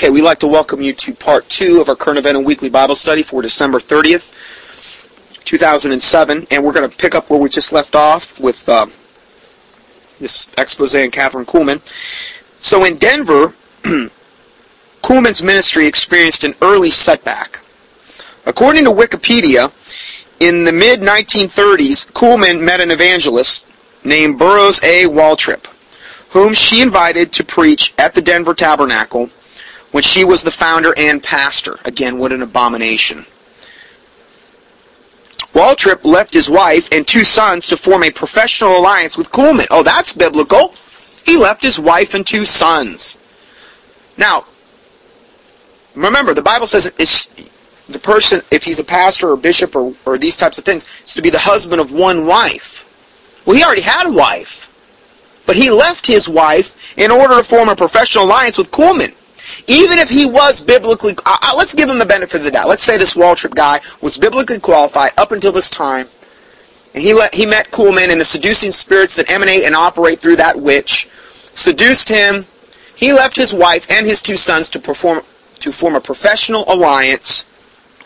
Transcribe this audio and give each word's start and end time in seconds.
Okay, 0.00 0.08
we'd 0.08 0.22
like 0.22 0.38
to 0.38 0.46
welcome 0.46 0.80
you 0.80 0.94
to 0.94 1.12
part 1.12 1.46
two 1.50 1.78
of 1.82 1.90
our 1.90 1.94
current 1.94 2.18
event 2.18 2.38
and 2.38 2.46
weekly 2.46 2.70
Bible 2.70 2.94
study 2.94 3.22
for 3.22 3.42
December 3.42 3.78
30th, 3.78 4.32
2007. 5.44 6.46
And 6.50 6.64
we're 6.64 6.72
going 6.72 6.88
to 6.88 6.96
pick 6.96 7.14
up 7.14 7.28
where 7.28 7.38
we 7.38 7.50
just 7.50 7.70
left 7.70 7.94
off 7.94 8.40
with 8.40 8.66
uh, 8.66 8.86
this 10.18 10.50
expose 10.56 10.94
on 10.94 11.10
Kathryn 11.10 11.44
Kuhlman. 11.44 11.82
So 12.62 12.84
in 12.84 12.96
Denver, 12.96 13.48
Kuhlman's 15.02 15.42
ministry 15.42 15.86
experienced 15.86 16.44
an 16.44 16.54
early 16.62 16.88
setback. 16.88 17.60
According 18.46 18.84
to 18.84 18.90
Wikipedia, 18.90 19.70
in 20.40 20.64
the 20.64 20.72
mid 20.72 21.00
1930s, 21.00 22.10
Kuhlman 22.12 22.62
met 22.62 22.80
an 22.80 22.90
evangelist 22.90 23.66
named 24.02 24.38
Burroughs 24.38 24.82
A. 24.82 25.04
Waltrip, 25.04 25.66
whom 26.30 26.54
she 26.54 26.80
invited 26.80 27.34
to 27.34 27.44
preach 27.44 27.92
at 27.98 28.14
the 28.14 28.22
Denver 28.22 28.54
Tabernacle 28.54 29.28
when 29.92 30.02
she 30.02 30.24
was 30.24 30.42
the 30.42 30.50
founder 30.50 30.92
and 30.96 31.22
pastor. 31.22 31.78
Again, 31.84 32.18
what 32.18 32.32
an 32.32 32.42
abomination. 32.42 33.24
Waltrip 35.52 36.04
left 36.04 36.32
his 36.32 36.48
wife 36.48 36.88
and 36.92 37.06
two 37.06 37.24
sons 37.24 37.66
to 37.68 37.76
form 37.76 38.04
a 38.04 38.10
professional 38.10 38.78
alliance 38.78 39.18
with 39.18 39.32
Kuhlman. 39.32 39.66
Oh, 39.70 39.82
that's 39.82 40.12
biblical. 40.12 40.74
He 41.24 41.36
left 41.36 41.60
his 41.60 41.78
wife 41.78 42.14
and 42.14 42.26
two 42.26 42.44
sons. 42.44 43.18
Now, 44.16 44.44
remember, 45.94 46.34
the 46.34 46.42
Bible 46.42 46.66
says 46.66 46.92
the 47.88 47.98
person, 47.98 48.42
if 48.52 48.62
he's 48.62 48.78
a 48.78 48.84
pastor 48.84 49.28
or 49.28 49.36
bishop 49.36 49.74
or, 49.74 49.92
or 50.06 50.18
these 50.18 50.36
types 50.36 50.58
of 50.58 50.64
things, 50.64 50.86
is 51.04 51.14
to 51.14 51.22
be 51.22 51.30
the 51.30 51.38
husband 51.38 51.80
of 51.80 51.90
one 51.90 52.26
wife. 52.26 53.42
Well, 53.44 53.56
he 53.56 53.64
already 53.64 53.82
had 53.82 54.06
a 54.06 54.12
wife. 54.12 54.68
But 55.46 55.56
he 55.56 55.70
left 55.70 56.06
his 56.06 56.28
wife 56.28 56.96
in 56.96 57.10
order 57.10 57.36
to 57.36 57.42
form 57.42 57.68
a 57.68 57.74
professional 57.74 58.24
alliance 58.24 58.56
with 58.56 58.70
Kuhlman. 58.70 59.14
Even 59.66 59.98
if 59.98 60.08
he 60.08 60.26
was 60.26 60.60
biblically, 60.60 61.14
uh, 61.26 61.36
uh, 61.42 61.54
let's 61.56 61.74
give 61.74 61.88
him 61.88 61.98
the 61.98 62.06
benefit 62.06 62.40
of 62.40 62.44
the 62.44 62.50
doubt. 62.50 62.68
Let's 62.68 62.82
say 62.82 62.96
this 62.96 63.14
Waltrip 63.14 63.54
guy 63.54 63.80
was 64.00 64.16
biblically 64.16 64.58
qualified 64.58 65.12
up 65.16 65.32
until 65.32 65.52
this 65.52 65.70
time, 65.70 66.08
and 66.94 67.02
he 67.02 67.14
let, 67.14 67.34
he 67.34 67.46
met 67.46 67.70
Kuhlman 67.70 68.10
and 68.10 68.20
the 68.20 68.24
seducing 68.24 68.70
spirits 68.70 69.14
that 69.16 69.30
emanate 69.30 69.62
and 69.62 69.74
operate 69.74 70.18
through 70.18 70.36
that 70.36 70.60
witch 70.60 71.08
seduced 71.54 72.08
him. 72.08 72.46
He 72.96 73.12
left 73.12 73.36
his 73.36 73.54
wife 73.54 73.90
and 73.90 74.06
his 74.06 74.22
two 74.22 74.36
sons 74.36 74.70
to 74.70 74.78
perform 74.78 75.22
to 75.60 75.72
form 75.72 75.94
a 75.94 76.00
professional 76.00 76.64
alliance 76.68 77.44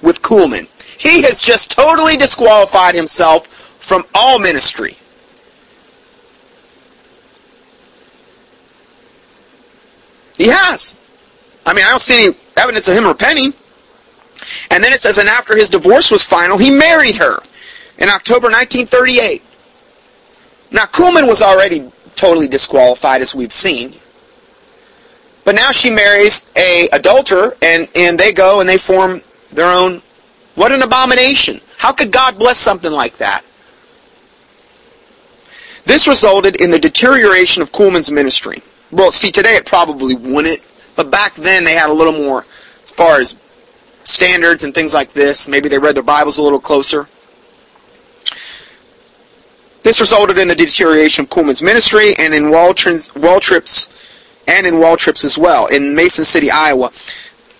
with 0.02 0.22
Kuhlman. 0.22 0.68
He 0.98 1.22
has 1.22 1.40
just 1.40 1.70
totally 1.70 2.16
disqualified 2.16 2.94
himself 2.94 3.46
from 3.46 4.04
all 4.14 4.38
ministry. 4.38 4.96
He 10.36 10.48
has. 10.48 10.94
I 11.66 11.72
mean, 11.72 11.84
I 11.84 11.90
don't 11.90 12.00
see 12.00 12.26
any 12.26 12.36
evidence 12.56 12.88
of 12.88 12.96
him 12.96 13.06
repenting. 13.06 13.52
And 14.70 14.82
then 14.84 14.92
it 14.92 15.00
says, 15.00 15.18
and 15.18 15.28
after 15.28 15.56
his 15.56 15.70
divorce 15.70 16.10
was 16.10 16.24
final, 16.24 16.58
he 16.58 16.70
married 16.70 17.16
her 17.16 17.38
in 17.98 18.08
October 18.08 18.48
1938. 18.48 19.42
Now, 20.70 20.84
Kuhlman 20.84 21.26
was 21.26 21.40
already 21.40 21.90
totally 22.16 22.48
disqualified, 22.48 23.20
as 23.20 23.34
we've 23.34 23.52
seen. 23.52 23.94
But 25.44 25.54
now 25.54 25.72
she 25.72 25.90
marries 25.90 26.52
a 26.56 26.88
adulterer, 26.92 27.56
and, 27.62 27.88
and 27.94 28.18
they 28.18 28.32
go 28.32 28.60
and 28.60 28.68
they 28.68 28.78
form 28.78 29.22
their 29.52 29.72
own. 29.72 30.02
What 30.54 30.72
an 30.72 30.82
abomination. 30.82 31.60
How 31.78 31.92
could 31.92 32.10
God 32.10 32.38
bless 32.38 32.58
something 32.58 32.92
like 32.92 33.16
that? 33.18 33.42
This 35.84 36.08
resulted 36.08 36.60
in 36.60 36.70
the 36.70 36.78
deterioration 36.78 37.62
of 37.62 37.72
Kuhlman's 37.72 38.10
ministry. 38.10 38.58
Well, 38.90 39.12
see, 39.12 39.30
today 39.30 39.56
it 39.56 39.66
probably 39.66 40.14
wouldn't, 40.14 40.60
but 40.96 41.10
back 41.10 41.34
then 41.34 41.64
they 41.64 41.74
had 41.74 41.90
a 41.90 41.92
little 41.92 42.12
more 42.12 42.44
as 42.82 42.92
far 42.92 43.18
as 43.18 43.36
standards 44.04 44.64
and 44.64 44.74
things 44.74 44.94
like 44.94 45.12
this. 45.12 45.48
Maybe 45.48 45.68
they 45.68 45.78
read 45.78 45.96
their 45.96 46.02
Bibles 46.02 46.38
a 46.38 46.42
little 46.42 46.60
closer. 46.60 47.08
This 49.82 50.00
resulted 50.00 50.38
in 50.38 50.48
the 50.48 50.54
deterioration 50.54 51.24
of 51.24 51.30
Kuhlman's 51.30 51.62
ministry 51.62 52.14
and 52.18 52.34
in 52.34 52.44
Waltrip's 52.44 53.88
and 54.48 54.66
in 54.66 54.74
Waltrip's 54.74 55.24
as 55.24 55.36
well 55.36 55.66
in 55.66 55.94
Mason 55.94 56.24
City, 56.24 56.50
Iowa. 56.50 56.90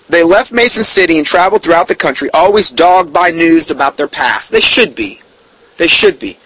They 0.09 0.23
left 0.23 0.53
Mason 0.53 0.85
City 0.85 1.19
and 1.19 1.27
traveled 1.27 1.63
throughout 1.63 1.89
the 1.89 1.95
country, 1.95 2.29
always 2.33 2.71
dogged 2.71 3.13
by 3.13 3.31
news 3.31 3.71
about 3.71 3.97
their 3.97 4.09
past. 4.09 4.53
They 4.53 4.61
should 4.61 4.95
be. 4.95 5.21
They 5.77 5.89
should 5.89 6.19
be. 6.19 6.37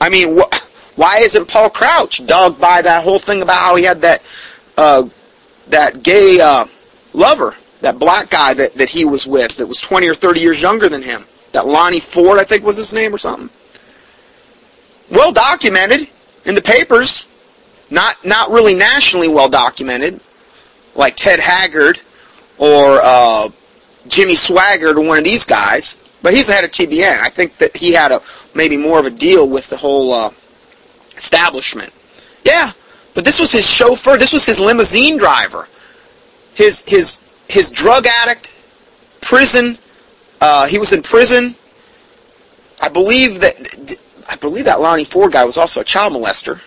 I 0.00 0.08
mean, 0.08 0.38
wh- 0.38 0.98
why 0.98 1.18
isn't 1.18 1.48
Paul 1.48 1.70
Crouch 1.70 2.24
dogged 2.26 2.60
by 2.60 2.82
that 2.82 3.04
whole 3.04 3.18
thing 3.18 3.42
about 3.42 3.58
how 3.58 3.76
he 3.76 3.84
had 3.84 4.00
that 4.00 4.22
uh, 4.76 5.08
that 5.70 6.02
gay 6.02 6.38
uh, 6.40 6.66
lover, 7.12 7.54
that 7.80 7.98
black 7.98 8.30
guy 8.30 8.54
that, 8.54 8.74
that 8.74 8.88
he 8.88 9.04
was 9.04 9.26
with 9.26 9.56
that 9.56 9.66
was 9.66 9.80
20 9.80 10.08
or 10.08 10.14
30 10.14 10.40
years 10.40 10.60
younger 10.62 10.88
than 10.88 11.02
him? 11.02 11.24
That 11.52 11.66
Lonnie 11.66 12.00
Ford, 12.00 12.38
I 12.38 12.44
think 12.44 12.64
was 12.64 12.76
his 12.76 12.94
name 12.94 13.14
or 13.14 13.18
something. 13.18 13.50
Well 15.10 15.32
documented 15.32 16.08
in 16.44 16.54
the 16.54 16.62
papers, 16.62 17.26
not 17.90 18.24
not 18.24 18.50
really 18.50 18.74
nationally 18.74 19.28
well 19.28 19.48
documented, 19.48 20.20
like 20.94 21.16
Ted 21.16 21.40
Haggard 21.40 22.00
or 22.58 23.00
uh, 23.02 23.48
Jimmy 24.06 24.34
Swaggart 24.34 24.94
or 24.94 25.00
one 25.00 25.18
of 25.18 25.24
these 25.24 25.44
guys. 25.44 25.96
But 26.22 26.34
he's 26.34 26.48
the 26.48 26.52
head 26.52 26.64
of 26.64 26.70
TBN. 26.70 27.18
I 27.18 27.30
think 27.30 27.54
that 27.54 27.76
he 27.76 27.92
had 27.92 28.12
a 28.12 28.20
maybe 28.54 28.76
more 28.76 28.98
of 28.98 29.06
a 29.06 29.10
deal 29.10 29.48
with 29.48 29.68
the 29.70 29.76
whole 29.76 30.12
uh, 30.12 30.30
establishment. 31.16 31.92
Yeah, 32.44 32.72
but 33.14 33.24
this 33.24 33.40
was 33.40 33.52
his 33.52 33.68
chauffeur. 33.68 34.16
This 34.16 34.32
was 34.32 34.46
his 34.46 34.60
limousine 34.60 35.18
driver. 35.18 35.66
His 36.54 36.82
his 36.82 37.22
his 37.48 37.70
drug 37.70 38.06
addict, 38.06 38.50
prison. 39.20 39.78
Uh, 40.40 40.66
he 40.66 40.78
was 40.78 40.92
in 40.92 41.02
prison. 41.02 41.54
I 42.80 42.88
believe 42.88 43.40
that 43.40 43.98
I 44.30 44.36
believe 44.36 44.64
that 44.66 44.80
Lonnie 44.80 45.04
Ford 45.04 45.32
guy 45.32 45.44
was 45.44 45.58
also 45.58 45.80
a 45.80 45.84
child 45.84 46.12
molester. 46.12 46.60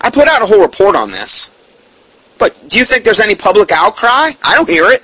I 0.00 0.10
put 0.10 0.28
out 0.28 0.42
a 0.42 0.46
whole 0.46 0.62
report 0.62 0.96
on 0.96 1.10
this. 1.10 1.50
But 2.38 2.68
do 2.68 2.78
you 2.78 2.84
think 2.84 3.04
there's 3.04 3.20
any 3.20 3.34
public 3.34 3.72
outcry? 3.72 4.30
I 4.42 4.54
don't 4.54 4.68
hear 4.68 4.86
it. 4.86 5.02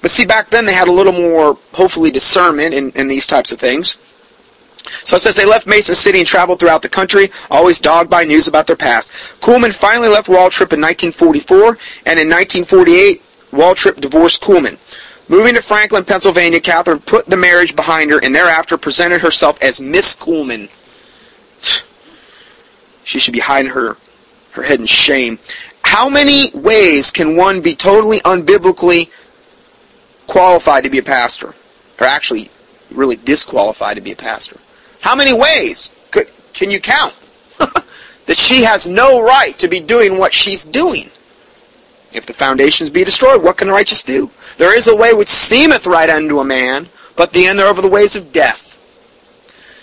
But 0.00 0.10
see, 0.10 0.24
back 0.24 0.48
then 0.48 0.64
they 0.64 0.72
had 0.72 0.88
a 0.88 0.92
little 0.92 1.12
more, 1.12 1.58
hopefully, 1.74 2.10
discernment 2.10 2.72
in, 2.72 2.90
in 2.92 3.06
these 3.06 3.26
types 3.26 3.52
of 3.52 3.60
things. 3.60 3.96
So 5.04 5.16
it 5.16 5.20
says 5.20 5.36
they 5.36 5.44
left 5.44 5.66
Mason 5.66 5.94
City 5.94 6.18
and 6.18 6.28
traveled 6.28 6.60
throughout 6.60 6.82
the 6.82 6.88
country, 6.88 7.30
always 7.50 7.80
dogged 7.80 8.10
by 8.10 8.24
news 8.24 8.48
about 8.48 8.66
their 8.66 8.76
past. 8.76 9.12
Kuhlman 9.40 9.72
finally 9.72 10.08
left 10.08 10.28
Waltrip 10.28 10.72
in 10.72 10.80
1944, 10.80 11.78
and 12.06 12.18
in 12.18 12.28
1948, 12.28 13.22
Waltrip 13.52 14.00
divorced 14.00 14.42
Kuhlman. 14.42 14.78
Moving 15.28 15.54
to 15.54 15.62
Franklin, 15.62 16.04
Pennsylvania, 16.04 16.60
Kathryn 16.60 17.04
put 17.04 17.26
the 17.26 17.36
marriage 17.36 17.76
behind 17.76 18.10
her 18.10 18.18
and 18.22 18.34
thereafter 18.34 18.76
presented 18.76 19.20
herself 19.20 19.62
as 19.62 19.80
Miss 19.80 20.16
Kuhlman. 20.16 20.68
She 23.02 23.18
should 23.18 23.34
be 23.34 23.40
hiding 23.40 23.72
her, 23.72 23.96
her 24.52 24.62
head 24.62 24.78
in 24.78 24.86
shame. 24.86 25.40
How 25.82 26.08
many 26.08 26.50
ways 26.54 27.10
can 27.10 27.34
one 27.34 27.60
be 27.60 27.74
totally 27.74 28.20
unbiblically 28.20 29.08
qualified 30.30 30.84
to 30.84 30.90
be 30.90 30.98
a 30.98 31.02
pastor, 31.02 31.54
or 32.00 32.06
actually 32.06 32.50
really 32.92 33.16
disqualified 33.16 33.96
to 33.96 34.00
be 34.00 34.12
a 34.12 34.16
pastor. 34.16 34.58
How 35.00 35.14
many 35.14 35.32
ways 35.32 35.94
could, 36.10 36.28
can 36.52 36.70
you 36.70 36.80
count 36.80 37.14
that 37.58 38.36
she 38.36 38.62
has 38.62 38.88
no 38.88 39.22
right 39.22 39.56
to 39.58 39.68
be 39.68 39.80
doing 39.80 40.18
what 40.18 40.32
she's 40.32 40.64
doing? 40.64 41.10
If 42.12 42.26
the 42.26 42.32
foundations 42.32 42.90
be 42.90 43.04
destroyed, 43.04 43.42
what 43.42 43.56
can 43.56 43.68
the 43.68 43.72
righteous 43.74 44.02
do? 44.02 44.30
There 44.58 44.76
is 44.76 44.88
a 44.88 44.96
way 44.96 45.12
which 45.12 45.28
seemeth 45.28 45.86
right 45.86 46.10
unto 46.10 46.40
a 46.40 46.44
man, 46.44 46.86
but 47.16 47.32
the 47.32 47.46
end 47.46 47.58
thereof 47.58 47.78
are 47.78 47.82
the 47.82 47.88
ways 47.88 48.16
of 48.16 48.32
death. 48.32 48.66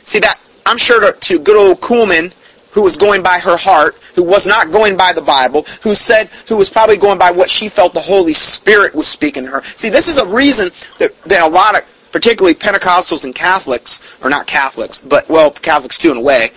See 0.03 0.19
that 0.19 0.39
I'm 0.65 0.77
sure 0.77 0.99
to, 0.99 1.17
to 1.17 1.39
good 1.39 1.55
old 1.55 1.79
Kuhlman, 1.79 2.33
who 2.71 2.83
was 2.83 2.97
going 2.97 3.23
by 3.23 3.39
her 3.39 3.55
heart, 3.55 3.95
who 4.15 4.23
was 4.23 4.45
not 4.45 4.71
going 4.71 4.97
by 4.97 5.13
the 5.13 5.21
Bible, 5.21 5.63
who 5.81 5.95
said, 5.95 6.27
who 6.47 6.57
was 6.57 6.69
probably 6.69 6.97
going 6.97 7.17
by 7.17 7.31
what 7.31 7.49
she 7.49 7.69
felt 7.69 7.93
the 7.93 8.01
Holy 8.01 8.33
Spirit 8.33 8.93
was 8.93 9.07
speaking 9.07 9.45
to 9.45 9.49
her. 9.49 9.63
See, 9.63 9.89
this 9.89 10.07
is 10.07 10.17
a 10.17 10.27
reason 10.27 10.69
that, 10.99 11.19
that 11.23 11.41
a 11.41 11.49
lot 11.49 11.75
of, 11.77 11.83
particularly 12.17 12.55
Pentecostals 12.55 13.25
and 13.25 13.35
Catholics, 13.35 14.01
or 14.23 14.29
not 14.31 14.47
Catholics, 14.47 14.99
but, 14.99 15.29
well, 15.29 15.51
Catholics 15.51 15.99
too 15.99 16.09
in 16.09 16.17
a 16.17 16.21
way, 16.21 16.49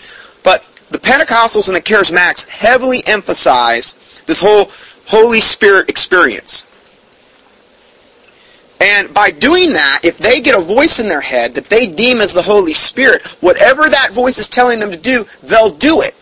but 0.43 0.65
the 0.89 0.97
Pentecostals 0.97 1.69
and 1.69 1.77
the 1.77 1.83
Charismatics 1.83 2.49
heavily 2.49 3.03
emphasize 3.07 4.23
this 4.25 4.41
whole 4.41 4.71
Holy 5.05 5.39
Spirit 5.39 5.91
experience. 5.91 6.65
And 8.81 9.13
by 9.13 9.31
doing 9.31 9.75
that, 9.75 10.01
if 10.03 10.17
they 10.17 10.41
get 10.41 10.59
a 10.59 10.63
voice 10.63 10.99
in 10.99 11.11
their 11.11 11.21
head 11.21 11.55
that 11.57 11.67
they 11.67 11.87
deem 11.87 12.23
as 12.23 12.33
the 12.33 12.41
Holy 12.41 12.73
Spirit, 12.73 13.27
whatever 13.43 13.87
that 13.87 14.13
voice 14.13 14.39
is 14.39 14.49
telling 14.49 14.81
them 14.81 14.91
to 14.91 14.97
do, 14.97 15.27
they'll 15.43 15.75
do 15.75 16.01
it. 16.01 16.15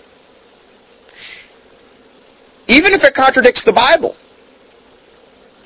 Even 2.66 2.92
if 2.92 3.04
it 3.04 3.14
contradicts 3.14 3.62
the 3.62 3.72
Bible. 3.72 4.16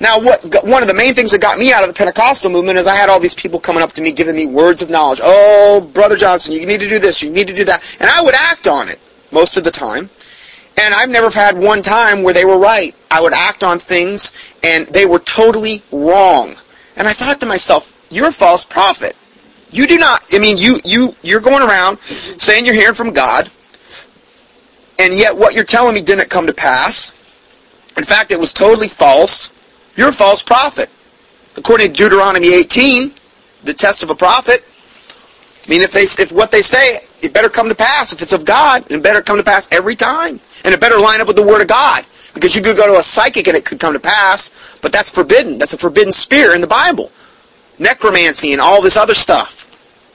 Now, 0.03 0.19
what 0.19 0.43
one 0.65 0.81
of 0.81 0.89
the 0.89 0.93
main 0.93 1.15
things 1.15 1.31
that 1.31 1.41
got 1.41 1.57
me 1.57 1.71
out 1.71 1.81
of 1.81 1.87
the 1.87 1.93
Pentecostal 1.93 2.51
movement 2.51 2.77
is 2.77 2.87
I 2.87 2.95
had 2.95 3.07
all 3.07 3.21
these 3.21 3.33
people 3.33 3.57
coming 3.57 3.81
up 3.81 3.93
to 3.93 4.01
me 4.01 4.11
giving 4.11 4.35
me 4.35 4.47
words 4.47 4.81
of 4.81 4.89
knowledge. 4.89 5.21
Oh, 5.23 5.89
Brother 5.93 6.17
Johnson, 6.17 6.51
you 6.51 6.65
need 6.65 6.81
to 6.81 6.89
do 6.89 6.99
this, 6.99 7.23
you 7.23 7.31
need 7.31 7.47
to 7.47 7.55
do 7.55 7.63
that. 7.63 7.81
And 8.01 8.09
I 8.09 8.21
would 8.21 8.35
act 8.35 8.67
on 8.67 8.89
it. 8.89 8.99
most 9.31 9.55
of 9.55 9.63
the 9.63 9.71
time. 9.71 10.09
And 10.77 10.93
I've 10.93 11.09
never 11.09 11.29
had 11.29 11.57
one 11.57 11.81
time 11.81 12.21
where 12.21 12.33
they 12.33 12.43
were 12.43 12.59
right. 12.59 12.93
I 13.09 13.21
would 13.21 13.33
act 13.33 13.63
on 13.63 13.79
things 13.79 14.33
and 14.61 14.87
they 14.87 15.05
were 15.05 15.19
totally 15.19 15.81
wrong. 15.91 16.55
And 16.97 17.07
I 17.07 17.13
thought 17.13 17.39
to 17.39 17.45
myself, 17.45 17.89
you're 18.11 18.27
a 18.27 18.31
false 18.33 18.65
prophet. 18.65 19.15
You 19.71 19.87
do 19.87 19.97
not, 19.97 20.25
I 20.33 20.39
mean, 20.39 20.57
you, 20.57 20.79
you, 20.83 21.15
you're 21.23 21.39
going 21.39 21.63
around 21.63 21.97
saying 21.99 22.65
you're 22.65 22.75
hearing 22.75 22.93
from 22.93 23.11
God, 23.11 23.49
and 24.99 25.15
yet 25.15 25.35
what 25.35 25.55
you're 25.55 25.63
telling 25.63 25.95
me 25.95 26.01
didn't 26.01 26.29
come 26.29 26.45
to 26.45 26.53
pass. 26.53 27.11
In 27.97 28.03
fact, 28.03 28.31
it 28.31 28.39
was 28.39 28.53
totally 28.53 28.87
false. 28.87 29.51
You're 29.95 30.09
a 30.09 30.13
false 30.13 30.41
prophet. 30.41 30.89
According 31.57 31.93
to 31.93 31.93
Deuteronomy 31.93 32.53
18, 32.53 33.13
the 33.63 33.73
test 33.73 34.03
of 34.03 34.09
a 34.09 34.15
prophet, 34.15 34.63
I 35.65 35.69
mean, 35.69 35.81
if 35.81 35.91
they, 35.91 36.03
if 36.03 36.31
what 36.31 36.51
they 36.51 36.61
say, 36.61 36.97
it 37.21 37.33
better 37.33 37.49
come 37.49 37.69
to 37.69 37.75
pass. 37.75 38.11
If 38.11 38.21
it's 38.21 38.33
of 38.33 38.43
God, 38.43 38.89
it 38.91 39.01
better 39.01 39.21
come 39.21 39.37
to 39.37 39.43
pass 39.43 39.69
every 39.71 39.95
time. 39.95 40.39
And 40.65 40.73
it 40.73 40.79
better 40.81 40.99
line 40.99 41.21
up 41.21 41.27
with 41.27 41.37
the 41.37 41.45
Word 41.45 41.61
of 41.61 41.67
God. 41.67 42.05
Because 42.33 42.55
you 42.55 42.61
could 42.61 42.75
go 42.75 42.87
to 42.87 42.99
a 42.99 43.03
psychic 43.03 43.47
and 43.47 43.55
it 43.55 43.63
could 43.63 43.79
come 43.79 43.93
to 43.93 43.99
pass, 43.99 44.77
but 44.81 44.91
that's 44.91 45.09
forbidden. 45.09 45.57
That's 45.57 45.73
a 45.73 45.77
forbidden 45.77 46.11
spirit 46.11 46.55
in 46.55 46.61
the 46.61 46.67
Bible. 46.67 47.11
Necromancy 47.79 48.51
and 48.51 48.59
all 48.61 48.81
this 48.81 48.97
other 48.97 49.13
stuff. 49.13 49.63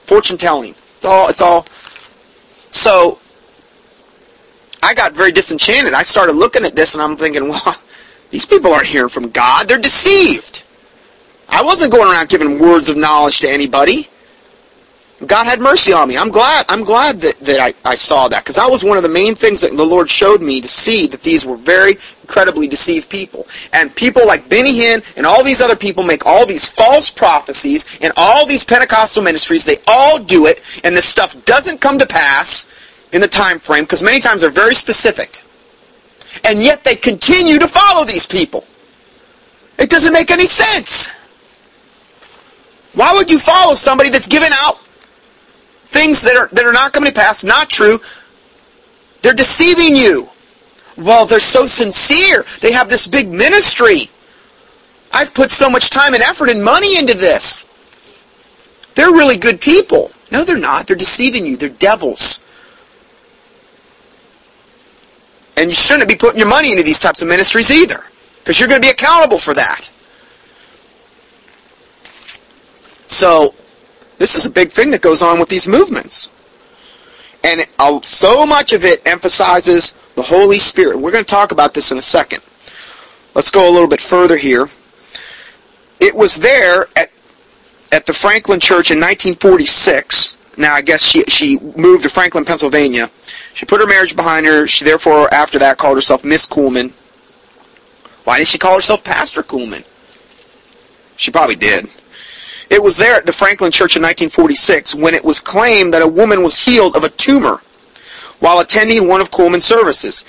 Fortune 0.04 0.36
telling. 0.36 0.74
It's 0.94 1.04
all, 1.04 1.28
it's 1.28 1.40
all. 1.40 1.64
So, 2.70 3.18
I 4.82 4.94
got 4.94 5.12
very 5.12 5.32
disenchanted. 5.32 5.94
I 5.94 6.02
started 6.02 6.34
looking 6.34 6.64
at 6.64 6.74
this 6.74 6.94
and 6.94 7.02
I'm 7.02 7.16
thinking, 7.16 7.48
well, 7.48 7.76
these 8.30 8.46
people 8.46 8.72
aren't 8.72 8.86
hearing 8.86 9.08
from 9.08 9.30
God. 9.30 9.68
They're 9.68 9.78
deceived. 9.78 10.62
I 11.48 11.62
wasn't 11.62 11.92
going 11.92 12.10
around 12.10 12.28
giving 12.28 12.58
words 12.58 12.88
of 12.88 12.96
knowledge 12.96 13.40
to 13.40 13.50
anybody. 13.50 14.08
God 15.26 15.46
had 15.46 15.58
mercy 15.60 15.92
on 15.92 16.08
me. 16.08 16.16
I'm 16.16 16.28
glad. 16.28 16.66
I'm 16.68 16.84
glad 16.84 17.20
that, 17.22 17.34
that 17.40 17.58
I, 17.58 17.74
I 17.88 17.96
saw 17.96 18.28
that 18.28 18.44
because 18.44 18.54
that 18.54 18.70
was 18.70 18.84
one 18.84 18.96
of 18.96 19.02
the 19.02 19.08
main 19.08 19.34
things 19.34 19.60
that 19.62 19.76
the 19.76 19.84
Lord 19.84 20.08
showed 20.08 20.40
me 20.40 20.60
to 20.60 20.68
see 20.68 21.08
that 21.08 21.22
these 21.22 21.44
were 21.44 21.56
very 21.56 21.96
incredibly 22.22 22.68
deceived 22.68 23.08
people. 23.08 23.48
And 23.72 23.92
people 23.96 24.24
like 24.26 24.48
Benny 24.48 24.78
Hinn 24.78 25.02
and 25.16 25.26
all 25.26 25.42
these 25.42 25.60
other 25.60 25.74
people 25.74 26.04
make 26.04 26.24
all 26.24 26.46
these 26.46 26.68
false 26.68 27.10
prophecies 27.10 27.98
and 28.00 28.12
all 28.16 28.46
these 28.46 28.62
Pentecostal 28.62 29.24
ministries. 29.24 29.64
They 29.64 29.78
all 29.88 30.20
do 30.20 30.46
it, 30.46 30.62
and 30.84 30.96
this 30.96 31.06
stuff 31.06 31.44
doesn't 31.46 31.80
come 31.80 31.98
to 31.98 32.06
pass 32.06 32.66
in 33.12 33.20
the 33.20 33.28
time 33.28 33.58
frame 33.58 33.84
because 33.84 34.04
many 34.04 34.20
times 34.20 34.42
they're 34.42 34.50
very 34.50 34.74
specific. 34.74 35.42
And 36.44 36.62
yet 36.62 36.84
they 36.84 36.94
continue 36.94 37.58
to 37.58 37.68
follow 37.68 38.04
these 38.04 38.26
people. 38.26 38.64
It 39.78 39.90
doesn't 39.90 40.12
make 40.12 40.30
any 40.30 40.46
sense. 40.46 41.08
Why 42.94 43.12
would 43.14 43.30
you 43.30 43.38
follow 43.38 43.74
somebody 43.74 44.10
that's 44.10 44.26
giving 44.26 44.50
out 44.52 44.80
things 45.88 46.22
that 46.22 46.36
are, 46.36 46.48
that 46.52 46.64
are 46.64 46.72
not 46.72 46.92
coming 46.92 47.10
to 47.10 47.14
pass, 47.14 47.44
not 47.44 47.70
true. 47.70 47.98
They're 49.22 49.34
deceiving 49.34 49.96
you. 49.96 50.28
Well, 50.96 51.26
they're 51.26 51.40
so 51.40 51.66
sincere. 51.66 52.44
They 52.60 52.72
have 52.72 52.88
this 52.88 53.06
big 53.06 53.28
ministry. 53.28 54.10
I've 55.12 55.32
put 55.32 55.50
so 55.50 55.70
much 55.70 55.90
time 55.90 56.14
and 56.14 56.22
effort 56.22 56.50
and 56.50 56.62
money 56.62 56.98
into 56.98 57.14
this. 57.14 57.64
They're 58.94 59.12
really 59.12 59.36
good 59.36 59.60
people. 59.60 60.10
No, 60.30 60.44
they're 60.44 60.58
not. 60.58 60.86
They're 60.86 60.96
deceiving 60.96 61.46
you. 61.46 61.56
They're 61.56 61.68
devils. 61.70 62.44
And 65.58 65.70
you 65.70 65.76
shouldn't 65.76 66.08
be 66.08 66.14
putting 66.14 66.38
your 66.38 66.48
money 66.48 66.70
into 66.70 66.84
these 66.84 67.00
types 67.00 67.20
of 67.20 67.26
ministries 67.26 67.72
either. 67.72 67.98
Because 68.38 68.60
you're 68.60 68.68
going 68.68 68.80
to 68.80 68.86
be 68.86 68.92
accountable 68.92 69.38
for 69.38 69.54
that. 69.54 69.90
So, 73.08 73.54
this 74.18 74.36
is 74.36 74.46
a 74.46 74.50
big 74.50 74.70
thing 74.70 74.92
that 74.92 75.02
goes 75.02 75.20
on 75.20 75.40
with 75.40 75.48
these 75.48 75.66
movements. 75.66 76.30
And 77.42 77.60
it, 77.60 78.04
so 78.04 78.46
much 78.46 78.72
of 78.72 78.84
it 78.84 79.04
emphasizes 79.04 79.92
the 80.14 80.22
Holy 80.22 80.60
Spirit. 80.60 80.96
We're 80.96 81.10
going 81.10 81.24
to 81.24 81.30
talk 81.30 81.50
about 81.50 81.74
this 81.74 81.90
in 81.90 81.98
a 81.98 82.02
second. 82.02 82.40
Let's 83.34 83.50
go 83.50 83.68
a 83.68 83.72
little 83.72 83.88
bit 83.88 84.00
further 84.00 84.36
here. 84.36 84.68
It 86.00 86.14
was 86.14 86.36
there 86.36 86.86
at, 86.94 87.10
at 87.90 88.06
the 88.06 88.12
Franklin 88.12 88.60
Church 88.60 88.92
in 88.92 88.98
1946. 88.98 90.36
Now, 90.56 90.74
I 90.74 90.82
guess 90.82 91.02
she, 91.02 91.24
she 91.24 91.58
moved 91.76 92.04
to 92.04 92.10
Franklin, 92.10 92.44
Pennsylvania. 92.44 93.10
She 93.58 93.66
put 93.66 93.80
her 93.80 93.88
marriage 93.88 94.14
behind 94.14 94.46
her. 94.46 94.68
She 94.68 94.84
therefore, 94.84 95.34
after 95.34 95.58
that, 95.58 95.78
called 95.78 95.96
herself 95.96 96.24
Miss 96.24 96.46
Kuhlman. 96.46 96.92
Why 98.22 98.36
didn't 98.36 98.46
she 98.46 98.56
call 98.56 98.76
herself 98.76 99.02
Pastor 99.02 99.42
Kuhlman? 99.42 99.84
She 101.16 101.32
probably 101.32 101.56
did. 101.56 101.88
It 102.70 102.80
was 102.80 102.96
there 102.96 103.16
at 103.16 103.26
the 103.26 103.32
Franklin 103.32 103.72
Church 103.72 103.96
in 103.96 104.02
1946 104.02 104.94
when 104.94 105.12
it 105.12 105.24
was 105.24 105.40
claimed 105.40 105.92
that 105.92 106.02
a 106.02 106.06
woman 106.06 106.44
was 106.44 106.56
healed 106.56 106.94
of 106.94 107.02
a 107.02 107.08
tumor 107.08 107.60
while 108.38 108.60
attending 108.60 109.08
one 109.08 109.20
of 109.20 109.32
Kuhlman's 109.32 109.64
services, 109.64 110.24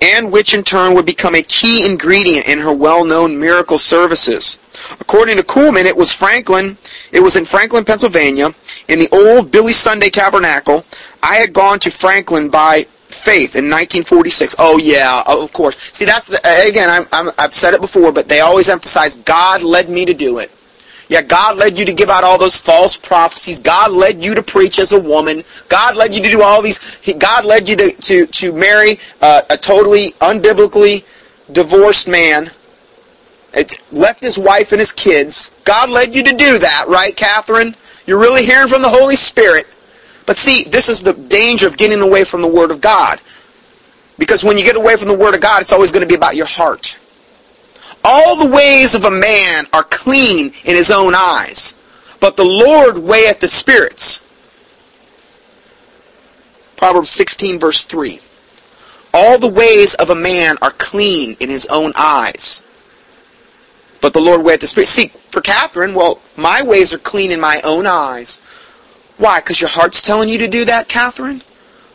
and 0.00 0.32
which 0.32 0.54
in 0.54 0.64
turn 0.64 0.94
would 0.94 1.04
become 1.04 1.34
a 1.34 1.42
key 1.42 1.84
ingredient 1.84 2.48
in 2.48 2.58
her 2.60 2.72
well-known 2.72 3.38
miracle 3.38 3.76
services. 3.76 4.58
According 5.00 5.36
to 5.36 5.42
Kuhlman, 5.42 5.84
it 5.84 5.94
was 5.94 6.10
Franklin, 6.12 6.78
it 7.12 7.20
was 7.20 7.36
in 7.36 7.44
Franklin, 7.44 7.84
Pennsylvania, 7.84 8.54
in 8.88 8.98
the 8.98 9.08
old 9.12 9.52
Billy 9.52 9.74
Sunday 9.74 10.08
Tabernacle. 10.08 10.86
I 11.22 11.36
had 11.36 11.52
gone 11.52 11.78
to 11.80 11.90
Franklin 11.90 12.48
by 12.48 12.84
faith 12.84 13.56
in 13.56 13.64
1946. 13.64 14.56
Oh 14.58 14.78
yeah, 14.78 15.22
of 15.26 15.52
course. 15.52 15.76
See, 15.92 16.04
that's 16.04 16.26
the, 16.26 16.38
again, 16.68 16.88
I'm, 16.88 17.06
I'm, 17.12 17.32
I've 17.38 17.54
said 17.54 17.74
it 17.74 17.80
before, 17.80 18.12
but 18.12 18.28
they 18.28 18.40
always 18.40 18.68
emphasize 18.68 19.16
God 19.16 19.62
led 19.62 19.90
me 19.90 20.04
to 20.06 20.14
do 20.14 20.38
it. 20.38 20.50
Yeah, 21.08 21.22
God 21.22 21.56
led 21.56 21.76
you 21.76 21.84
to 21.86 21.92
give 21.92 22.08
out 22.08 22.22
all 22.22 22.38
those 22.38 22.56
false 22.56 22.96
prophecies. 22.96 23.58
God 23.58 23.90
led 23.90 24.24
you 24.24 24.32
to 24.36 24.42
preach 24.44 24.78
as 24.78 24.92
a 24.92 25.00
woman. 25.00 25.42
God 25.68 25.96
led 25.96 26.14
you 26.14 26.22
to 26.22 26.30
do 26.30 26.40
all 26.42 26.62
these. 26.62 27.00
God 27.18 27.44
led 27.44 27.68
you 27.68 27.74
to, 27.76 27.90
to, 27.90 28.26
to 28.26 28.52
marry 28.52 29.00
uh, 29.20 29.42
a 29.50 29.56
totally 29.56 30.12
unbiblically 30.20 31.04
divorced 31.52 32.06
man. 32.06 32.48
It 33.52 33.80
left 33.90 34.20
his 34.20 34.38
wife 34.38 34.70
and 34.70 34.78
his 34.78 34.92
kids. 34.92 35.60
God 35.64 35.90
led 35.90 36.14
you 36.14 36.22
to 36.22 36.32
do 36.32 36.58
that, 36.58 36.84
right, 36.88 37.16
Kathryn? 37.16 37.74
You're 38.06 38.20
really 38.20 38.44
hearing 38.44 38.68
from 38.68 38.82
the 38.82 38.88
Holy 38.88 39.16
Spirit. 39.16 39.66
But 40.26 40.36
see, 40.36 40.64
this 40.64 40.88
is 40.88 41.02
the 41.02 41.12
danger 41.12 41.66
of 41.66 41.76
getting 41.76 42.00
away 42.00 42.24
from 42.24 42.42
the 42.42 42.52
Word 42.52 42.70
of 42.70 42.80
God. 42.80 43.20
Because 44.18 44.44
when 44.44 44.58
you 44.58 44.64
get 44.64 44.76
away 44.76 44.96
from 44.96 45.08
the 45.08 45.16
Word 45.16 45.34
of 45.34 45.40
God, 45.40 45.60
it's 45.60 45.72
always 45.72 45.90
going 45.90 46.02
to 46.02 46.08
be 46.08 46.14
about 46.14 46.36
your 46.36 46.46
heart. 46.46 46.96
All 48.04 48.36
the 48.36 48.50
ways 48.50 48.94
of 48.94 49.04
a 49.04 49.10
man 49.10 49.64
are 49.72 49.82
clean 49.84 50.52
in 50.64 50.74
his 50.74 50.90
own 50.90 51.14
eyes, 51.14 51.74
but 52.20 52.36
the 52.36 52.44
Lord 52.44 52.98
weigheth 52.98 53.40
the 53.40 53.48
spirits. 53.48 54.20
Proverbs 56.76 57.10
16 57.10 57.58
verse 57.58 57.84
3. 57.84 58.20
All 59.12 59.38
the 59.38 59.48
ways 59.48 59.94
of 59.94 60.10
a 60.10 60.14
man 60.14 60.56
are 60.62 60.70
clean 60.70 61.36
in 61.40 61.50
his 61.50 61.66
own 61.66 61.92
eyes, 61.94 62.64
but 64.00 64.14
the 64.14 64.20
Lord 64.20 64.42
weigheth 64.42 64.60
the 64.60 64.66
spirits. 64.66 64.92
See, 64.92 65.08
for 65.08 65.42
Kathryn, 65.42 65.94
well, 65.94 66.20
my 66.36 66.62
ways 66.62 66.94
are 66.94 66.98
clean 66.98 67.32
in 67.32 67.40
my 67.40 67.60
own 67.64 67.86
eyes. 67.86 68.40
Why? 69.20 69.40
Because 69.40 69.60
your 69.60 69.68
heart's 69.68 70.00
telling 70.00 70.30
you 70.30 70.38
to 70.38 70.48
do 70.48 70.64
that, 70.64 70.88
Kathryn? 70.88 71.42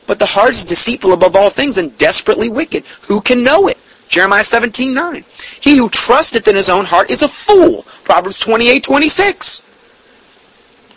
But 0.06 0.20
the 0.20 0.28
heart 0.28 0.52
is 0.52 0.64
deceitful 0.64 1.12
above 1.12 1.36
all 1.36 1.50
things 1.50 1.80
and 1.80 1.98
desperately 1.98 2.50
wicked. 2.50 2.86
Who 3.08 3.20
can 3.20 3.44
know 3.44 3.68
it? 3.68 3.80
Jeremiah 4.08 4.44
17, 4.44 4.94
9. 4.94 5.26
He 5.60 5.78
who 5.78 5.90
trusteth 5.90 6.48
in 6.48 6.56
his 6.56 6.70
own 6.70 6.86
heart 6.86 7.10
is 7.10 7.24
a 7.24 7.28
fool. 7.28 7.82
Proverbs 8.04 8.38
28, 8.38 8.84
26. 8.84 9.64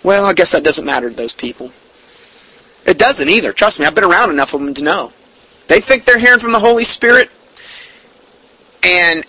Well, 0.04 0.26
I 0.26 0.34
guess 0.34 0.52
that 0.52 0.64
doesn't 0.64 0.84
matter 0.84 1.08
to 1.08 1.16
those 1.16 1.34
people. 1.34 1.72
It 2.86 2.98
doesn't 2.98 3.30
either. 3.30 3.54
Trust 3.54 3.80
me, 3.80 3.86
I've 3.86 3.94
been 3.94 4.04
around 4.04 4.28
enough 4.28 4.52
of 4.52 4.60
them 4.60 4.74
to 4.74 4.82
know. 4.82 5.12
They 5.66 5.80
think 5.80 6.04
they're 6.04 6.18
hearing 6.18 6.40
from 6.40 6.52
the 6.52 6.60
Holy 6.60 6.84
Spirit, 6.84 7.30
and 8.82 9.24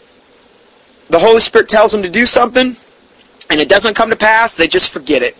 the 1.10 1.20
Holy 1.20 1.40
Spirit 1.40 1.70
tells 1.70 1.94
them 1.94 2.04
to 2.04 2.10
do 2.10 2.26
something, 2.26 2.76
and 3.50 3.62
it 3.62 3.70
doesn't 3.70 3.96
come 3.96 4.10
to 4.10 4.18
pass, 4.18 4.58
they 4.58 4.68
just 4.68 4.92
forget 4.92 5.22
it. 5.22 5.38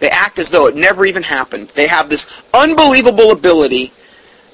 They 0.00 0.08
act 0.08 0.38
as 0.38 0.50
though 0.50 0.66
it 0.66 0.74
never 0.74 1.04
even 1.04 1.22
happened. 1.22 1.68
They 1.68 1.86
have 1.86 2.08
this 2.08 2.42
unbelievable 2.52 3.32
ability 3.32 3.92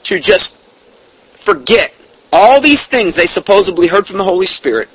to 0.05 0.21
just 0.21 0.59
forget 0.59 1.95
all 2.33 2.61
these 2.61 2.87
things 2.87 3.15
they 3.15 3.27
supposedly 3.27 3.87
heard 3.87 4.07
from 4.07 4.19
the 4.19 4.25
Holy 4.25 4.47
Spirit 4.47 4.89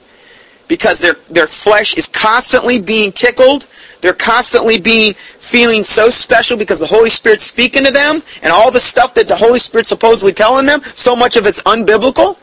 because 0.68 1.00
their, 1.00 1.16
their 1.30 1.48
flesh 1.48 1.96
is 1.96 2.08
constantly 2.08 2.82
being 2.82 3.12
tickled. 3.12 3.68
They're 4.02 4.14
constantly 4.14 4.80
being 4.80 5.14
feeling 5.14 5.84
so 5.84 6.10
special 6.10 6.58
because 6.58 6.80
the 6.80 6.88
Holy 6.88 7.10
Spirit's 7.10 7.44
speaking 7.44 7.84
to 7.86 7.92
them 7.92 8.22
and 8.42 8.54
all 8.54 8.72
the 8.72 8.80
stuff 8.80 9.14
that 9.16 9.28
the 9.28 9.36
Holy 9.36 9.60
Spirit's 9.60 9.90
supposedly 9.90 10.34
telling 10.34 10.66
them, 10.66 10.82
so 10.94 11.16
much 11.16 11.36
of 11.36 11.46
it's 11.46 11.62
unbiblical. 11.64 12.38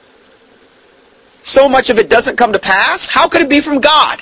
So 1.43 1.69
much 1.69 1.88
of 1.88 1.99
it 1.99 2.11
doesn't 2.11 2.37
come 2.37 2.53
to 2.53 2.59
pass. 2.59 3.09
How 3.09 3.29
could 3.29 3.41
it 3.41 3.49
be 3.49 3.61
from 3.61 3.81
God? 3.81 4.21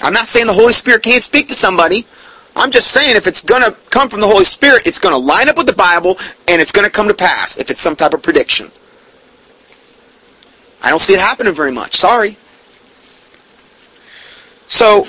I'm 0.00 0.12
not 0.12 0.26
saying 0.26 0.46
the 0.46 0.52
Holy 0.52 0.72
Spirit 0.72 1.02
can't 1.02 1.22
speak 1.22 1.48
to 1.48 1.54
somebody. 1.54 2.06
I'm 2.54 2.70
just 2.70 2.90
saying 2.90 3.16
if 3.16 3.26
it's 3.26 3.42
going 3.42 3.62
to 3.62 3.72
come 3.90 4.08
from 4.08 4.20
the 4.20 4.26
Holy 4.26 4.44
Spirit, 4.44 4.86
it's 4.86 4.98
going 4.98 5.12
to 5.12 5.18
line 5.18 5.48
up 5.48 5.56
with 5.58 5.66
the 5.66 5.74
Bible 5.74 6.18
and 6.48 6.60
it's 6.60 6.72
going 6.72 6.86
to 6.86 6.90
come 6.90 7.08
to 7.08 7.14
pass 7.14 7.58
if 7.58 7.70
it's 7.70 7.80
some 7.80 7.96
type 7.96 8.14
of 8.14 8.22
prediction. 8.22 8.70
I 10.82 10.90
don't 10.90 11.00
see 11.00 11.14
it 11.14 11.20
happening 11.20 11.52
very 11.52 11.72
much. 11.72 11.94
Sorry. 11.94 12.36
So, 14.68 15.06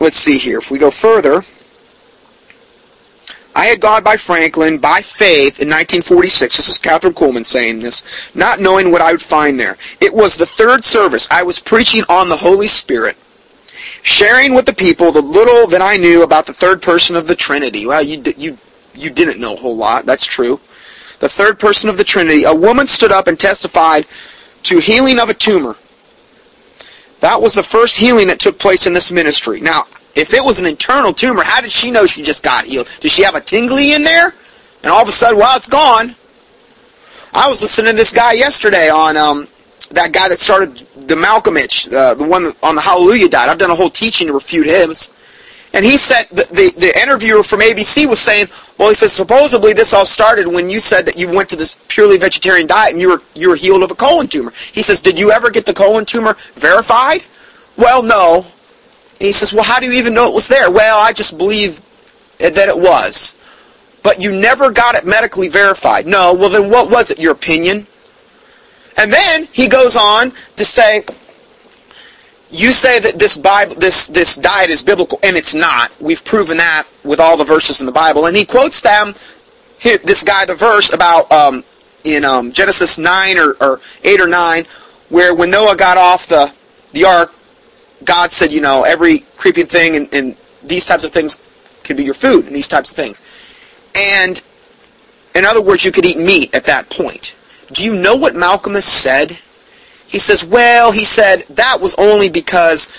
let's 0.00 0.16
see 0.16 0.38
here. 0.38 0.58
If 0.58 0.70
we 0.70 0.78
go 0.78 0.90
further, 0.90 1.42
I 3.54 3.66
had 3.66 3.80
gone 3.80 4.02
by 4.02 4.16
Franklin 4.16 4.78
by 4.78 5.02
faith 5.02 5.60
in 5.60 5.68
1946. 5.68 6.56
This 6.56 6.68
is 6.68 6.78
Kathryn 6.78 7.12
Kuhlman 7.12 7.44
saying 7.44 7.80
this, 7.80 8.04
not 8.34 8.60
knowing 8.60 8.90
what 8.90 9.02
I 9.02 9.12
would 9.12 9.20
find 9.22 9.60
there. 9.60 9.76
It 10.00 10.12
was 10.12 10.36
the 10.36 10.46
third 10.46 10.82
service. 10.82 11.28
I 11.30 11.42
was 11.42 11.58
preaching 11.58 12.02
on 12.08 12.28
the 12.28 12.36
Holy 12.36 12.66
Spirit, 12.66 13.16
sharing 14.02 14.54
with 14.54 14.64
the 14.64 14.72
people 14.72 15.12
the 15.12 15.20
little 15.20 15.66
that 15.68 15.82
I 15.82 15.96
knew 15.98 16.22
about 16.22 16.46
the 16.46 16.54
third 16.54 16.80
person 16.80 17.14
of 17.14 17.26
the 17.26 17.36
Trinity. 17.36 17.86
Well, 17.86 18.02
you 18.02 18.22
you 18.36 18.56
you 18.94 19.10
didn't 19.10 19.40
know 19.40 19.54
a 19.54 19.60
whole 19.60 19.76
lot. 19.76 20.06
That's 20.06 20.24
true. 20.24 20.58
The 21.18 21.28
third 21.28 21.58
person 21.58 21.90
of 21.90 21.98
the 21.98 22.04
Trinity. 22.04 22.44
A 22.44 22.54
woman 22.54 22.86
stood 22.86 23.12
up 23.12 23.26
and 23.26 23.38
testified 23.38 24.06
to 24.64 24.78
healing 24.78 25.18
of 25.18 25.28
a 25.28 25.34
tumor. 25.34 25.76
That 27.20 27.40
was 27.40 27.54
the 27.54 27.62
first 27.62 27.96
healing 27.96 28.26
that 28.28 28.40
took 28.40 28.58
place 28.58 28.86
in 28.86 28.92
this 28.92 29.12
ministry. 29.12 29.60
Now, 29.60 29.86
if 30.14 30.34
it 30.34 30.44
was 30.44 30.60
an 30.60 30.66
internal 30.66 31.12
tumor, 31.12 31.42
how 31.42 31.60
did 31.60 31.70
she 31.70 31.90
know 31.90 32.06
she 32.06 32.22
just 32.22 32.42
got 32.42 32.66
healed? 32.66 32.88
Did 33.00 33.10
she 33.10 33.22
have 33.22 33.34
a 33.34 33.40
tingly 33.40 33.92
in 33.92 34.02
there? 34.02 34.34
And 34.82 34.92
all 34.92 35.02
of 35.02 35.08
a 35.08 35.12
sudden, 35.12 35.38
well, 35.38 35.56
it's 35.56 35.68
gone. 35.68 36.14
I 37.32 37.48
was 37.48 37.62
listening 37.62 37.92
to 37.92 37.96
this 37.96 38.12
guy 38.12 38.32
yesterday 38.32 38.90
on 38.90 39.16
um, 39.16 39.48
that 39.90 40.12
guy 40.12 40.28
that 40.28 40.38
started 40.38 40.76
the 41.08 41.14
Malkmus, 41.14 41.92
uh, 41.92 42.14
the 42.14 42.24
one 42.24 42.48
on 42.62 42.74
the 42.74 42.80
Hallelujah 42.80 43.28
diet. 43.28 43.48
I've 43.48 43.58
done 43.58 43.70
a 43.70 43.74
whole 43.74 43.90
teaching 43.90 44.26
to 44.26 44.34
refute 44.34 44.66
him. 44.66 44.92
And 45.74 45.84
he 45.84 45.96
said, 45.96 46.28
the, 46.28 46.44
the, 46.50 46.72
the 46.78 47.00
interviewer 47.00 47.42
from 47.42 47.60
ABC 47.60 48.06
was 48.06 48.20
saying, 48.20 48.48
well, 48.76 48.90
he 48.90 48.94
says, 48.94 49.12
supposedly 49.12 49.72
this 49.72 49.94
all 49.94 50.04
started 50.04 50.46
when 50.46 50.68
you 50.68 50.80
said 50.80 51.06
that 51.06 51.16
you 51.16 51.30
went 51.30 51.48
to 51.48 51.56
this 51.56 51.80
purely 51.88 52.18
vegetarian 52.18 52.66
diet 52.66 52.92
and 52.92 53.00
you 53.00 53.08
were, 53.08 53.22
you 53.34 53.48
were 53.48 53.56
healed 53.56 53.82
of 53.82 53.90
a 53.90 53.94
colon 53.94 54.28
tumor. 54.28 54.52
He 54.72 54.82
says, 54.82 55.00
did 55.00 55.18
you 55.18 55.30
ever 55.30 55.50
get 55.50 55.64
the 55.64 55.72
colon 55.72 56.04
tumor 56.04 56.36
verified? 56.54 57.24
Well, 57.78 58.02
no. 58.02 58.46
And 59.22 59.28
he 59.28 59.32
says, 59.32 59.52
well, 59.52 59.62
how 59.62 59.78
do 59.78 59.86
you 59.86 59.92
even 59.92 60.14
know 60.14 60.26
it 60.26 60.34
was 60.34 60.48
there? 60.48 60.68
Well, 60.68 60.98
I 60.98 61.12
just 61.12 61.38
believe 61.38 61.80
that 62.38 62.68
it 62.68 62.76
was. 62.76 63.38
But 64.02 64.20
you 64.20 64.32
never 64.32 64.72
got 64.72 64.96
it 64.96 65.06
medically 65.06 65.48
verified. 65.48 66.08
No, 66.08 66.34
well 66.34 66.50
then 66.50 66.68
what 66.68 66.90
was 66.90 67.12
it, 67.12 67.20
your 67.20 67.30
opinion? 67.30 67.86
And 68.96 69.12
then 69.12 69.44
he 69.52 69.68
goes 69.68 69.96
on 69.96 70.32
to 70.56 70.64
say, 70.64 71.04
you 72.50 72.70
say 72.70 72.98
that 72.98 73.20
this 73.20 73.38
Bible, 73.38 73.76
this 73.76 74.08
this 74.08 74.34
diet 74.34 74.70
is 74.70 74.82
biblical, 74.82 75.20
and 75.22 75.36
it's 75.36 75.54
not. 75.54 75.92
We've 76.00 76.24
proven 76.24 76.56
that 76.56 76.88
with 77.04 77.20
all 77.20 77.36
the 77.36 77.44
verses 77.44 77.78
in 77.78 77.86
the 77.86 77.92
Bible. 77.92 78.26
And 78.26 78.36
he 78.36 78.44
quotes 78.44 78.80
them, 78.80 79.14
this 79.82 80.24
guy, 80.24 80.46
the 80.46 80.56
verse 80.56 80.92
about 80.92 81.30
um, 81.30 81.62
in 82.02 82.24
um, 82.24 82.50
Genesis 82.50 82.98
nine 82.98 83.38
or, 83.38 83.54
or 83.60 83.80
eight 84.02 84.20
or 84.20 84.26
nine, 84.26 84.64
where 85.10 85.32
when 85.32 85.48
Noah 85.48 85.76
got 85.76 85.96
off 85.96 86.26
the 86.26 86.52
the 86.90 87.04
ark, 87.04 87.32
God 88.04 88.30
said, 88.30 88.52
you 88.52 88.60
know, 88.60 88.84
every 88.84 89.20
creeping 89.36 89.66
thing 89.66 89.96
and, 89.96 90.14
and 90.14 90.36
these 90.62 90.86
types 90.86 91.04
of 91.04 91.10
things 91.10 91.38
can 91.82 91.96
be 91.96 92.04
your 92.04 92.14
food 92.14 92.46
and 92.46 92.54
these 92.54 92.68
types 92.68 92.90
of 92.90 92.96
things. 92.96 93.22
And 93.96 94.40
in 95.34 95.44
other 95.44 95.60
words, 95.60 95.84
you 95.84 95.92
could 95.92 96.06
eat 96.06 96.18
meat 96.18 96.54
at 96.54 96.64
that 96.64 96.88
point. 96.90 97.34
Do 97.72 97.84
you 97.84 97.94
know 97.94 98.16
what 98.16 98.34
Malkmus 98.34 98.82
said? 98.82 99.36
He 100.06 100.18
says, 100.18 100.44
well, 100.44 100.92
he 100.92 101.04
said 101.04 101.42
that 101.50 101.78
was 101.80 101.94
only 101.96 102.28
because 102.28 102.90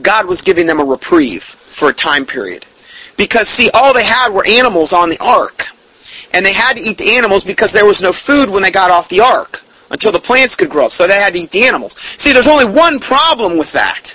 God 0.00 0.26
was 0.26 0.42
giving 0.42 0.66
them 0.66 0.80
a 0.80 0.84
reprieve 0.84 1.42
for 1.42 1.90
a 1.90 1.94
time 1.94 2.24
period. 2.24 2.64
Because, 3.16 3.48
see, 3.48 3.68
all 3.74 3.92
they 3.92 4.04
had 4.04 4.30
were 4.30 4.46
animals 4.46 4.94
on 4.94 5.10
the 5.10 5.18
ark. 5.22 5.66
And 6.32 6.46
they 6.46 6.54
had 6.54 6.76
to 6.76 6.82
eat 6.82 6.96
the 6.96 7.16
animals 7.16 7.44
because 7.44 7.72
there 7.72 7.84
was 7.84 8.00
no 8.00 8.12
food 8.12 8.48
when 8.48 8.62
they 8.62 8.70
got 8.70 8.90
off 8.90 9.08
the 9.08 9.20
ark 9.20 9.62
until 9.90 10.12
the 10.12 10.20
plants 10.20 10.54
could 10.54 10.70
grow. 10.70 10.88
So 10.88 11.06
they 11.06 11.18
had 11.18 11.34
to 11.34 11.40
eat 11.40 11.50
the 11.50 11.64
animals. 11.64 11.96
See, 11.98 12.32
there's 12.32 12.48
only 12.48 12.66
one 12.66 13.00
problem 13.00 13.58
with 13.58 13.72
that. 13.72 14.14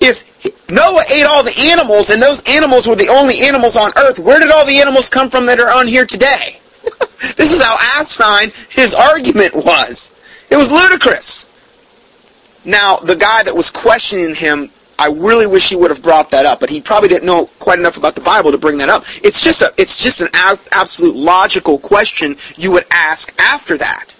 If 0.00 0.70
Noah 0.70 1.02
ate 1.12 1.24
all 1.24 1.42
the 1.42 1.70
animals 1.70 2.10
and 2.10 2.20
those 2.20 2.42
animals 2.48 2.86
were 2.86 2.96
the 2.96 3.08
only 3.08 3.40
animals 3.40 3.76
on 3.76 3.90
earth, 3.96 4.18
where 4.18 4.38
did 4.38 4.50
all 4.50 4.66
the 4.66 4.78
animals 4.78 5.08
come 5.08 5.30
from 5.30 5.46
that 5.46 5.58
are 5.58 5.76
on 5.76 5.86
here 5.86 6.06
today? 6.06 6.60
this 7.36 7.52
is 7.52 7.62
how 7.62 7.76
asinine 7.98 8.52
his 8.68 8.94
argument 8.94 9.54
was. 9.54 10.12
It 10.50 10.56
was 10.56 10.70
ludicrous. 10.70 11.48
Now, 12.64 12.96
the 12.96 13.16
guy 13.16 13.42
that 13.44 13.54
was 13.54 13.70
questioning 13.70 14.34
him, 14.34 14.70
I 14.98 15.08
really 15.08 15.46
wish 15.46 15.68
he 15.68 15.76
would 15.76 15.90
have 15.90 16.02
brought 16.02 16.30
that 16.30 16.46
up, 16.46 16.60
but 16.60 16.70
he 16.70 16.80
probably 16.80 17.08
didn't 17.08 17.26
know 17.26 17.46
quite 17.58 17.78
enough 17.78 17.96
about 17.96 18.14
the 18.14 18.20
Bible 18.20 18.50
to 18.50 18.58
bring 18.58 18.78
that 18.78 18.88
up. 18.88 19.04
It's 19.22 19.42
just 19.42 19.62
a, 19.62 19.72
it's 19.76 20.02
just 20.02 20.20
an 20.20 20.28
absolute 20.72 21.14
logical 21.14 21.78
question 21.78 22.36
you 22.56 22.72
would 22.72 22.86
ask 22.90 23.32
after 23.40 23.76
that. 23.78 24.15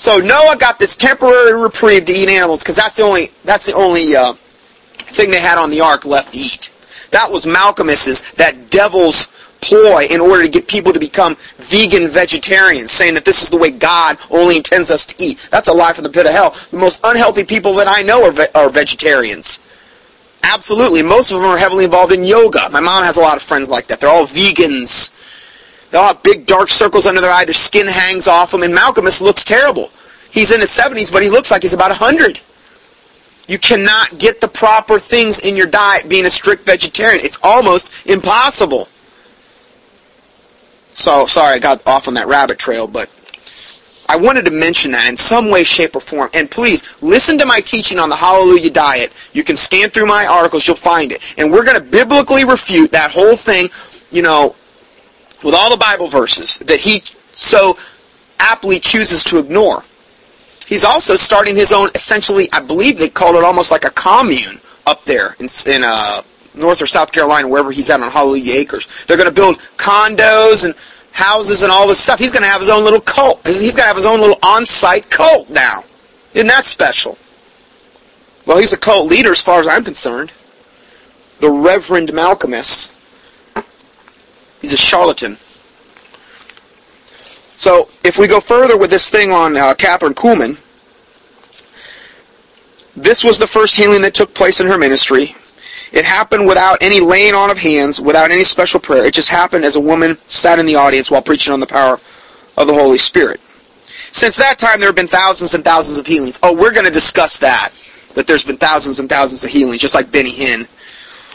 So 0.00 0.16
Noah 0.16 0.56
got 0.56 0.78
this 0.78 0.96
temporary 0.96 1.60
reprieve 1.60 2.06
to 2.06 2.12
eat 2.12 2.30
animals 2.30 2.62
because 2.62 2.76
that's 2.76 2.96
the 2.96 3.02
only 3.02 3.24
that's 3.44 3.66
the 3.66 3.74
only 3.74 4.16
uh, 4.16 4.32
thing 4.32 5.30
they 5.30 5.42
had 5.42 5.58
on 5.58 5.70
the 5.70 5.82
ark 5.82 6.06
left 6.06 6.32
to 6.32 6.38
eat. 6.38 6.72
That 7.10 7.30
was 7.30 7.44
Malkmus's, 7.44 8.32
that 8.32 8.70
devil's 8.70 9.26
ploy 9.60 10.06
in 10.10 10.22
order 10.22 10.42
to 10.42 10.48
get 10.48 10.66
people 10.66 10.94
to 10.94 10.98
become 10.98 11.36
vegan 11.58 12.08
vegetarians, 12.08 12.90
saying 12.90 13.12
that 13.12 13.26
this 13.26 13.42
is 13.42 13.50
the 13.50 13.58
way 13.58 13.72
God 13.72 14.16
only 14.30 14.56
intends 14.56 14.90
us 14.90 15.04
to 15.04 15.22
eat. 15.22 15.46
That's 15.50 15.68
a 15.68 15.72
lie 15.74 15.92
from 15.92 16.04
the 16.04 16.10
pit 16.10 16.24
of 16.24 16.32
hell. 16.32 16.56
The 16.70 16.78
most 16.78 17.02
unhealthy 17.04 17.44
people 17.44 17.74
that 17.74 17.86
I 17.86 18.00
know 18.00 18.26
are, 18.26 18.32
ve- 18.32 18.54
are 18.54 18.70
vegetarians. 18.70 19.60
Absolutely. 20.42 21.02
Most 21.02 21.30
of 21.30 21.42
them 21.42 21.50
are 21.50 21.58
heavily 21.58 21.84
involved 21.84 22.14
in 22.14 22.24
yoga. 22.24 22.70
My 22.70 22.80
mom 22.80 23.04
has 23.04 23.18
a 23.18 23.20
lot 23.20 23.36
of 23.36 23.42
friends 23.42 23.68
like 23.68 23.88
that. 23.88 24.00
They're 24.00 24.08
all 24.08 24.24
vegans. 24.24 25.12
They 25.90 25.98
all 25.98 26.08
have 26.08 26.22
big 26.22 26.46
dark 26.46 26.70
circles 26.70 27.06
under 27.06 27.20
their 27.20 27.32
eye. 27.32 27.44
Their 27.44 27.54
skin 27.54 27.86
hangs 27.86 28.28
off 28.28 28.50
them. 28.52 28.62
And 28.62 28.74
Malkmus 28.74 29.20
looks 29.20 29.44
terrible. 29.44 29.90
He's 30.30 30.52
in 30.52 30.60
his 30.60 30.70
70s, 30.70 31.12
but 31.12 31.22
he 31.22 31.28
looks 31.28 31.50
like 31.50 31.62
he's 31.62 31.74
about 31.74 31.90
100. 31.90 32.40
You 33.48 33.58
cannot 33.58 34.16
get 34.18 34.40
the 34.40 34.46
proper 34.46 34.98
things 35.00 35.40
in 35.40 35.56
your 35.56 35.66
diet 35.66 36.08
being 36.08 36.24
a 36.24 36.30
strict 36.30 36.64
vegetarian. 36.64 37.24
It's 37.24 37.40
almost 37.42 38.06
impossible. 38.06 38.88
So 40.92 41.26
sorry 41.26 41.56
I 41.56 41.58
got 41.58 41.84
off 41.86 42.06
on 42.06 42.14
that 42.14 42.28
rabbit 42.28 42.58
trail, 42.58 42.86
but 42.86 43.10
I 44.08 44.16
wanted 44.16 44.44
to 44.46 44.50
mention 44.50 44.90
that 44.92 45.08
in 45.08 45.16
some 45.16 45.50
way, 45.50 45.64
shape, 45.64 45.94
or 45.94 46.00
form. 46.00 46.30
And 46.34 46.50
please, 46.50 47.00
listen 47.02 47.38
to 47.38 47.46
my 47.46 47.60
teaching 47.60 47.98
on 47.98 48.08
the 48.08 48.16
Hallelujah 48.16 48.70
Diet. 48.70 49.12
You 49.32 49.44
can 49.44 49.56
scan 49.56 49.90
through 49.90 50.06
my 50.06 50.26
articles, 50.26 50.66
you'll 50.66 50.76
find 50.76 51.12
it. 51.12 51.20
And 51.38 51.50
we're 51.50 51.64
going 51.64 51.76
to 51.76 51.82
biblically 51.82 52.44
refute 52.44 52.90
that 52.92 53.10
whole 53.10 53.36
thing, 53.36 53.68
you 54.10 54.22
know, 54.22 54.56
with 55.42 55.54
all 55.54 55.70
the 55.70 55.76
Bible 55.76 56.08
verses 56.08 56.58
that 56.58 56.80
he 56.80 57.02
so 57.32 57.76
aptly 58.38 58.78
chooses 58.78 59.24
to 59.24 59.38
ignore. 59.38 59.84
He's 60.66 60.84
also 60.84 61.16
starting 61.16 61.56
his 61.56 61.72
own, 61.72 61.90
essentially, 61.94 62.48
I 62.52 62.60
believe 62.60 62.98
they 62.98 63.08
called 63.08 63.36
it 63.36 63.44
almost 63.44 63.70
like 63.70 63.84
a 63.84 63.90
commune 63.90 64.60
up 64.86 65.04
there 65.04 65.36
in, 65.40 65.46
in 65.66 65.82
uh, 65.84 66.22
North 66.56 66.80
or 66.80 66.86
South 66.86 67.12
Carolina, 67.12 67.48
wherever 67.48 67.72
he's 67.72 67.90
at 67.90 68.00
on 68.00 68.10
Hallelujah 68.10 68.54
Acres. 68.54 68.86
They're 69.06 69.16
going 69.16 69.28
to 69.28 69.34
build 69.34 69.58
condos 69.76 70.64
and 70.64 70.74
houses 71.12 71.62
and 71.62 71.72
all 71.72 71.88
this 71.88 71.98
stuff. 71.98 72.18
He's 72.18 72.32
going 72.32 72.44
to 72.44 72.48
have 72.48 72.60
his 72.60 72.70
own 72.70 72.84
little 72.84 73.00
cult. 73.00 73.44
He's 73.46 73.74
going 73.74 73.82
to 73.82 73.88
have 73.88 73.96
his 73.96 74.06
own 74.06 74.20
little 74.20 74.38
on-site 74.42 75.10
cult 75.10 75.50
now. 75.50 75.84
Isn't 76.34 76.46
that 76.46 76.64
special? 76.64 77.18
Well, 78.46 78.58
he's 78.58 78.72
a 78.72 78.78
cult 78.78 79.08
leader 79.08 79.32
as 79.32 79.42
far 79.42 79.60
as 79.60 79.66
I'm 79.66 79.84
concerned. 79.84 80.32
The 81.40 81.50
Reverend 81.50 82.10
Malkmus. 82.10 82.94
He's 84.60 84.72
a 84.72 84.76
charlatan. 84.76 85.36
So, 87.56 87.88
if 88.04 88.18
we 88.18 88.26
go 88.26 88.40
further 88.40 88.78
with 88.78 88.90
this 88.90 89.10
thing 89.10 89.32
on 89.32 89.56
uh, 89.56 89.74
Kathryn 89.74 90.14
Kuhlman, 90.14 90.58
this 92.96 93.22
was 93.22 93.38
the 93.38 93.46
first 93.46 93.76
healing 93.76 94.02
that 94.02 94.14
took 94.14 94.34
place 94.34 94.60
in 94.60 94.66
her 94.66 94.78
ministry. 94.78 95.34
It 95.92 96.04
happened 96.04 96.46
without 96.46 96.82
any 96.82 97.00
laying 97.00 97.34
on 97.34 97.50
of 97.50 97.58
hands, 97.58 98.00
without 98.00 98.30
any 98.30 98.44
special 98.44 98.80
prayer. 98.80 99.04
It 99.04 99.14
just 99.14 99.28
happened 99.28 99.64
as 99.64 99.76
a 99.76 99.80
woman 99.80 100.16
sat 100.22 100.58
in 100.58 100.66
the 100.66 100.76
audience 100.76 101.10
while 101.10 101.22
preaching 101.22 101.52
on 101.52 101.60
the 101.60 101.66
power 101.66 101.98
of 102.56 102.66
the 102.66 102.74
Holy 102.74 102.98
Spirit. 102.98 103.40
Since 104.12 104.36
that 104.36 104.58
time, 104.58 104.80
there 104.80 104.88
have 104.88 104.96
been 104.96 105.06
thousands 105.06 105.54
and 105.54 105.64
thousands 105.64 105.98
of 105.98 106.06
healings. 106.06 106.38
Oh, 106.42 106.54
we're 106.54 106.72
going 106.72 106.84
to 106.84 106.90
discuss 106.90 107.38
that, 107.40 107.70
that 108.14 108.26
there's 108.26 108.44
been 108.44 108.56
thousands 108.56 108.98
and 108.98 109.08
thousands 109.08 109.44
of 109.44 109.50
healings, 109.50 109.80
just 109.80 109.94
like 109.94 110.10
Benny 110.10 110.32
Hinn. 110.32 110.66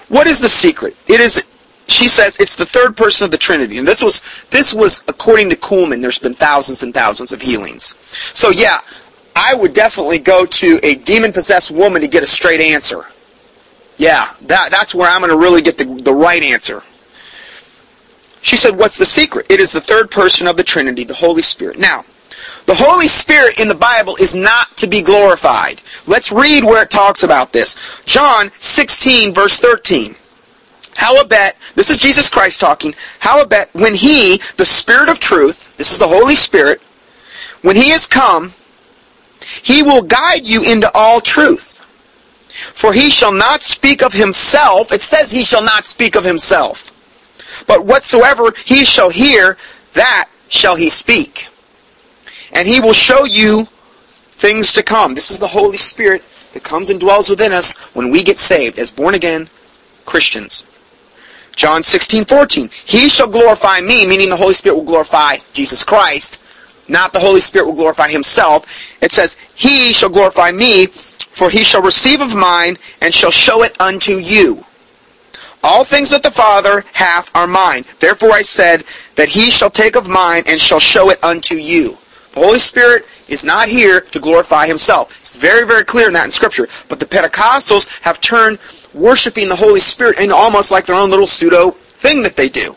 What 0.10 0.28
is 0.28 0.40
the 0.40 0.50
secret? 0.50 0.96
It 1.08 1.20
is, 1.20 1.44
she 1.88 2.08
says, 2.08 2.40
it's 2.40 2.56
the 2.56 2.66
third 2.66 2.98
person 2.98 3.26
of 3.26 3.32
the 3.32 3.38
Trinity. 3.38 3.78
And 3.78 3.88
this 3.88 4.02
was, 4.02 4.46
this 4.50 4.74
was 4.74 5.04
according 5.08 5.50
to 5.52 5.56
Kuhlman, 5.56 6.02
there's 6.02 6.20
been 6.20 6.34
thousands 6.34 6.84
and 6.84 6.94
thousands 6.94 7.32
of 7.32 7.42
healings. 7.42 7.96
So 8.34 8.50
yeah, 8.50 8.80
I 9.36 9.54
would 9.54 9.74
definitely 9.74 10.20
go 10.20 10.46
to 10.46 10.80
a 10.84 10.96
demon-possessed 10.96 11.72
woman 11.72 12.02
to 12.02 12.08
get 12.08 12.24
a 12.24 12.28
straight 12.28 12.62
answer. 12.62 13.02
Yeah, 13.98 14.34
that, 14.44 14.72
that's 14.72 14.96
where 14.96 15.10
I'm 15.10 15.22
going 15.22 15.32
to 15.32 15.38
really 15.38 15.62
get 15.62 15.78
the, 15.78 15.86
the 15.86 16.14
right 16.14 16.42
answer. 16.42 16.82
She 18.42 18.56
said, 18.56 18.78
what's 18.78 18.98
the 18.98 19.06
secret? 19.06 19.48
It 19.50 19.60
is 19.60 19.72
the 19.72 19.82
third 19.82 20.12
person 20.12 20.48
of 20.48 20.58
the 20.58 20.64
Trinity, 20.64 21.04
the 21.04 21.14
Holy 21.14 21.42
Spirit. 21.42 21.80
Now, 21.80 22.04
the 22.66 22.76
Holy 22.76 23.08
Spirit 23.08 23.60
in 23.60 23.68
the 23.68 23.76
Bible 23.76 24.16
is 24.20 24.36
not 24.36 24.76
to 24.78 24.88
be 24.88 25.02
glorified. 25.02 25.82
Let's 26.08 26.32
read 26.32 26.64
where 26.64 26.84
it 26.84 26.90
talks 26.90 27.24
about 27.24 27.54
this. 27.54 27.78
John 28.06 28.52
16, 28.60 29.34
verse 29.34 29.60
13. 29.60 30.16
How 30.96 31.20
about, 31.22 31.54
this 31.76 31.90
is 31.90 31.98
Jesus 31.98 32.30
Christ 32.30 32.60
talking, 32.60 32.96
how 33.20 33.42
about 33.42 33.74
when 33.74 33.94
He, 33.94 34.42
the 34.58 34.66
Spirit 34.66 35.10
of 35.10 35.20
truth, 35.20 35.76
this 35.78 35.92
is 35.92 36.00
the 36.00 36.08
Holy 36.08 36.36
Spirit, 36.36 36.82
when 37.62 37.76
He 37.76 37.90
has 37.90 38.08
come, 38.08 38.52
He 39.62 39.84
will 39.84 40.04
guide 40.04 40.46
you 40.46 40.64
into 40.64 40.90
all 40.94 41.22
truth. 41.22 41.76
For 42.56 42.94
he 42.94 43.10
shall 43.10 43.34
not 43.34 43.62
speak 43.62 44.02
of 44.02 44.14
himself. 44.14 44.92
It 44.92 45.02
says 45.02 45.30
he 45.30 45.44
shall 45.44 45.64
not 45.64 45.86
speak 45.86 46.16
of 46.16 46.24
himself. 46.24 46.92
But 47.68 47.86
whatsoever 47.86 48.54
he 48.66 48.86
shall 48.86 49.10
hear, 49.10 49.58
that 49.94 50.30
shall 50.48 50.76
he 50.76 50.90
speak. 50.90 51.48
And 52.54 52.68
he 52.68 52.80
will 52.80 52.94
show 52.94 53.26
you 53.26 53.66
things 54.36 54.72
to 54.74 54.84
come. 54.84 55.16
This 55.16 55.32
is 55.32 55.40
the 55.40 55.48
Holy 55.48 55.78
Spirit 55.78 56.24
that 56.54 56.64
comes 56.64 56.90
and 56.90 57.00
dwells 57.00 57.30
within 57.30 57.52
us 57.52 57.76
when 57.94 58.10
we 58.10 58.24
get 58.24 58.38
saved 58.38 58.80
as 58.80 58.90
born 58.90 59.16
again 59.16 59.50
Christians. 60.06 60.64
John 61.56 61.84
16, 61.84 62.26
14. 62.26 62.70
He 62.86 63.10
shall 63.10 63.28
glorify 63.28 63.80
me, 63.82 64.06
meaning 64.06 64.30
the 64.30 64.36
Holy 64.36 64.54
Spirit 64.54 64.76
will 64.76 64.84
glorify 64.84 65.38
Jesus 65.54 65.84
Christ, 65.84 66.42
not 66.88 67.14
the 67.14 67.20
Holy 67.20 67.40
Spirit 67.40 67.66
will 67.66 67.76
glorify 67.76 68.10
himself. 68.10 68.66
It 69.02 69.12
says, 69.12 69.38
He 69.56 69.94
shall 69.94 70.10
glorify 70.10 70.52
me, 70.52 70.88
for 70.88 71.50
he 71.50 71.64
shall 71.64 71.82
receive 71.82 72.22
of 72.22 72.36
mine, 72.36 72.78
and 73.02 73.14
shall 73.14 73.32
show 73.32 73.64
it 73.64 73.80
unto 73.82 74.14
you. 74.14 74.64
All 75.64 75.84
things 75.84 76.12
that 76.12 76.22
the 76.22 76.32
Father 76.32 76.86
hath 76.94 77.36
are 77.36 77.48
mine. 77.48 77.86
Therefore 78.00 78.32
I 78.32 78.44
said 78.44 78.84
that 79.16 79.30
he 79.30 79.50
shall 79.50 79.72
take 79.72 79.96
of 79.96 80.08
mine, 80.08 80.44
and 80.48 80.62
shall 80.62 80.80
show 80.80 81.10
it 81.10 81.24
unto 81.24 81.56
you. 81.56 81.98
The 82.34 82.42
Holy 82.42 82.60
Spirit 82.60 83.06
is 83.28 83.46
not 83.46 83.68
here 83.68 84.02
to 84.02 84.20
glorify 84.20 84.68
himself. 84.68 85.18
It's 85.20 85.36
very, 85.36 85.66
very 85.66 85.84
clear 85.84 86.08
in 86.08 86.14
that 86.14 86.26
in 86.26 86.32
Scripture. 86.32 86.68
But 86.90 87.00
the 87.00 87.06
Pentecostals 87.06 87.88
have 88.02 88.22
turned 88.22 88.60
worshiping 88.96 89.50
the 89.50 89.56
Holy 89.56 89.80
Spirit 89.80 90.20
into 90.20 90.34
almost 90.34 90.72
like 90.72 90.86
their 90.86 90.96
own 90.96 91.10
little 91.10 91.28
pseudo 91.28 91.72
thing 91.72 92.24
that 92.24 92.36
they 92.36 92.50
do. 92.50 92.76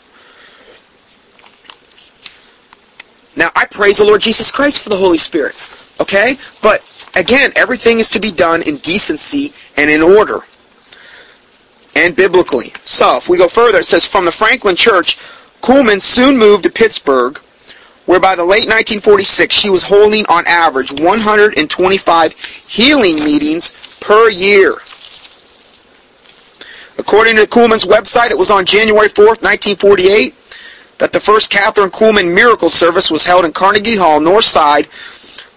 Now, 3.36 3.50
I 3.54 3.66
praise 3.66 3.98
the 3.98 4.04
Lord 4.04 4.20
Jesus 4.20 4.50
Christ 4.50 4.82
for 4.82 4.88
the 4.88 4.96
Holy 4.96 5.16
Spirit. 5.16 5.54
Okay? 6.00 6.36
But, 6.60 6.82
again, 7.14 7.52
everything 7.54 8.00
is 8.00 8.10
to 8.10 8.20
be 8.20 8.32
done 8.32 8.62
in 8.62 8.78
decency 8.78 9.52
and 9.76 9.88
in 9.88 10.02
order. 10.02 10.40
And 11.94 12.16
biblically. 12.16 12.72
So, 12.82 13.16
if 13.16 13.28
we 13.28 13.38
go 13.38 13.48
further, 13.48 13.78
it 13.78 13.84
says, 13.84 14.06
from 14.06 14.24
the 14.24 14.32
Franklin 14.32 14.74
Church, 14.74 15.18
Kuhlman 15.62 16.02
soon 16.02 16.36
moved 16.36 16.64
to 16.64 16.70
Pittsburgh, 16.70 17.38
where 18.06 18.20
by 18.20 18.34
the 18.34 18.44
late 18.44 18.66
1946 18.66 19.54
she 19.54 19.70
was 19.70 19.82
holding 19.82 20.24
on 20.26 20.46
average 20.46 20.90
125 21.00 22.32
healing 22.32 23.16
meetings 23.16 23.72
per 24.00 24.30
year. 24.30 24.78
According 26.98 27.36
to 27.36 27.46
Kuhlman's 27.46 27.84
website, 27.84 28.30
it 28.30 28.38
was 28.38 28.50
on 28.50 28.64
January 28.64 29.08
4th, 29.08 29.42
1948, 29.42 30.34
that 30.98 31.12
the 31.12 31.20
first 31.20 31.50
Kathryn 31.50 31.90
Kuhlman 31.90 32.34
miracle 32.34 32.68
service 32.68 33.10
was 33.10 33.24
held 33.24 33.44
in 33.44 33.52
Carnegie 33.52 33.96
Hall, 33.96 34.20
North 34.20 34.44
Side. 34.44 34.86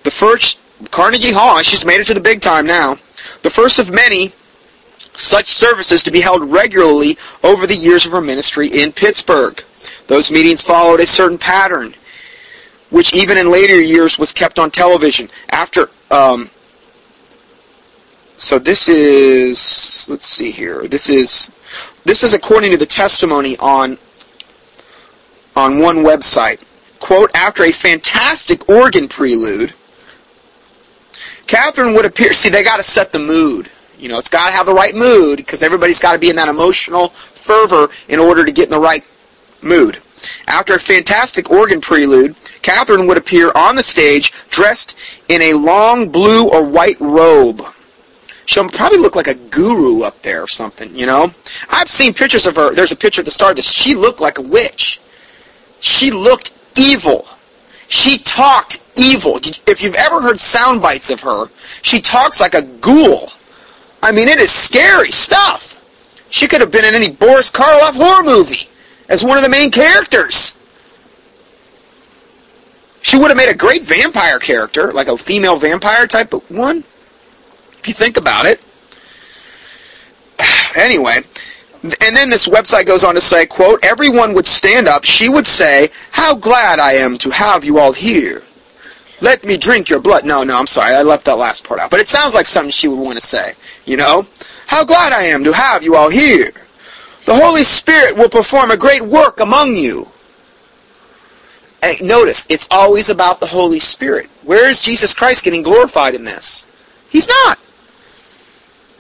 The 0.04 0.12
first 0.12 0.60
Carnegie 0.92 1.34
Hall, 1.34 1.62
she's 1.62 1.86
made 1.86 2.00
it 2.00 2.06
to 2.06 2.14
the 2.14 2.22
big 2.22 2.42
time 2.42 2.66
now. 2.66 2.96
The 3.42 3.50
first 3.50 3.80
of 3.80 3.92
many 3.92 4.32
such 5.16 5.48
services 5.48 6.04
to 6.04 6.12
be 6.12 6.22
held 6.22 6.50
regularly 6.50 7.18
over 7.44 7.68
the 7.68 7.76
years 7.76 8.06
of 8.06 8.12
her 8.12 8.22
ministry 8.22 8.68
in 8.68 8.92
Pittsburgh. 8.92 9.62
Those 10.08 10.32
meetings 10.32 10.62
followed 10.62 11.00
a 11.00 11.06
certain 11.06 11.38
pattern, 11.38 11.96
which 12.90 13.14
even 13.16 13.38
in 13.38 13.52
later 13.52 13.80
years 13.80 14.20
was 14.20 14.32
kept 14.32 14.60
on 14.60 14.72
television. 14.72 15.30
After, 15.50 15.90
um, 16.12 16.50
so 18.42 18.58
this 18.58 18.90
is, 18.90 20.08
let's 20.10 20.26
see 20.26 20.50
here. 20.50 20.88
This 20.88 21.10
is, 21.10 21.52
this 22.06 22.24
is 22.24 22.34
according 22.34 22.72
to 22.72 22.78
the 22.78 22.88
testimony 22.88 23.56
on 23.60 24.00
on 25.56 25.78
one 25.78 25.98
website. 25.98 26.60
Quote, 27.00 27.30
after 27.36 27.66
a 27.66 27.72
fantastic 27.72 28.68
organ 28.68 29.08
prelude, 29.08 29.74
Kathryn 31.46 31.94
would 31.96 32.06
appear, 32.06 32.34
see, 32.34 32.50
they 32.50 32.64
got 32.64 32.78
to 32.78 32.84
set 32.84 33.14
the 33.14 33.20
mood. 33.20 33.70
You 34.00 34.10
know, 34.10 34.18
it's 34.18 34.30
got 34.30 34.48
to 34.48 34.54
have 34.54 34.66
the 34.66 34.74
right 34.74 34.96
mood 34.96 35.38
because 35.38 35.62
everybody's 35.62 36.00
got 36.00 36.14
to 36.14 36.20
be 36.20 36.32
in 36.32 36.36
that 36.38 36.48
emotional 36.48 37.10
fervor 37.10 37.90
in 38.10 38.20
order 38.20 38.44
to 38.44 38.52
get 38.52 38.66
in 38.66 38.72
the 38.72 38.80
right 38.80 39.06
mood. 39.62 40.00
After 40.48 40.74
a 40.74 40.80
fantastic 40.80 41.52
organ 41.52 41.80
prelude, 41.80 42.36
Kathryn 42.64 43.08
would 43.08 43.20
appear 43.20 43.52
on 43.54 43.76
the 43.76 43.84
stage 43.84 44.32
dressed 44.50 44.98
in 45.30 45.44
a 45.44 45.54
long 45.54 46.10
blue 46.10 46.50
or 46.50 46.68
white 46.68 47.00
robe. 47.00 47.64
She'll 48.52 48.68
probably 48.68 48.98
look 48.98 49.16
like 49.16 49.28
a 49.28 49.36
guru 49.36 50.02
up 50.02 50.22
there 50.24 50.44
or 50.44 50.48
something, 50.48 50.94
you 50.94 51.06
know? 51.06 51.32
I've 51.70 51.88
seen 51.88 52.14
pictures 52.14 52.46
of 52.46 52.58
her. 52.58 52.76
There's 52.76 52.92
a 52.92 52.98
picture 52.98 53.22
at 53.22 53.26
the 53.26 53.32
start 53.32 53.56
that 53.56 53.64
she 53.64 53.96
looked 53.96 54.20
like 54.20 54.40
a 54.40 54.42
witch. 54.42 55.00
She 55.80 56.12
looked 56.12 56.54
evil. 56.76 57.26
She 57.88 58.18
talked 58.18 58.82
evil. 58.98 59.40
If 59.68 59.82
you've 59.82 59.96
ever 59.96 60.20
heard 60.20 60.38
sound 60.38 60.82
bites 60.82 61.10
of 61.10 61.22
her, 61.22 61.46
she 61.82 62.02
talks 62.02 62.42
like 62.42 62.54
a 62.54 62.64
ghoul. 62.64 63.30
I 64.04 64.12
mean, 64.12 64.28
it 64.28 64.38
is 64.38 64.52
scary 64.52 65.12
stuff. 65.12 66.28
She 66.30 66.46
could 66.46 66.60
have 66.60 66.74
been 66.74 66.84
in 66.84 66.94
any 66.94 67.10
Boris 67.10 67.50
Karloff 67.50 67.96
horror 67.96 68.26
movie 68.26 68.68
as 69.08 69.24
one 69.24 69.38
of 69.38 69.44
the 69.46 69.50
main 69.50 69.72
characters. 69.72 70.62
She 73.02 73.18
would 73.18 73.30
have 73.30 73.38
made 73.38 73.50
a 73.50 73.56
great 73.56 73.84
vampire 73.84 74.40
character, 74.40 74.92
like 74.92 75.08
a 75.08 75.18
female 75.18 75.56
vampire 75.56 76.06
type 76.06 76.34
one, 76.52 76.84
if 77.82 77.88
you 77.88 77.94
think 77.94 78.18
about 78.18 78.46
it. 78.46 78.62
Anyway, 80.74 81.18
and 81.84 82.16
then 82.16 82.30
this 82.30 82.48
website 82.48 82.86
goes 82.86 83.04
on 83.04 83.16
to 83.16 83.20
say, 83.20 83.46
quote, 83.46 83.84
everyone 83.84 84.34
would 84.34 84.46
stand 84.46 84.88
up. 84.88 85.04
She 85.04 85.28
would 85.28 85.46
say, 85.46 85.90
how 86.12 86.34
glad 86.34 86.80
I 86.80 86.94
am 86.94 87.18
to 87.18 87.30
have 87.30 87.66
you 87.66 87.78
all 87.78 87.92
here. 87.92 88.42
Let 89.20 89.44
me 89.44 89.58
drink 89.58 89.90
your 89.90 90.00
blood. 90.00 90.24
No, 90.24 90.44
no, 90.44 90.58
I'm 90.58 90.68
sorry. 90.68 90.96
I 90.96 91.02
left 91.02 91.26
that 91.26 91.38
last 91.38 91.66
part 91.66 91.82
out. 91.82 91.92
But 91.92 92.00
it 92.00 92.08
sounds 92.08 92.34
like 92.34 92.48
something 92.48 92.72
she 92.72 92.88
would 92.88 93.02
want 93.02 93.16
to 93.16 93.22
say, 93.22 93.54
you 93.86 93.98
know? 93.98 94.26
How 94.68 94.86
glad 94.86 95.12
I 95.12 95.24
am 95.24 95.44
to 95.44 95.52
have 95.52 95.84
you 95.84 95.98
all 95.98 96.10
here. 96.10 96.52
The 97.26 97.36
Holy 97.36 97.64
Spirit 97.64 98.16
will 98.16 98.30
perform 98.30 98.72
a 98.72 98.78
great 98.78 99.02
work 99.02 99.42
among 99.42 99.76
you. 99.76 100.08
Hey, 101.84 101.96
notice, 102.02 102.48
it's 102.50 102.68
always 102.72 103.10
about 103.10 103.40
the 103.40 103.48
Holy 103.48 103.80
Spirit. 103.80 104.28
Where 104.44 104.70
is 104.70 104.82
Jesus 104.82 105.14
Christ 105.14 105.44
getting 105.44 105.64
glorified 105.64 106.16
in 106.16 106.24
this? 106.24 106.66
He's 107.10 107.28
not. 107.28 107.60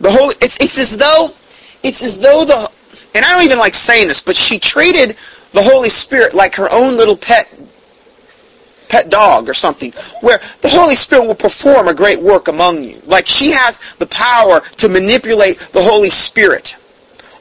The 0.01 0.11
Holy, 0.11 0.35
it's, 0.41 0.57
it's 0.57 0.79
as 0.79 0.97
though 0.97 1.31
it's 1.83 2.01
as 2.03 2.19
though 2.19 2.45
the, 2.45 2.69
and 3.15 3.25
I 3.25 3.31
don't 3.31 3.43
even 3.43 3.59
like 3.59 3.75
saying 3.75 4.07
this, 4.07 4.21
but 4.21 4.35
she 4.35 4.59
treated 4.59 5.15
the 5.53 5.61
Holy 5.61 5.89
Spirit 5.89 6.33
like 6.33 6.55
her 6.55 6.69
own 6.71 6.97
little 6.97 7.17
pet, 7.17 7.53
pet 8.89 9.09
dog 9.09 9.49
or 9.49 9.53
something, 9.53 9.91
where 10.21 10.41
the 10.61 10.69
Holy 10.69 10.95
Spirit 10.95 11.27
will 11.27 11.35
perform 11.35 11.87
a 11.87 11.93
great 11.93 12.19
work 12.19 12.47
among 12.47 12.83
you. 12.83 12.99
Like 13.05 13.27
she 13.27 13.51
has 13.51 13.95
the 13.95 14.07
power 14.07 14.61
to 14.77 14.89
manipulate 14.89 15.59
the 15.71 15.81
Holy 15.81 16.09
Spirit 16.09 16.75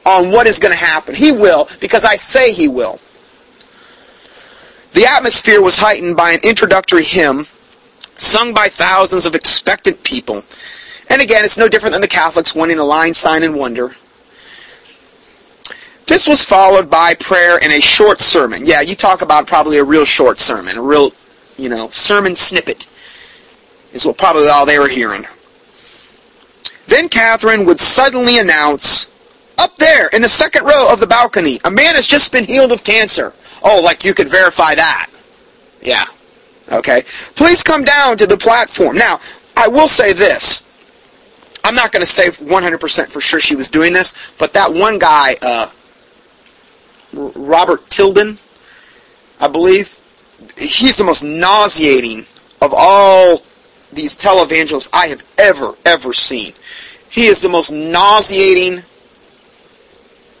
on 0.05 0.31
what 0.31 0.47
is 0.47 0.59
going 0.59 0.73
to 0.73 0.77
happen. 0.77 1.13
He 1.15 1.31
will, 1.31 1.67
because 1.79 2.05
I 2.05 2.15
say 2.15 2.53
he 2.53 2.67
will. 2.67 2.99
The 4.93 5.05
atmosphere 5.05 5.61
was 5.61 5.77
heightened 5.77 6.17
by 6.17 6.31
an 6.31 6.41
introductory 6.43 7.03
hymn 7.03 7.45
sung 8.17 8.53
by 8.53 8.67
thousands 8.67 9.25
of 9.25 9.35
expectant 9.35 10.03
people. 10.03 10.43
And 11.11 11.21
again, 11.21 11.43
it's 11.43 11.57
no 11.57 11.67
different 11.67 11.91
than 11.91 12.01
the 12.01 12.07
Catholics 12.07 12.55
wanting 12.55 12.79
a 12.79 12.85
line, 12.85 13.13
sign, 13.13 13.43
and 13.43 13.53
wonder. 13.53 13.93
This 16.07 16.25
was 16.25 16.41
followed 16.41 16.89
by 16.89 17.15
prayer 17.15 17.59
and 17.61 17.73
a 17.73 17.81
short 17.81 18.21
sermon. 18.21 18.65
Yeah, 18.65 18.79
you 18.79 18.95
talk 18.95 19.21
about 19.21 19.45
probably 19.45 19.77
a 19.77 19.83
real 19.83 20.05
short 20.05 20.37
sermon, 20.37 20.77
a 20.77 20.81
real, 20.81 21.11
you 21.57 21.67
know, 21.67 21.89
sermon 21.89 22.33
snippet 22.33 22.87
is 23.91 24.05
what 24.05 24.17
probably 24.17 24.47
all 24.47 24.65
they 24.65 24.79
were 24.79 24.87
hearing. 24.87 25.25
Then 26.87 27.09
Kathryn 27.09 27.65
would 27.67 27.81
suddenly 27.81 28.39
announce, 28.39 29.09
up 29.57 29.75
there 29.75 30.07
in 30.07 30.21
the 30.21 30.29
second 30.29 30.63
row 30.63 30.91
of 30.93 31.01
the 31.01 31.07
balcony, 31.07 31.59
a 31.65 31.71
man 31.71 31.95
has 31.95 32.07
just 32.07 32.31
been 32.31 32.45
healed 32.45 32.71
of 32.71 32.85
cancer. 32.85 33.33
Oh, 33.63 33.81
like 33.83 34.05
you 34.05 34.13
could 34.13 34.29
verify 34.29 34.75
that. 34.75 35.09
Yeah. 35.81 36.05
Okay. 36.71 37.03
Please 37.35 37.63
come 37.63 37.83
down 37.83 38.15
to 38.15 38.27
the 38.27 38.37
platform. 38.37 38.97
Now, 38.97 39.19
I 39.57 39.67
will 39.67 39.89
say 39.89 40.13
this. 40.13 40.70
I'm 41.63 41.75
not 41.75 41.91
going 41.91 42.01
to 42.01 42.11
say 42.11 42.29
100% 42.29 43.07
for 43.11 43.21
sure 43.21 43.39
she 43.39 43.55
was 43.55 43.69
doing 43.69 43.93
this, 43.93 44.33
but 44.37 44.53
that 44.53 44.73
one 44.73 44.99
guy, 44.99 45.35
uh, 45.41 45.69
Robert 47.13 47.89
Tilton, 47.89 48.37
I 49.39 49.47
believe. 49.47 49.97
He's 50.57 50.97
the 50.97 51.03
most 51.03 51.23
nauseating 51.23 52.25
of 52.61 52.73
all 52.75 53.43
these 53.93 54.17
televangelists 54.17 54.89
I 54.93 55.07
have 55.07 55.23
ever, 55.37 55.73
ever 55.85 56.13
seen. 56.13 56.53
He 57.09 57.27
is 57.27 57.41
the 57.41 57.49
most 57.49 57.71
nauseating, 57.71 58.83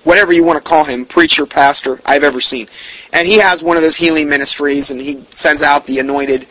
whatever 0.03 0.31
you 0.31 0.43
want 0.43 0.57
to 0.57 0.63
call 0.63 0.83
him, 0.85 1.05
preacher, 1.05 1.45
pastor 1.45 1.99
I've 2.05 2.23
ever 2.23 2.39
seen. 2.39 2.67
And 3.11 3.27
he 3.27 3.39
has 3.39 3.61
one 3.61 3.75
of 3.75 3.83
those 3.83 3.95
healing 3.95 4.29
ministries, 4.29 4.89
and 4.89 5.01
he 5.01 5.21
sends 5.31 5.61
out 5.61 5.85
the 5.85 5.99
anointed, 5.99 6.47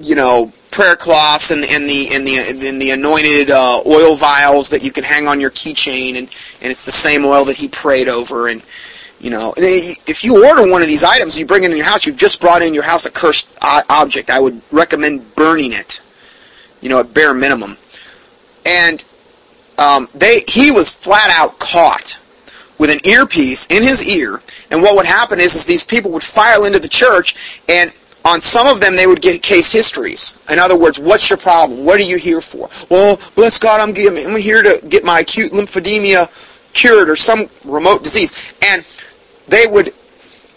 you 0.00 0.14
know, 0.14 0.52
prayer 0.74 0.96
cloths 0.96 1.50
and, 1.50 1.64
and 1.64 1.88
the 1.88 2.08
and 2.12 2.26
the 2.26 2.68
and 2.68 2.82
the 2.82 2.90
anointed 2.90 3.50
uh, 3.50 3.80
oil 3.86 4.16
vials 4.16 4.68
that 4.70 4.82
you 4.82 4.90
can 4.90 5.04
hang 5.04 5.28
on 5.28 5.40
your 5.40 5.50
keychain, 5.50 6.18
and 6.18 6.28
and 6.60 6.70
it's 6.70 6.84
the 6.84 6.92
same 6.92 7.24
oil 7.24 7.44
that 7.44 7.56
he 7.56 7.68
prayed 7.68 8.08
over, 8.08 8.48
and 8.48 8.60
you 9.20 9.30
know, 9.30 9.54
if 9.56 10.22
you 10.22 10.46
order 10.46 10.68
one 10.70 10.82
of 10.82 10.88
these 10.88 11.02
items 11.02 11.34
and 11.34 11.40
you 11.40 11.46
bring 11.46 11.64
it 11.64 11.70
in 11.70 11.76
your 11.78 11.86
house, 11.86 12.04
you've 12.04 12.18
just 12.18 12.42
brought 12.42 12.60
in 12.60 12.74
your 12.74 12.82
house 12.82 13.06
a 13.06 13.10
cursed 13.10 13.48
object. 13.88 14.28
I 14.28 14.38
would 14.38 14.60
recommend 14.70 15.34
burning 15.34 15.72
it, 15.72 16.02
you 16.82 16.90
know, 16.90 17.00
at 17.00 17.14
bare 17.14 17.32
minimum. 17.32 17.78
And 18.66 19.02
um, 19.78 20.10
they, 20.14 20.44
he 20.46 20.70
was 20.70 20.92
flat 20.92 21.30
out 21.30 21.58
caught 21.58 22.18
with 22.76 22.90
an 22.90 23.00
earpiece 23.06 23.66
in 23.68 23.82
his 23.82 24.04
ear, 24.04 24.42
And 24.70 24.82
what 24.82 24.96
would 24.96 25.06
happen 25.06 25.40
is, 25.40 25.54
is 25.54 25.64
these 25.64 25.84
people 25.84 26.10
would 26.10 26.22
file 26.22 26.64
into 26.64 26.78
the 26.78 26.88
church, 26.88 27.62
and 27.68 27.92
on 28.24 28.40
some 28.40 28.66
of 28.66 28.80
them 28.80 28.96
they 28.96 29.06
would 29.06 29.20
get 29.20 29.42
case 29.42 29.70
histories. 29.70 30.40
In 30.50 30.58
other 30.58 30.76
words, 30.76 30.98
what's 30.98 31.28
your 31.28 31.36
problem? 31.36 31.84
What 31.84 32.00
are 32.00 32.04
you 32.04 32.16
here 32.16 32.40
for? 32.40 32.70
Well, 32.90 33.20
bless 33.34 33.58
God, 33.58 33.80
I'm, 33.80 33.90
I'm 33.90 34.36
here 34.36 34.62
to 34.62 34.80
get 34.88 35.04
my 35.04 35.20
acute 35.20 35.52
lymphedema 35.52 36.30
cured 36.72 37.08
or 37.08 37.16
some 37.16 37.48
remote 37.64 38.02
disease. 38.02 38.54
And 38.62 38.84
they 39.48 39.66
would 39.66 39.92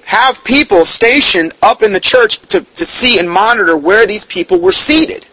have 0.05 0.41
people 0.45 0.85
stationed 0.85 1.53
up 1.61 1.83
in 1.83 1.91
the 1.91 1.99
church 1.99 2.39
to, 2.39 2.61
to 2.61 2.85
see 2.85 3.19
and 3.19 3.29
monitor 3.29 3.77
where 3.77 4.07
these 4.07 4.23
people 4.23 4.59
were 4.59 4.71
seated. 4.71 5.27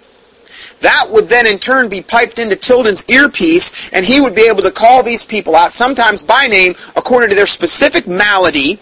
That 0.81 1.07
would 1.11 1.29
then 1.29 1.47
in 1.47 1.59
turn 1.59 1.88
be 1.88 2.03
piped 2.03 2.38
into 2.38 2.57
Tilton's 2.57 3.09
earpiece, 3.09 3.90
and 3.92 4.05
he 4.05 4.20
would 4.20 4.35
be 4.35 4.49
able 4.49 4.61
to 4.62 4.70
call 4.70 5.03
these 5.03 5.25
people 5.25 5.55
out, 5.55 5.70
sometimes 5.70 6.23
by 6.23 6.47
name, 6.47 6.75
according 6.97 7.31
to 7.31 7.37
their 7.37 7.47
specific 7.47 8.07
malady, 8.07 8.79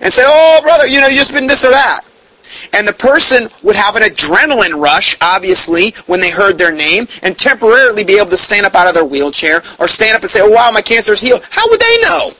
and 0.00 0.12
say, 0.12 0.24
oh, 0.26 0.60
brother, 0.62 0.86
you 0.86 1.00
know, 1.00 1.06
you 1.06 1.16
just 1.16 1.32
been 1.32 1.46
this 1.46 1.64
or 1.64 1.70
that. 1.70 2.00
And 2.72 2.86
the 2.86 2.92
person 2.92 3.48
would 3.62 3.76
have 3.76 3.96
an 3.96 4.02
adrenaline 4.02 4.80
rush, 4.80 5.16
obviously, 5.20 5.90
when 6.06 6.20
they 6.20 6.30
heard 6.30 6.58
their 6.58 6.72
name, 6.72 7.06
and 7.22 7.38
temporarily 7.38 8.04
be 8.04 8.18
able 8.18 8.30
to 8.30 8.36
stand 8.36 8.66
up 8.66 8.74
out 8.74 8.88
of 8.88 8.94
their 8.94 9.04
wheelchair, 9.04 9.62
or 9.78 9.88
stand 9.88 10.16
up 10.16 10.22
and 10.22 10.30
say, 10.30 10.40
oh, 10.42 10.50
wow, 10.50 10.70
my 10.70 10.82
cancer 10.82 11.12
is 11.12 11.20
healed. 11.20 11.42
How 11.50 11.68
would 11.68 11.80
they 11.80 11.98
know? 12.02 12.32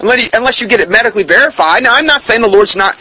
Unless 0.00 0.60
you 0.60 0.68
get 0.68 0.80
it 0.80 0.90
medically 0.90 1.22
verified. 1.22 1.84
Now, 1.84 1.94
I'm 1.94 2.06
not 2.06 2.22
saying 2.22 2.42
the 2.42 2.48
Lord's 2.48 2.74
not 2.74 2.94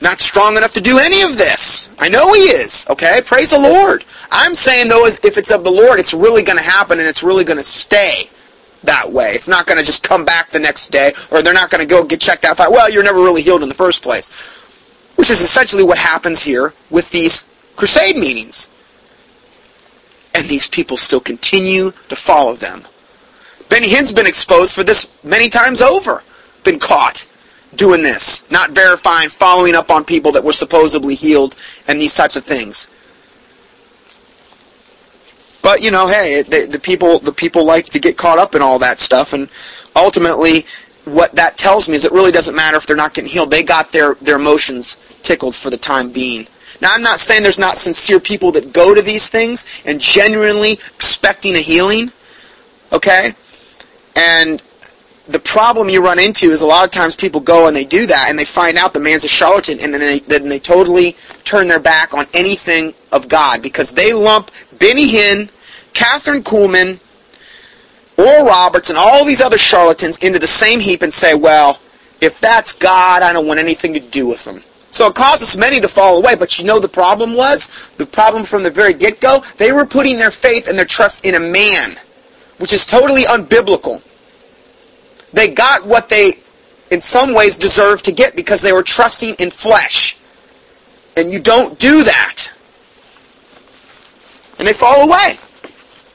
not 0.00 0.18
strong 0.18 0.56
enough 0.56 0.74
to 0.74 0.80
do 0.80 0.98
any 0.98 1.22
of 1.22 1.38
this. 1.38 1.94
I 2.00 2.08
know 2.08 2.32
he 2.32 2.40
is, 2.40 2.86
okay? 2.90 3.20
Praise 3.24 3.50
the 3.50 3.60
Lord. 3.60 4.04
I'm 4.32 4.54
saying, 4.54 4.88
though, 4.88 5.06
if 5.06 5.38
it's 5.38 5.52
of 5.52 5.62
the 5.62 5.70
Lord, 5.70 6.00
it's 6.00 6.12
really 6.12 6.42
going 6.42 6.58
to 6.58 6.64
happen 6.64 6.98
and 6.98 7.06
it's 7.06 7.22
really 7.22 7.44
going 7.44 7.58
to 7.58 7.62
stay 7.62 8.28
that 8.82 9.12
way. 9.12 9.28
It's 9.28 9.48
not 9.48 9.66
going 9.66 9.78
to 9.78 9.84
just 9.84 10.02
come 10.02 10.24
back 10.24 10.50
the 10.50 10.58
next 10.58 10.90
day, 10.90 11.12
or 11.30 11.40
they're 11.40 11.54
not 11.54 11.70
going 11.70 11.86
to 11.86 11.94
go 11.94 12.02
get 12.02 12.20
checked 12.20 12.44
out. 12.44 12.58
Well, 12.58 12.90
you're 12.90 13.04
never 13.04 13.22
really 13.22 13.42
healed 13.42 13.62
in 13.62 13.68
the 13.68 13.76
first 13.76 14.02
place. 14.02 14.32
Which 15.16 15.30
is 15.30 15.40
essentially 15.40 15.84
what 15.84 15.98
happens 15.98 16.42
here 16.42 16.72
with 16.90 17.10
these 17.10 17.44
crusade 17.76 18.16
meetings. 18.16 18.70
And 20.34 20.48
these 20.48 20.66
people 20.66 20.96
still 20.96 21.20
continue 21.20 21.90
to 22.08 22.16
follow 22.16 22.54
them. 22.54 22.82
Benny 23.68 23.88
Hinn's 23.88 24.12
been 24.12 24.26
exposed 24.26 24.74
for 24.74 24.84
this 24.84 25.22
many 25.24 25.48
times 25.48 25.82
over. 25.82 26.22
Been 26.64 26.78
caught 26.78 27.26
doing 27.74 28.02
this, 28.02 28.50
not 28.50 28.70
verifying, 28.72 29.28
following 29.28 29.74
up 29.74 29.90
on 29.90 30.04
people 30.04 30.32
that 30.32 30.44
were 30.44 30.52
supposedly 30.52 31.14
healed, 31.14 31.56
and 31.88 32.00
these 32.00 32.14
types 32.14 32.36
of 32.36 32.44
things. 32.44 32.88
But 35.62 35.80
you 35.80 35.90
know, 35.90 36.06
hey, 36.06 36.42
the, 36.42 36.66
the 36.66 36.78
people 36.78 37.18
the 37.18 37.32
people 37.32 37.64
like 37.64 37.86
to 37.86 37.98
get 37.98 38.16
caught 38.16 38.38
up 38.38 38.54
in 38.54 38.62
all 38.62 38.78
that 38.80 38.98
stuff, 38.98 39.32
and 39.32 39.48
ultimately, 39.94 40.66
what 41.04 41.32
that 41.32 41.56
tells 41.56 41.88
me 41.88 41.94
is 41.94 42.04
it 42.04 42.12
really 42.12 42.32
doesn't 42.32 42.54
matter 42.54 42.76
if 42.76 42.86
they're 42.86 42.96
not 42.96 43.14
getting 43.14 43.30
healed. 43.30 43.50
They 43.50 43.62
got 43.62 43.92
their 43.92 44.14
their 44.16 44.36
emotions 44.36 44.96
tickled 45.22 45.54
for 45.54 45.70
the 45.70 45.76
time 45.76 46.10
being. 46.10 46.46
Now, 46.80 46.92
I'm 46.94 47.02
not 47.02 47.20
saying 47.20 47.42
there's 47.42 47.60
not 47.60 47.74
sincere 47.74 48.18
people 48.18 48.50
that 48.52 48.72
go 48.72 48.94
to 48.94 49.02
these 49.02 49.28
things 49.28 49.82
and 49.86 50.00
genuinely 50.00 50.72
expecting 50.72 51.54
a 51.54 51.60
healing, 51.60 52.10
okay? 52.92 53.34
And 54.16 54.60
the 55.28 55.38
problem 55.38 55.88
you 55.88 56.02
run 56.02 56.18
into 56.18 56.46
is 56.46 56.62
a 56.62 56.66
lot 56.66 56.84
of 56.84 56.90
times 56.90 57.14
people 57.14 57.40
go 57.40 57.68
and 57.68 57.76
they 57.76 57.84
do 57.84 58.06
that 58.06 58.26
and 58.28 58.38
they 58.38 58.44
find 58.44 58.76
out 58.76 58.92
the 58.92 59.00
man's 59.00 59.22
a 59.22 59.28
charlatan 59.28 59.78
and 59.80 59.94
then 59.94 60.00
they, 60.00 60.18
then 60.20 60.48
they 60.48 60.58
totally 60.58 61.16
turn 61.44 61.68
their 61.68 61.78
back 61.78 62.14
on 62.14 62.26
anything 62.34 62.92
of 63.12 63.28
God 63.28 63.62
because 63.62 63.92
they 63.92 64.12
lump 64.12 64.50
Benny 64.78 65.08
Hinn, 65.08 65.48
Kathryn 65.92 66.42
Kuhlman, 66.42 66.98
Oral 68.22 68.46
Roberts, 68.46 68.90
and 68.90 68.98
all 68.98 69.24
these 69.24 69.40
other 69.40 69.58
charlatans 69.58 70.22
into 70.22 70.38
the 70.38 70.46
same 70.46 70.80
heap 70.80 71.02
and 71.02 71.12
say, 71.12 71.34
well, 71.34 71.80
if 72.20 72.40
that's 72.40 72.72
God, 72.72 73.22
I 73.22 73.32
don't 73.32 73.46
want 73.46 73.60
anything 73.60 73.92
to 73.94 74.00
do 74.00 74.26
with 74.26 74.44
them. 74.44 74.62
So 74.90 75.06
it 75.08 75.14
causes 75.14 75.56
many 75.56 75.80
to 75.80 75.88
fall 75.88 76.18
away, 76.18 76.34
but 76.36 76.58
you 76.58 76.64
know 76.64 76.78
the 76.78 76.88
problem 76.88 77.34
was? 77.34 77.90
The 77.96 78.06
problem 78.06 78.44
from 78.44 78.62
the 78.62 78.70
very 78.70 78.92
get-go? 78.92 79.42
They 79.56 79.72
were 79.72 79.86
putting 79.86 80.18
their 80.18 80.30
faith 80.30 80.68
and 80.68 80.78
their 80.78 80.84
trust 80.84 81.24
in 81.24 81.34
a 81.34 81.40
man, 81.40 81.98
which 82.58 82.72
is 82.72 82.84
totally 82.84 83.22
unbiblical 83.22 84.02
they 85.32 85.48
got 85.48 85.86
what 85.86 86.08
they, 86.08 86.34
in 86.90 87.00
some 87.00 87.34
ways, 87.34 87.56
deserved 87.56 88.04
to 88.04 88.12
get 88.12 88.36
because 88.36 88.62
they 88.62 88.72
were 88.72 88.82
trusting 88.82 89.34
in 89.38 89.50
flesh. 89.50 90.16
And 91.16 91.30
you 91.30 91.40
don't 91.40 91.78
do 91.78 92.02
that. 92.04 92.50
And 94.58 94.68
they 94.68 94.72
fall 94.72 95.08
away. 95.08 95.36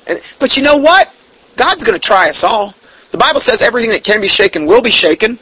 And, 0.08 0.22
but 0.40 0.56
you 0.56 0.64
know 0.64 0.78
what? 0.78 1.14
God's 1.58 1.84
going 1.84 2.00
to 2.00 2.06
try 2.06 2.30
us 2.30 2.44
all. 2.44 2.74
The 3.12 3.18
Bible 3.18 3.40
says 3.40 3.62
everything 3.62 3.92
that 3.92 4.04
can 4.04 4.22
be 4.22 4.28
shaken 4.28 4.66
will 4.66 4.82
be 4.82 4.92
shaken. 4.92 5.40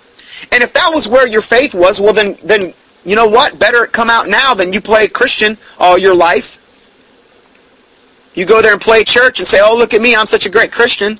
And 0.52 0.64
if 0.64 0.74
that 0.74 0.90
was 0.92 1.08
where 1.08 1.28
your 1.28 1.42
faith 1.42 1.76
was, 1.76 2.02
well 2.02 2.14
then, 2.14 2.38
then 2.44 2.74
you 3.04 3.16
know 3.16 3.28
what? 3.28 3.60
Better 3.60 3.86
come 3.86 4.10
out 4.10 4.28
now 4.28 4.54
than 4.54 4.74
you 4.74 4.82
play 4.82 5.08
Christian 5.08 5.58
all 5.78 5.98
your 5.98 6.16
life. 6.16 6.62
You 8.34 8.46
go 8.46 8.62
there 8.62 8.74
and 8.74 8.82
play 8.82 9.04
church 9.04 9.40
and 9.40 9.48
say, 9.48 9.60
oh, 9.62 9.76
look 9.78 9.94
at 9.94 10.02
me, 10.02 10.16
I'm 10.16 10.26
such 10.26 10.46
a 10.46 10.50
great 10.50 10.72
Christian. 10.72 11.20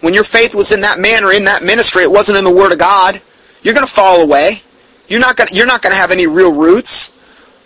When 0.00 0.14
your 0.14 0.24
faith 0.24 0.54
was 0.54 0.72
in 0.72 0.80
that 0.82 0.98
man 0.98 1.24
or 1.24 1.32
in 1.32 1.44
that 1.44 1.62
ministry, 1.62 2.02
it 2.02 2.10
wasn't 2.10 2.38
in 2.38 2.44
the 2.44 2.54
Word 2.54 2.72
of 2.72 2.78
God. 2.78 3.20
You're 3.62 3.74
going 3.74 3.86
to 3.86 3.92
fall 3.92 4.22
away. 4.22 4.62
You're 5.08 5.20
not 5.20 5.36
going. 5.36 5.48
You're 5.52 5.66
not 5.66 5.82
going 5.82 5.92
to 5.92 5.98
have 5.98 6.10
any 6.10 6.26
real 6.26 6.54
roots 6.54 7.10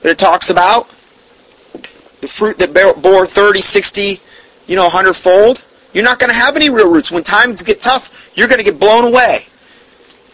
that 0.03 0.11
it 0.11 0.19
talks 0.19 0.51
about. 0.51 0.89
The 2.21 2.29
fruit 2.29 2.59
that 2.59 2.73
bore 3.03 3.27
30, 3.27 3.61
60, 3.61 4.19
you 4.67 4.77
know, 4.77 4.85
100 4.85 5.15
fold. 5.15 5.65
You're 5.93 6.05
not 6.05 6.19
going 6.19 6.31
to 6.31 6.37
have 6.37 6.57
any 6.57 6.71
real 6.71 6.93
roots. 6.93 7.11
When 7.11 7.23
times 7.23 7.63
get 7.63 7.81
tough, 7.81 8.33
you're 8.37 8.49
going 8.49 8.59
to 8.59 8.65
get 8.65 8.79
blown 8.79 9.05
away 9.05 9.47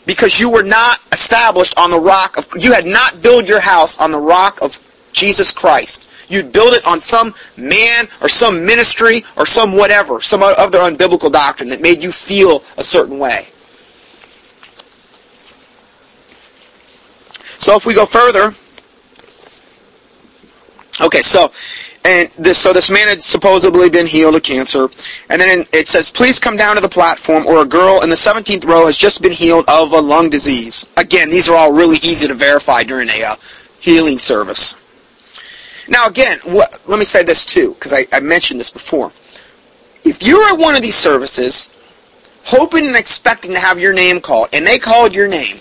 because 0.06 0.38
you 0.38 0.50
were 0.50 0.62
not 0.62 1.00
established 1.12 1.76
on 1.78 1.90
the 1.90 1.98
rock 1.98 2.36
of. 2.36 2.48
You 2.58 2.72
had 2.72 2.86
not 2.86 3.22
built 3.22 3.46
your 3.46 3.60
house 3.60 3.98
on 3.98 4.10
the 4.10 4.20
rock 4.20 4.60
of 4.62 4.78
Jesus 5.12 5.52
Christ. 5.52 6.08
You'd 6.28 6.52
build 6.52 6.74
it 6.74 6.84
on 6.86 7.00
some 7.00 7.34
man 7.56 8.08
or 8.20 8.28
some 8.28 8.64
ministry 8.64 9.24
or 9.36 9.46
some 9.46 9.76
whatever, 9.76 10.20
some 10.20 10.42
other 10.42 10.78
unbiblical 10.78 11.30
doctrine 11.30 11.68
that 11.68 11.80
made 11.80 12.02
you 12.02 12.10
feel 12.10 12.64
a 12.76 12.84
certain 12.84 13.18
way. 13.18 13.48
So 17.58 17.76
if 17.76 17.86
we 17.86 17.94
go 17.94 18.04
further, 18.04 18.52
okay, 21.00 21.22
so 21.22 21.52
and 22.04 22.28
this 22.38 22.58
so 22.58 22.72
this 22.72 22.90
man 22.90 23.08
had 23.08 23.22
supposedly 23.22 23.88
been 23.88 24.06
healed 24.06 24.34
of 24.34 24.42
cancer, 24.42 24.88
and 25.30 25.40
then 25.40 25.66
it 25.72 25.88
says, 25.88 26.10
"Please 26.10 26.38
come 26.38 26.56
down 26.56 26.76
to 26.76 26.80
the 26.80 26.88
platform," 26.88 27.46
or 27.46 27.62
a 27.62 27.64
girl 27.64 28.02
in 28.02 28.10
the 28.10 28.16
17th 28.16 28.64
row 28.64 28.86
has 28.86 28.96
just 28.96 29.22
been 29.22 29.32
healed 29.32 29.64
of 29.68 29.92
a 29.92 30.00
lung 30.00 30.28
disease. 30.28 30.84
Again, 30.96 31.30
these 31.30 31.48
are 31.48 31.56
all 31.56 31.72
really 31.72 31.96
easy 32.02 32.26
to 32.26 32.34
verify 32.34 32.82
during 32.82 33.08
a 33.08 33.22
uh, 33.22 33.36
healing 33.80 34.18
service. 34.18 34.76
Now, 35.88 36.06
again, 36.06 36.38
let 36.44 36.98
me 36.98 37.04
say 37.04 37.22
this 37.22 37.44
too, 37.44 37.74
because 37.74 37.92
I, 37.92 38.06
I 38.12 38.20
mentioned 38.20 38.60
this 38.60 38.70
before. 38.70 39.12
If 40.04 40.22
you're 40.22 40.44
at 40.44 40.58
one 40.58 40.74
of 40.74 40.82
these 40.82 40.94
services, 40.94 41.68
hoping 42.44 42.86
and 42.86 42.96
expecting 42.96 43.52
to 43.52 43.58
have 43.58 43.78
your 43.78 43.92
name 43.92 44.20
called, 44.20 44.48
and 44.52 44.66
they 44.66 44.78
called 44.78 45.14
your 45.14 45.28
name, 45.28 45.58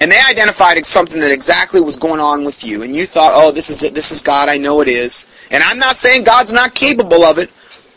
and 0.00 0.10
they 0.10 0.20
identified 0.28 0.84
something 0.86 1.20
that 1.20 1.32
exactly 1.32 1.80
was 1.80 1.96
going 1.96 2.20
on 2.20 2.44
with 2.44 2.64
you, 2.64 2.82
and 2.82 2.94
you 2.94 3.06
thought, 3.06 3.32
oh, 3.34 3.50
this 3.50 3.70
is 3.70 3.82
it, 3.82 3.94
this 3.94 4.12
is 4.12 4.20
God, 4.20 4.48
I 4.48 4.56
know 4.56 4.80
it 4.80 4.88
is. 4.88 5.26
And 5.50 5.62
I'm 5.62 5.78
not 5.78 5.96
saying 5.96 6.24
God's 6.24 6.52
not 6.52 6.74
capable 6.74 7.24
of 7.24 7.38
it, 7.38 7.50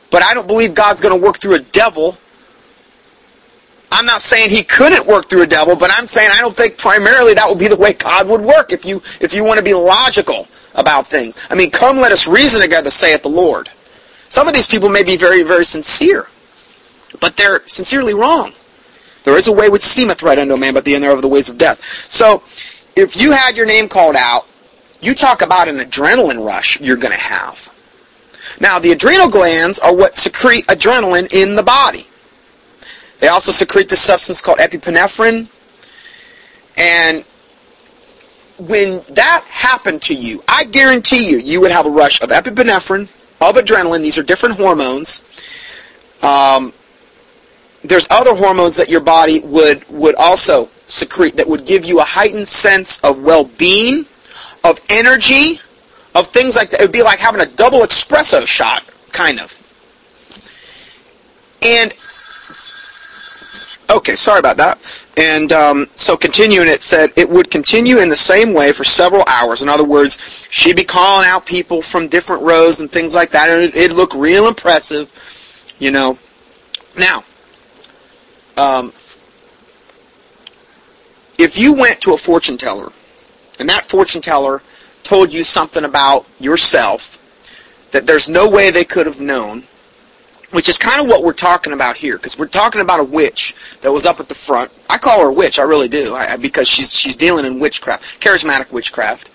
but 0.10 0.24
I 0.24 0.34
don't 0.34 0.48
believe 0.48 0.74
God's 0.74 1.02
going 1.02 1.18
to 1.18 1.26
work 1.26 1.38
through 1.38 1.56
a 1.56 1.60
devil. 1.60 2.18
I'm 3.92 4.06
not 4.06 4.22
saying 4.22 4.50
he 4.50 4.64
couldn't 4.64 5.06
work 5.06 5.28
through 5.28 5.44
a 5.44 5.48
devil, 5.48 5.76
but 5.76 5.92
I'm 5.94 6.08
saying 6.08 6.30
I 6.34 6.40
don't 6.40 6.56
think 6.56 6.78
primarily 6.78 7.34
that 7.34 7.48
would 7.48 7.60
be 7.60 7.68
the 7.68 7.78
way 7.78 7.94
God 7.94 8.28
would 8.30 8.42
work 8.42 8.72
if 8.72 8.86
you 8.86 8.98
if 9.20 9.34
you 9.34 9.44
want 9.44 9.60
to 9.60 9.64
be 9.64 9.74
logical 9.74 10.48
about 10.76 11.06
things. 11.06 11.46
I 11.50 11.56
mean, 11.56 11.72
come 11.72 11.98
let 11.98 12.12
us 12.12 12.28
reason 12.28 12.62
together, 12.62 12.90
saith 12.90 13.24
the 13.24 13.30
Lord. 13.30 13.70
Some 14.30 14.48
of 14.48 14.54
these 14.54 14.68
people 14.68 14.88
may 14.88 15.04
be 15.04 15.18
very, 15.18 15.44
very 15.44 15.66
sincere, 15.66 16.30
but 17.20 17.36
they're 17.36 17.68
sincerely 17.68 18.14
wrong. 18.14 18.54
There 19.24 19.38
is 19.38 19.48
a 19.48 19.52
way 19.52 19.70
which 19.70 19.82
seemeth 19.82 20.24
right 20.24 20.38
unto 20.38 20.54
a 20.54 20.58
man, 20.58 20.74
but 20.74 20.86
the 20.86 20.96
end 20.96 21.04
thereof 21.04 21.22
the 21.22 21.28
ways 21.28 21.50
of 21.50 21.58
death. 21.58 21.82
So, 22.10 22.44
if 22.96 23.22
you 23.22 23.32
had 23.32 23.56
your 23.56 23.66
name 23.66 23.88
called 23.88 24.16
out, 24.16 24.48
you 25.02 25.14
talk 25.14 25.42
about 25.42 25.68
an 25.68 25.78
adrenaline 25.78 26.46
rush 26.46 26.80
you're 26.80 26.98
going 26.98 27.14
to 27.14 27.20
have. 27.20 27.68
Now, 28.60 28.80
the 28.80 28.92
adrenal 28.92 29.30
glands 29.30 29.80
are 29.80 29.96
what 29.96 30.16
secrete 30.16 30.68
adrenaline 30.68 31.34
in 31.34 31.56
the 31.56 31.64
body. 31.64 32.06
They 33.20 33.28
also 33.28 33.52
secrete 33.52 33.90
this 33.90 34.02
substance 34.02 34.42
called 34.42 34.58
epinephrine. 34.58 35.48
And 36.78 37.24
when 38.68 39.02
that 39.10 39.44
happened 39.48 40.02
to 40.04 40.14
you, 40.14 40.44
I 40.48 40.66
guarantee 40.66 41.30
you, 41.30 41.38
you 41.38 41.62
would 41.62 41.72
have 41.72 41.86
a 41.86 41.90
rush 41.90 42.22
of 42.22 42.30
epinephrine, 42.30 43.04
of 43.42 43.56
adrenaline. 43.56 44.02
These 44.02 44.18
are 44.18 44.24
different 44.24 44.56
hormones. 44.56 45.24
Um, 46.22 46.74
there's 47.84 48.08
other 48.12 48.36
hormones 48.36 48.76
that 48.76 48.90
your 48.90 49.02
body 49.02 49.42
would 49.44 49.84
would 49.90 50.16
also 50.16 50.70
secrete 50.86 51.36
that 51.38 51.48
would 51.48 51.66
give 51.66 51.86
you 51.86 52.00
a 52.00 52.04
heightened 52.04 52.48
sense 52.48 53.00
of 53.00 53.22
well-being, 53.24 54.06
of 54.64 54.80
energy, 54.90 55.60
of 56.16 56.28
things 56.28 56.56
like 56.56 56.70
that. 56.72 56.82
It 56.82 56.84
would 56.84 56.92
be 56.92 57.04
like 57.04 57.20
having 57.20 57.42
a 57.42 57.46
double 57.46 57.80
espresso 57.80 58.46
shot, 58.46 58.84
kind 59.12 59.40
of. 59.40 59.58
And 61.64 61.94
okay, 63.90 64.16
sorry 64.16 64.40
about 64.40 64.58
that. 64.58 64.80
And 65.18 65.52
um, 65.52 65.88
so 65.96 66.16
continuing, 66.16 66.68
it 66.68 66.82
said 66.82 67.12
it 67.16 67.30
would 67.30 67.52
continue 67.52 68.00
in 68.00 68.10
the 68.10 68.16
same 68.16 68.54
way 68.54 68.72
for 68.72 68.84
several 68.84 69.24
hours. 69.28 69.62
In 69.62 69.70
other 69.70 69.84
words, 69.84 70.18
she'd 70.50 70.76
be 70.76 70.84
calling 70.84 71.28
out 71.28 71.46
people 71.46 71.82
from 71.82 72.08
different 72.08 72.42
rows 72.44 72.80
and 72.80 72.92
things 72.92 73.14
like 73.14 73.30
that, 73.32 73.50
and 73.50 73.76
it'd, 73.76 73.94
look 73.94 74.14
real 74.16 74.48
impressive, 74.48 75.12
you 75.80 75.92
know. 75.92 76.18
Now, 76.98 77.24
um, 78.62 78.94
if 81.38 81.58
you 81.58 81.74
went 81.74 82.02
to 82.02 82.14
a 82.14 82.18
fortune 82.18 82.58
teller, 82.58 82.92
and 83.60 83.68
that 83.70 83.86
fortune 83.86 84.22
teller 84.22 84.62
told 85.04 85.34
you 85.34 85.44
something 85.44 85.84
about 85.84 86.26
yourself 86.40 87.18
that 87.92 88.06
there's 88.06 88.30
no 88.30 88.48
way 88.50 88.70
they 88.70 88.84
could 88.84 89.08
have 89.08 89.20
known, 89.20 89.64
which 90.52 90.70
is 90.70 90.78
kind 90.78 91.02
of 91.02 91.08
what 91.08 91.24
we're 91.24 91.34
talking 91.34 91.74
about 91.74 91.98
here, 91.98 92.18
because 92.18 92.38
we're 92.38 92.48
talking 92.48 92.82
about 92.82 93.00
a 93.00 93.04
witch 93.04 93.56
that 93.82 93.92
was 93.92 94.06
up 94.06 94.20
at 94.20 94.30
the 94.30 94.36
front. 94.36 94.72
I 94.90 94.98
call 94.98 95.22
her 95.22 95.30
a 95.30 95.34
witch, 95.34 95.58
I 95.58 95.64
really 95.64 95.90
do, 95.90 96.14
I, 96.14 96.38
because 96.38 96.68
she's 96.68 96.94
she's 96.94 97.16
dealing 97.16 97.46
in 97.46 97.60
witchcraft, 97.60 98.22
charismatic 98.22 98.72
witchcraft. 98.72 99.30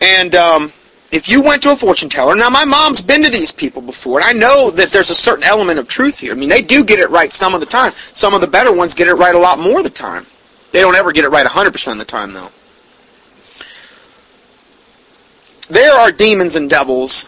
And 0.00 0.34
um, 0.34 0.72
if 1.12 1.28
you 1.28 1.40
went 1.42 1.62
to 1.62 1.72
a 1.72 1.76
fortune 1.76 2.08
teller, 2.08 2.34
now 2.34 2.50
my 2.50 2.64
mom's 2.64 3.00
been 3.00 3.22
to 3.22 3.30
these 3.30 3.52
people 3.52 3.80
before, 3.80 4.18
and 4.18 4.28
I 4.28 4.32
know 4.32 4.70
that 4.70 4.90
there's 4.90 5.10
a 5.10 5.14
certain 5.14 5.44
element 5.44 5.78
of 5.78 5.88
truth 5.88 6.18
here. 6.18 6.32
I 6.32 6.36
mean, 6.36 6.48
they 6.48 6.62
do 6.62 6.84
get 6.84 6.98
it 6.98 7.10
right 7.10 7.32
some 7.32 7.54
of 7.54 7.60
the 7.60 7.66
time. 7.66 7.92
Some 8.12 8.34
of 8.34 8.40
the 8.40 8.46
better 8.46 8.72
ones 8.72 8.94
get 8.94 9.08
it 9.08 9.14
right 9.14 9.34
a 9.34 9.38
lot 9.38 9.58
more 9.58 9.78
of 9.78 9.84
the 9.84 9.90
time. 9.90 10.26
They 10.72 10.80
don't 10.80 10.96
ever 10.96 11.12
get 11.12 11.24
it 11.24 11.28
right 11.28 11.46
100% 11.46 11.92
of 11.92 11.98
the 11.98 12.04
time, 12.04 12.32
though. 12.32 12.50
There 15.68 15.92
are 15.92 16.12
demons 16.12 16.56
and 16.56 16.68
devils 16.68 17.26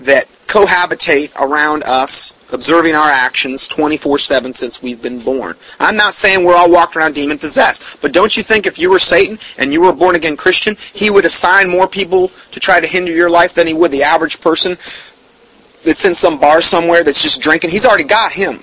that 0.00 0.26
cohabitate 0.52 1.34
around 1.40 1.82
us, 1.84 2.38
observing 2.52 2.94
our 2.94 3.08
actions 3.08 3.66
24-7 3.70 4.54
since 4.54 4.82
we've 4.82 5.00
been 5.00 5.18
born. 5.18 5.56
I'm 5.80 5.96
not 5.96 6.12
saying 6.12 6.44
we're 6.44 6.54
all 6.54 6.70
walking 6.70 7.00
around 7.00 7.14
demon-possessed, 7.14 8.02
but 8.02 8.12
don't 8.12 8.36
you 8.36 8.42
think 8.42 8.66
if 8.66 8.78
you 8.78 8.90
were 8.90 8.98
Satan 8.98 9.38
and 9.56 9.72
you 9.72 9.80
were 9.80 9.88
a 9.88 9.94
born-again 9.94 10.36
Christian, 10.36 10.76
he 10.92 11.08
would 11.08 11.24
assign 11.24 11.70
more 11.70 11.88
people 11.88 12.28
to 12.50 12.60
try 12.60 12.80
to 12.80 12.86
hinder 12.86 13.10
your 13.10 13.30
life 13.30 13.54
than 13.54 13.66
he 13.66 13.72
would 13.72 13.92
the 13.92 14.02
average 14.02 14.42
person 14.42 14.72
that's 15.84 16.04
in 16.04 16.12
some 16.12 16.38
bar 16.38 16.60
somewhere 16.60 17.02
that's 17.02 17.22
just 17.22 17.40
drinking? 17.40 17.70
He's 17.70 17.86
already 17.86 18.04
got 18.04 18.30
him. 18.30 18.62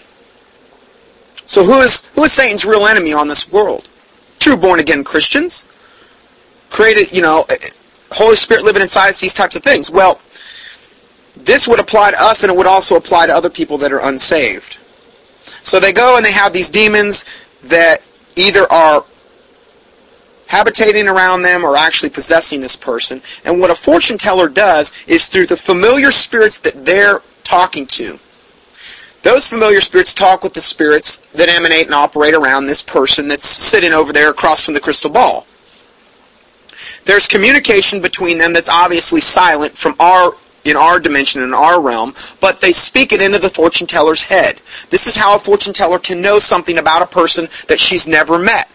So 1.48 1.64
who 1.64 1.80
is, 1.80 2.06
who 2.14 2.24
is 2.24 2.32
Satan's 2.32 2.66
real 2.66 2.86
enemy 2.86 3.14
on 3.14 3.28
this 3.28 3.52
world? 3.52 3.90
True 4.38 4.56
born-again 4.56 5.04
Christians. 5.04 5.66
Created, 6.70 7.12
you 7.12 7.24
know, 7.24 7.48
Holy 8.12 8.36
Spirit 8.36 8.64
living 8.64 8.84
inside 8.84 9.10
us, 9.10 9.20
these 9.20 9.34
types 9.34 9.56
of 9.56 9.64
things. 9.64 9.90
Well, 9.90 10.22
this 11.46 11.68
would 11.68 11.80
apply 11.80 12.12
to 12.12 12.18
us 12.22 12.44
and 12.44 12.52
it 12.52 12.58
would 12.58 12.68
also 12.68 12.96
apply 12.96 13.28
to 13.28 13.34
other 13.34 13.50
people 13.50 13.78
that 13.80 13.92
are 13.92 14.06
unsaved. 14.06 14.78
So 15.64 15.80
they 15.80 15.94
go 15.94 16.18
and 16.18 16.26
they 16.26 16.32
have 16.32 16.54
these 16.54 16.70
demons 16.70 17.26
that 17.64 18.02
either 18.36 18.72
are 18.72 19.04
habitating 20.48 21.08
around 21.08 21.44
them 21.44 21.64
or 21.64 21.78
actually 21.78 22.10
possessing 22.10 22.60
this 22.60 22.76
person. 22.76 23.22
And 23.46 23.60
what 23.60 23.70
a 23.70 23.76
fortune 23.76 24.18
teller 24.18 24.50
does 24.50 24.94
is 25.08 25.28
through 25.28 25.46
the 25.46 25.58
familiar 25.58 26.12
spirits 26.12 26.60
that 26.62 26.86
they're 26.86 27.22
talking 27.44 27.86
to, 27.88 28.20
those 29.22 29.48
familiar 29.48 29.82
spirits 29.82 30.14
talk 30.14 30.44
with 30.44 30.54
the 30.54 30.62
spirits 30.62 31.18
that 31.34 31.50
emanate 31.50 31.86
and 31.86 31.94
operate 31.94 32.34
around 32.34 32.66
this 32.66 32.82
person 32.82 33.28
that's 33.28 33.46
sitting 33.46 33.92
over 33.92 34.14
there 34.14 34.30
across 34.30 34.66
from 34.66 34.74
the 34.74 34.80
crystal 34.80 35.10
ball. 35.10 35.46
There's 37.04 37.28
communication 37.28 38.02
between 38.02 38.38
them 38.38 38.54
that's 38.54 38.70
obviously 38.70 39.20
silent 39.20 39.76
from 39.76 39.96
our 40.00 40.32
in 40.66 40.76
our 40.76 41.00
dimension, 41.00 41.42
in 41.42 41.54
our 41.54 41.82
realm, 41.82 42.14
but 42.42 42.62
they 42.62 42.72
speak 42.72 43.12
it 43.12 43.22
into 43.22 43.40
the 43.40 43.50
fortune 43.50 43.88
teller's 43.88 44.22
head. 44.22 44.62
This 44.90 45.08
is 45.08 45.16
how 45.16 45.36
a 45.36 45.40
fortune 45.40 45.74
teller 45.74 46.00
can 46.00 46.22
know 46.22 46.38
something 46.38 46.78
about 46.78 47.02
a 47.02 47.08
person 47.08 47.48
that 47.68 47.80
she's 47.80 48.08
never 48.08 48.38
met. 48.38 48.70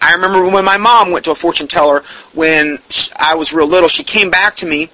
I 0.00 0.12
remember 0.12 0.48
when 0.48 0.64
my 0.64 0.76
mom 0.76 1.10
went 1.10 1.24
to 1.24 1.32
a 1.32 1.34
fortune 1.34 1.66
teller 1.66 2.02
when 2.34 2.78
I 3.18 3.34
was 3.34 3.52
real 3.52 3.66
little. 3.66 3.88
She 3.88 4.04
came 4.04 4.30
back 4.30 4.54
to 4.56 4.66
me 4.66 4.90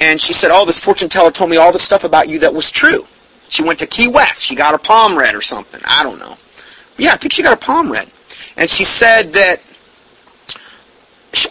and 0.00 0.20
she 0.20 0.32
said, 0.32 0.50
"Oh, 0.52 0.64
this 0.64 0.82
fortune 0.82 1.08
teller 1.08 1.30
told 1.30 1.50
me 1.50 1.56
all 1.56 1.72
the 1.72 1.78
stuff 1.78 2.04
about 2.04 2.28
you 2.28 2.38
that 2.40 2.52
was 2.52 2.70
true." 2.70 3.06
She 3.48 3.62
went 3.62 3.78
to 3.80 3.86
Key 3.86 4.08
West. 4.08 4.44
She 4.44 4.54
got 4.54 4.72
her 4.72 4.78
palm 4.78 5.16
read 5.16 5.34
or 5.34 5.40
something. 5.40 5.80
I 5.86 6.02
don't 6.02 6.18
know. 6.18 6.36
Yeah, 6.98 7.12
I 7.12 7.16
think 7.16 7.32
she 7.32 7.42
got 7.42 7.50
her 7.50 7.56
palm 7.56 7.90
read. 7.90 8.08
And 8.56 8.68
she 8.68 8.84
said 8.84 9.32
that 9.32 9.56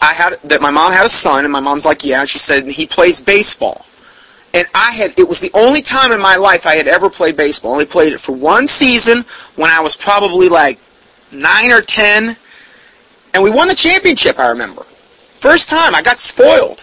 I 0.02 0.14
had 0.14 0.40
that 0.44 0.62
my 0.62 0.72
mom 0.72 0.92
had 0.92 1.06
a 1.06 1.10
son, 1.10 1.44
and 1.44 1.52
my 1.52 1.60
mom's 1.60 1.86
like, 1.86 2.04
yeah. 2.06 2.22
And 2.22 2.30
she 2.30 2.40
said 2.40 2.66
he 2.68 2.86
plays 2.86 3.20
baseball. 3.20 3.86
And 4.54 4.68
I 4.74 4.92
had, 4.92 5.18
it 5.20 5.28
was 5.28 5.40
the 5.40 5.52
only 5.54 5.82
time 5.82 6.12
in 6.12 6.20
my 6.20 6.36
life 6.36 6.66
I 6.66 6.76
had 6.76 6.88
ever 6.88 7.10
played 7.10 7.38
baseball. 7.38 7.72
I 7.72 7.74
only 7.76 7.86
played 7.86 8.14
it 8.14 8.20
for 8.20 8.32
one 8.32 8.66
season 8.66 9.24
when 9.56 9.70
I 9.70 9.80
was 9.80 9.96
probably 9.96 10.50
like 10.50 10.80
nine 11.32 11.72
or 11.72 11.82
ten. 11.82 12.36
And 13.34 13.44
we 13.44 13.52
won 13.52 13.68
the 13.68 13.76
championship, 13.76 14.40
I 14.40 14.48
remember. 14.48 14.82
First 15.40 15.70
time, 15.70 15.94
I 15.94 16.02
got 16.02 16.18
spoiled. 16.18 16.82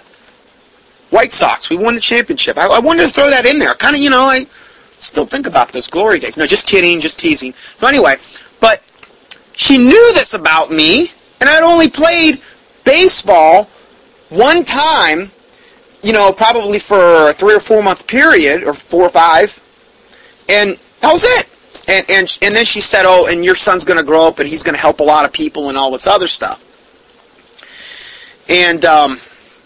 White 1.10 1.32
Sox, 1.32 1.70
we 1.70 1.76
won 1.76 1.94
the 1.94 2.00
championship. 2.00 2.56
I, 2.56 2.66
I 2.66 2.78
wanted 2.78 3.02
to 3.02 3.10
throw 3.10 3.30
that 3.30 3.46
in 3.46 3.58
there. 3.58 3.74
Kind 3.74 3.96
of, 3.96 4.02
you 4.02 4.10
know, 4.10 4.22
I 4.22 4.46
still 4.98 5.26
think 5.26 5.46
about 5.46 5.72
those 5.72 5.88
glory 5.88 6.20
days. 6.20 6.36
No, 6.36 6.46
just 6.46 6.68
kidding, 6.68 7.00
just 7.00 7.18
teasing. 7.18 7.52
So 7.52 7.86
anyway, 7.86 8.16
but 8.60 8.82
she 9.54 9.76
knew 9.76 10.12
this 10.14 10.34
about 10.34 10.70
me, 10.70 11.10
and 11.40 11.48
I'd 11.48 11.62
only 11.62 11.90
played 11.90 12.40
baseball 12.84 13.64
one 14.28 14.64
time 14.64 15.30
you 16.06 16.12
know, 16.12 16.32
probably 16.32 16.78
for 16.78 17.30
a 17.30 17.32
three 17.32 17.52
or 17.52 17.58
four 17.58 17.82
month 17.82 18.06
period, 18.06 18.62
or 18.62 18.74
four 18.74 19.02
or 19.02 19.08
five, 19.08 19.58
and 20.48 20.78
that 21.00 21.10
was 21.12 21.24
it. 21.24 21.50
And 21.88 22.08
and 22.08 22.38
and 22.42 22.54
then 22.54 22.64
she 22.64 22.80
said, 22.80 23.02
"Oh, 23.06 23.26
and 23.28 23.44
your 23.44 23.56
son's 23.56 23.84
going 23.84 23.98
to 23.98 24.04
grow 24.04 24.28
up, 24.28 24.38
and 24.38 24.48
he's 24.48 24.62
going 24.62 24.76
to 24.76 24.80
help 24.80 25.00
a 25.00 25.02
lot 25.02 25.24
of 25.24 25.32
people, 25.32 25.68
and 25.68 25.76
all 25.76 25.90
this 25.90 26.06
other 26.06 26.28
stuff." 26.28 26.62
And 28.48 28.84
um, 28.84 29.18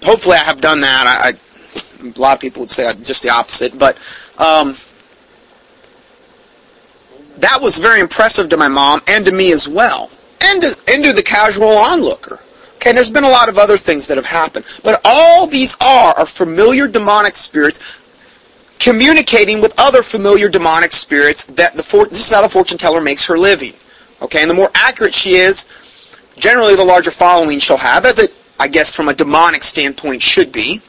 hopefully, 0.02 0.36
I 0.36 0.44
have 0.44 0.62
done 0.62 0.80
that. 0.80 1.04
I, 1.06 1.28
I, 1.28 2.08
a 2.08 2.18
lot 2.18 2.36
of 2.36 2.40
people 2.40 2.60
would 2.60 2.70
say 2.70 2.90
just 2.94 3.22
the 3.22 3.28
opposite, 3.28 3.78
but 3.78 3.98
um, 4.38 4.76
that 7.36 7.60
was 7.60 7.76
very 7.76 8.00
impressive 8.00 8.48
to 8.48 8.56
my 8.56 8.68
mom 8.68 9.02
and 9.06 9.26
to 9.26 9.32
me 9.32 9.52
as 9.52 9.68
well, 9.68 10.10
and 10.40 10.62
to, 10.62 10.74
and 10.88 11.04
to 11.04 11.12
the 11.12 11.22
casual 11.22 11.68
onlooker. 11.68 12.40
Okay, 12.80 12.92
there's 12.92 13.10
been 13.10 13.24
a 13.24 13.28
lot 13.28 13.50
of 13.50 13.58
other 13.58 13.76
things 13.76 14.06
that 14.06 14.16
have 14.16 14.24
happened. 14.24 14.64
But 14.82 15.02
all 15.04 15.46
these 15.46 15.76
are 15.82 16.14
are 16.18 16.24
familiar 16.24 16.88
demonic 16.88 17.36
spirits 17.36 17.78
communicating 18.78 19.60
with 19.60 19.78
other 19.78 20.02
familiar 20.02 20.48
demonic 20.48 20.90
spirits 20.90 21.44
that 21.44 21.74
the 21.74 21.82
for- 21.82 22.06
this 22.06 22.26
is 22.26 22.32
how 22.32 22.40
the 22.40 22.48
fortune 22.48 22.78
teller 22.78 23.02
makes 23.02 23.26
her 23.26 23.36
living. 23.36 23.74
Okay, 24.22 24.40
and 24.40 24.50
the 24.50 24.54
more 24.54 24.70
accurate 24.74 25.14
she 25.14 25.34
is, 25.34 25.68
generally 26.38 26.74
the 26.74 26.82
larger 26.82 27.10
following 27.10 27.58
she'll 27.58 27.76
have, 27.76 28.06
as 28.06 28.18
it, 28.18 28.32
I 28.58 28.66
guess, 28.66 28.94
from 28.94 29.08
a 29.08 29.14
demonic 29.14 29.62
standpoint 29.62 30.22
should 30.22 30.50
be. 30.50 30.80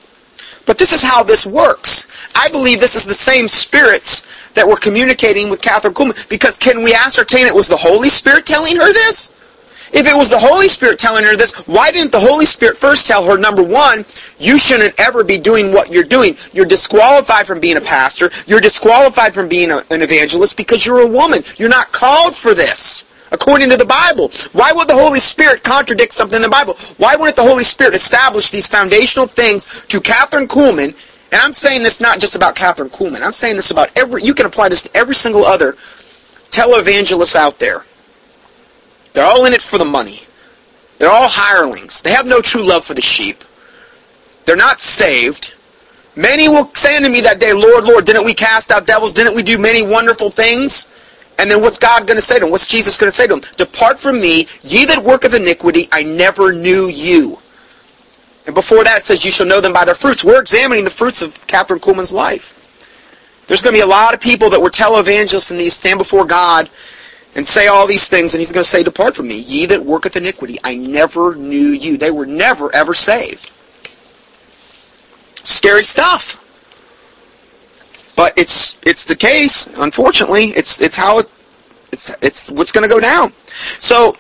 But 0.65 0.77
this 0.77 0.93
is 0.93 1.03
how 1.03 1.23
this 1.23 1.45
works. 1.45 2.07
I 2.35 2.47
believe 2.47 2.79
this 2.79 2.95
is 2.95 3.05
the 3.05 3.13
same 3.13 3.49
spirits 3.49 4.25
that 4.53 4.65
were 4.65 4.77
communicating 4.77 5.49
with 5.49 5.61
Kathryn 5.61 5.91
Kuhlman. 5.91 6.29
Because 6.29 6.57
can 6.57 6.83
we 6.83 6.93
ascertain 6.93 7.47
it 7.47 7.53
was 7.53 7.67
the 7.67 7.75
Holy 7.75 8.07
Spirit 8.07 8.45
telling 8.45 8.77
her 8.77 8.93
this? 8.93 9.33
If 9.93 10.07
it 10.07 10.15
was 10.15 10.29
the 10.29 10.39
Holy 10.39 10.69
Spirit 10.69 10.99
telling 10.99 11.25
her 11.25 11.35
this, 11.35 11.53
why 11.67 11.91
didn't 11.91 12.13
the 12.13 12.19
Holy 12.19 12.45
Spirit 12.45 12.77
first 12.77 13.07
tell 13.07 13.25
her, 13.25 13.37
number 13.37 13.63
one, 13.63 14.05
you 14.39 14.57
shouldn't 14.57 14.97
ever 14.99 15.23
be 15.23 15.37
doing 15.37 15.73
what 15.73 15.91
you're 15.91 16.03
doing. 16.03 16.37
You're 16.53 16.65
disqualified 16.65 17.45
from 17.45 17.59
being 17.59 17.75
a 17.75 17.81
pastor. 17.81 18.31
You're 18.47 18.61
disqualified 18.61 19.33
from 19.33 19.49
being 19.49 19.69
a, 19.69 19.83
an 19.91 20.01
evangelist 20.01 20.55
because 20.55 20.85
you're 20.85 21.01
a 21.01 21.07
woman. 21.07 21.43
You're 21.57 21.69
not 21.69 21.91
called 21.91 22.35
for 22.35 22.53
this. 22.53 23.07
According 23.33 23.69
to 23.69 23.77
the 23.77 23.85
Bible. 23.85 24.29
Why 24.51 24.73
would 24.73 24.89
the 24.89 24.93
Holy 24.93 25.19
Spirit 25.19 25.63
contradict 25.63 26.11
something 26.11 26.35
in 26.35 26.41
the 26.41 26.49
Bible? 26.49 26.75
Why 26.97 27.15
wouldn't 27.15 27.37
the 27.37 27.43
Holy 27.43 27.63
Spirit 27.63 27.93
establish 27.93 28.49
these 28.49 28.67
foundational 28.67 29.25
things 29.25 29.85
to 29.87 30.01
Kathryn 30.01 30.47
Kuhlman? 30.47 30.95
And 31.31 31.41
I'm 31.41 31.53
saying 31.53 31.83
this 31.83 32.01
not 32.01 32.19
just 32.19 32.35
about 32.35 32.55
Kathryn 32.55 32.89
Kuhlman. 32.89 33.21
I'm 33.21 33.31
saying 33.31 33.55
this 33.55 33.71
about 33.71 33.89
every, 33.97 34.21
you 34.21 34.33
can 34.33 34.45
apply 34.45 34.67
this 34.67 34.83
to 34.83 34.97
every 34.97 35.15
single 35.15 35.45
other 35.45 35.73
televangelist 36.49 37.37
out 37.37 37.57
there. 37.57 37.85
They're 39.13 39.25
all 39.25 39.45
in 39.45 39.53
it 39.53 39.61
for 39.61 39.77
the 39.77 39.85
money. 39.85 40.21
They're 40.97 41.09
all 41.09 41.27
hirelings. 41.29 42.01
They 42.01 42.11
have 42.11 42.25
no 42.25 42.41
true 42.41 42.63
love 42.63 42.85
for 42.85 42.93
the 42.93 43.01
sheep. 43.01 43.43
They're 44.45 44.55
not 44.55 44.79
saved. 44.79 45.53
Many 46.15 46.49
will 46.49 46.65
say 46.75 46.95
unto 46.95 47.09
me 47.09 47.21
that 47.21 47.39
day, 47.39 47.53
Lord, 47.53 47.85
Lord, 47.85 48.05
didn't 48.05 48.25
we 48.25 48.33
cast 48.33 48.71
out 48.71 48.85
devils? 48.85 49.13
Didn't 49.13 49.35
we 49.35 49.43
do 49.43 49.57
many 49.57 49.81
wonderful 49.81 50.29
things? 50.29 50.89
And 51.39 51.49
then 51.49 51.61
what's 51.61 51.79
God 51.79 52.05
going 52.05 52.17
to 52.17 52.21
say 52.21 52.35
to 52.35 52.41
them? 52.41 52.51
What's 52.51 52.67
Jesus 52.67 52.97
going 52.97 53.07
to 53.07 53.15
say 53.15 53.27
to 53.27 53.35
them? 53.35 53.41
Depart 53.57 53.97
from 53.97 54.19
me, 54.19 54.47
ye 54.61 54.85
that 54.85 55.03
worketh 55.03 55.33
iniquity, 55.33 55.87
I 55.91 56.03
never 56.03 56.53
knew 56.53 56.87
you. 56.87 57.39
And 58.45 58.53
before 58.53 58.83
that 58.83 58.99
it 58.99 59.03
says, 59.03 59.23
you 59.23 59.31
shall 59.31 59.47
know 59.47 59.61
them 59.61 59.73
by 59.73 59.85
their 59.85 59.95
fruits. 59.95 60.23
We're 60.23 60.41
examining 60.41 60.83
the 60.83 60.91
fruits 60.91 61.21
of 61.21 61.33
Kathryn 61.47 61.79
Kuhlman's 61.79 62.13
life. 62.13 62.57
There's 63.47 63.61
going 63.61 63.73
to 63.73 63.79
be 63.79 63.83
a 63.83 63.87
lot 63.87 64.13
of 64.13 64.21
people 64.21 64.49
that 64.49 64.61
were 64.61 64.69
televangelists 64.69 65.51
and 65.51 65.59
these 65.59 65.73
stand 65.73 65.97
before 65.97 66.25
God 66.25 66.69
and 67.35 67.47
say 67.47 67.67
all 67.67 67.87
these 67.87 68.09
things, 68.09 68.33
and 68.33 68.41
he's 68.41 68.51
going 68.51 68.63
to 68.63 68.69
say, 68.69 68.83
Depart 68.83 69.15
from 69.15 69.27
me, 69.27 69.39
ye 69.39 69.65
that 69.67 69.83
worketh 69.83 70.15
iniquity. 70.15 70.57
I 70.63 70.75
never 70.75 71.35
knew 71.35 71.69
you. 71.69 71.97
They 71.97 72.11
were 72.11 72.25
never, 72.25 72.73
ever 72.75 72.93
saved. 72.93 73.51
Scary 75.43 75.83
stuff. 75.83 76.37
But 78.15 78.33
it's 78.37 78.77
it's 78.85 79.05
the 79.05 79.15
case, 79.15 79.67
unfortunately. 79.77 80.47
It's 80.49 80.81
it's 80.81 80.95
how 80.95 81.19
it 81.19 81.29
it's 81.91 82.15
it's 82.21 82.49
what's 82.49 82.71
going 82.71 82.87
to 82.87 82.93
go 82.93 82.99
down. 82.99 83.33
So 83.79 84.15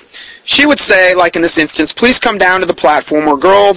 she 0.45 0.65
would 0.65 0.79
say, 0.79 1.13
like 1.13 1.35
in 1.35 1.41
this 1.41 1.57
instance, 1.57 1.93
please 1.93 2.17
come 2.17 2.37
down 2.37 2.61
to 2.61 2.65
the 2.65 2.73
platform 2.73 3.27
a 3.27 3.37
girl 3.37 3.75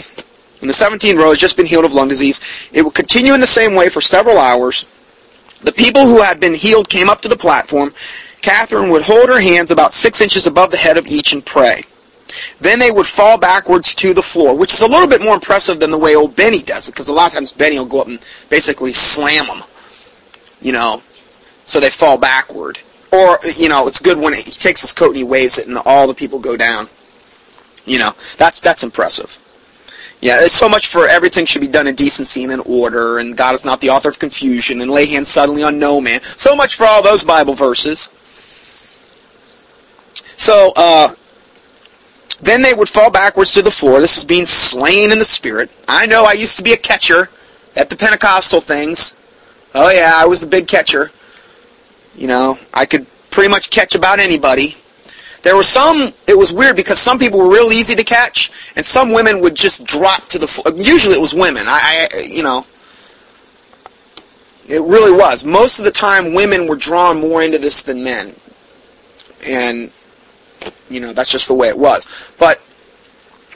in 0.63 0.69
the 0.69 0.73
17th 0.73 1.19
row 1.19 1.29
has 1.29 1.39
just 1.39 1.59
been 1.59 1.67
healed 1.67 1.85
of 1.85 1.93
lung 1.93 2.09
disease. 2.09 2.41
It 2.73 2.83
would 2.83 2.95
continue 2.95 3.35
in 3.35 3.41
the 3.41 3.47
same 3.47 3.75
way 3.75 3.91
for 3.91 4.01
several 4.01 4.39
hours. 4.39 4.87
The 5.61 5.73
people 5.73 6.07
who 6.07 6.23
had 6.23 6.41
been 6.41 6.55
healed 6.55 6.89
came 6.89 7.11
up 7.11 7.21
to 7.21 7.29
the 7.29 7.37
platform. 7.37 7.93
Kathryn 8.45 8.91
would 8.91 9.01
hold 9.01 9.31
her 9.31 9.41
hands 9.41 9.71
about 9.71 9.95
six 9.95 10.21
inches 10.21 10.47
above 10.47 10.71
the 10.71 10.77
head 10.77 10.99
of 10.99 11.07
each 11.07 11.33
and 11.33 11.45
pray. 11.45 11.83
Then 12.61 12.79
they 12.79 12.91
would 12.91 13.07
fall 13.07 13.39
backwards 13.39 13.95
to 13.95 14.13
the 14.13 14.23
floor, 14.23 14.55
which 14.55 14.75
is 14.75 14.83
a 14.83 14.87
little 14.87 15.09
bit 15.09 15.23
more 15.23 15.33
impressive 15.33 15.81
than 15.81 15.91
the 15.91 15.99
way 15.99 16.15
old 16.15 16.37
Benny 16.37 16.61
does 16.61 16.87
it, 16.87 16.93
because 16.93 17.09
a 17.09 17.13
lot 17.13 17.29
of 17.29 17.33
times 17.33 17.53
Benny 17.53 17.79
will 17.79 17.87
go 17.87 18.03
up 18.03 18.07
and 18.07 18.19
basically 18.51 18.93
slam 18.93 19.47
them, 19.47 19.63
you 20.61 20.73
know, 20.73 21.03
so 21.65 21.81
they 21.81 21.89
fall 21.89 22.19
backward. 22.19 22.79
Or, 23.13 23.39
you 23.57 23.71
know, 23.71 23.87
it's 23.87 23.99
good 23.99 24.19
when 24.19 24.35
he 24.35 24.43
takes 24.43 24.83
his 24.83 24.93
coat 24.93 25.09
and 25.09 25.17
he 25.17 25.25
waves 25.25 25.57
it 25.57 25.67
and 25.67 25.79
all 25.87 26.07
the 26.07 26.13
people 26.13 26.39
go 26.39 26.55
down. 26.55 26.87
You 27.87 27.99
know, 27.99 28.13
that's 28.37 28.61
that's 28.61 28.83
impressive. 28.83 29.39
Yeah, 30.21 30.43
it's 30.43 30.53
so 30.53 30.69
much 30.69 30.89
for 30.89 31.07
everything 31.07 31.47
should 31.47 31.63
be 31.63 31.69
done 31.69 31.87
in 31.87 31.95
decency 31.95 32.45
and 32.45 32.53
in 32.53 32.61
order, 32.61 33.21
and 33.21 33.37
God 33.37 33.55
is 33.55 33.65
not 33.65 33.81
the 33.81 33.89
author 33.91 34.11
of 34.11 34.19
confusion, 34.19 34.83
and 34.83 34.91
lay 34.91 35.07
hands 35.07 35.29
suddenly 35.29 35.63
on 35.63 35.79
no 35.79 36.01
man. 36.01 36.21
So 36.23 36.55
much 36.55 36.77
for 36.77 36.85
all 36.85 37.03
those 37.03 37.25
Bible 37.25 37.55
verses. 37.55 38.11
So, 40.37 40.73
uh, 40.77 41.15
then 42.41 42.63
they 42.63 42.75
would 42.75 42.89
fall 42.89 43.11
backwards 43.11 43.55
to 43.55 43.63
the 43.63 43.71
floor. 43.71 44.01
This 44.01 44.19
is 44.19 44.25
being 44.25 44.45
slain 44.45 45.13
in 45.13 45.19
the 45.19 45.25
Spirit. 45.25 45.71
I 45.89 46.07
know 46.07 46.25
I 46.25 46.33
used 46.33 46.57
to 46.59 46.63
be 46.63 46.73
a 46.73 46.77
catcher 46.77 47.31
at 47.77 47.89
the 47.89 47.97
Pentecostal 47.97 48.61
things. 48.61 49.17
Oh 49.75 49.91
yeah, 49.91 50.13
I 50.15 50.27
was 50.27 50.41
the 50.41 50.47
big 50.47 50.69
catcher. 50.69 51.11
You 52.17 52.29
know, 52.29 52.59
I 52.73 52.87
could 52.87 53.07
pretty 53.31 53.49
much 53.49 53.71
catch 53.71 53.95
about 53.95 54.19
anybody. 54.19 54.77
There 55.43 55.57
were 55.57 55.63
some, 55.63 56.13
it 56.27 56.39
was 56.39 56.53
weird 56.53 56.77
because 56.77 56.99
some 56.99 57.19
people 57.19 57.39
were 57.39 57.53
real 57.53 57.73
easy 57.73 57.95
to 57.95 58.05
catch, 58.05 58.73
and 58.77 58.85
some 58.85 59.13
women 59.13 59.41
would 59.41 59.55
just 59.55 59.85
drop 59.85 60.29
to 60.29 60.39
the 60.39 60.47
floor. 60.47 60.75
Usually 60.75 61.17
it 61.17 61.21
was 61.21 61.35
women. 61.35 61.65
I, 61.67 62.09
I, 62.15 62.19
you 62.21 62.43
know, 62.43 62.65
it 64.67 64.81
really 64.81 65.13
was. 65.13 65.45
Most 65.45 65.79
of 65.79 65.85
the 65.85 65.91
time 65.91 66.33
women 66.33 66.67
were 66.67 66.77
drawn 66.77 67.21
more 67.21 67.43
into 67.43 67.59
this 67.59 67.83
than 67.83 68.03
men. 68.03 68.35
And, 69.45 69.93
you 70.95 71.01
know, 71.01 71.13
that's 71.13 71.31
just 71.31 71.49
the 71.49 71.55
way 71.55 71.69
it 71.69 71.79
was. 71.79 72.07
But 72.39 72.61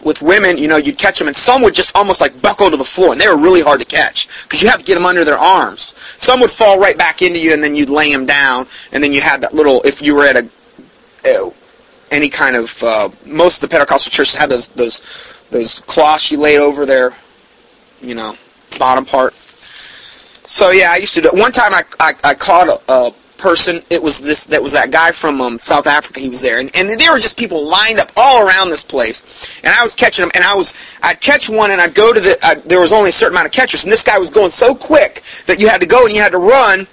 with 0.05 0.23
women, 0.23 0.59
you 0.59 0.69
know, 0.69 0.77
you'd 0.77 0.99
catch 0.99 1.19
them, 1.19 1.29
and 1.29 1.37
some 1.37 1.63
would 1.63 1.75
just 1.75 1.97
almost 1.97 2.21
like 2.21 2.41
buckle 2.41 2.71
to 2.71 2.77
the 2.77 2.85
floor, 2.85 3.13
and 3.13 3.21
they 3.21 3.29
were 3.29 3.37
really 3.37 3.63
hard 3.63 3.81
to 3.81 3.87
catch 3.87 4.29
because 4.45 4.63
you 4.63 4.69
have 4.69 4.79
to 4.81 4.85
get 4.85 4.95
them 4.95 5.07
under 5.07 5.25
their 5.25 5.39
arms. 5.39 5.95
Some 6.17 6.41
would 6.41 6.51
fall 6.51 6.81
right 6.81 6.97
back 6.97 7.23
into 7.23 7.39
you, 7.39 7.53
and 7.53 7.63
then 7.63 7.75
you'd 7.75 7.91
lay 7.91 8.13
them 8.13 8.27
down, 8.27 8.67
and 8.93 9.03
then 9.03 9.13
you 9.13 9.21
had 9.21 9.41
that 9.43 9.55
little. 9.55 9.81
If 9.83 10.03
you 10.03 10.15
were 10.15 10.25
at 10.25 10.37
a, 10.37 11.53
any 12.11 12.29
kind 12.29 12.57
of 12.57 12.83
uh, 12.83 13.09
most 13.27 13.63
of 13.63 13.69
the 13.69 13.73
Pentecostal 13.73 14.11
churches 14.11 14.35
had 14.35 14.51
those 14.51 14.69
those 14.69 15.03
those 15.51 15.81
cloths 15.81 16.31
you 16.31 16.39
laid 16.39 16.59
over 16.59 16.87
their, 16.87 17.13
you 18.01 18.15
know, 18.15 18.35
bottom 18.79 19.05
part. 19.05 19.35
So 19.35 20.71
yeah, 20.71 20.91
I 20.93 20.97
used 20.97 21.15
to 21.15 21.23
do. 21.23 21.31
One 21.33 21.53
time 21.53 21.75
I 21.75 21.83
I, 22.01 22.13
I 22.25 22.35
caught 22.35 22.69
a, 22.69 22.93
a 22.93 23.15
person. 23.39 23.83
It 23.91 24.03
was 24.03 24.21
this 24.21 24.45
that 24.47 24.63
was 24.63 24.73
that 24.73 24.91
guy 24.91 25.13
from 25.13 25.41
um, 25.41 25.59
South 25.59 25.87
Africa. 25.87 26.21
He 26.21 26.29
was 26.29 26.41
there, 26.41 26.59
and, 26.59 26.71
and 26.77 26.89
there 26.89 27.13
were 27.13 27.19
just 27.19 27.39
people 27.39 27.67
lined 27.67 27.99
up 27.99 28.11
all 28.17 28.47
around 28.47 28.69
this 28.69 28.85
place. 28.85 29.61
And 29.65 29.73
I 29.73 29.83
was 29.83 29.95
catching 29.95 30.25
them, 30.25 30.33
and 30.35 30.45
I 30.45 30.55
was 30.55 30.75
I'd 31.03 31.21
catch 31.21 31.49
one, 31.49 31.71
and 31.71 31.81
I'd 31.81 31.95
go 31.95 32.13
to 32.13 32.21
the. 32.21 32.37
I'd, 32.43 32.63
there 32.65 32.81
was 32.81 32.93
only 32.93 33.11
a 33.11 33.13
certain 33.13 33.35
amount 33.35 33.47
of 33.47 33.53
catchers, 33.53 33.85
and 33.85 33.93
this 33.93 34.05
guy 34.05 34.19
was 34.19 34.31
going 34.31 34.51
so 34.51 34.75
quick 34.75 35.23
that 35.47 35.59
you 35.59 35.69
had 35.69 35.81
to 35.81 35.87
go 35.87 36.05
and 36.05 36.15
you 36.15 36.21
had 36.21 36.33
to 36.33 36.39
run 36.39 36.87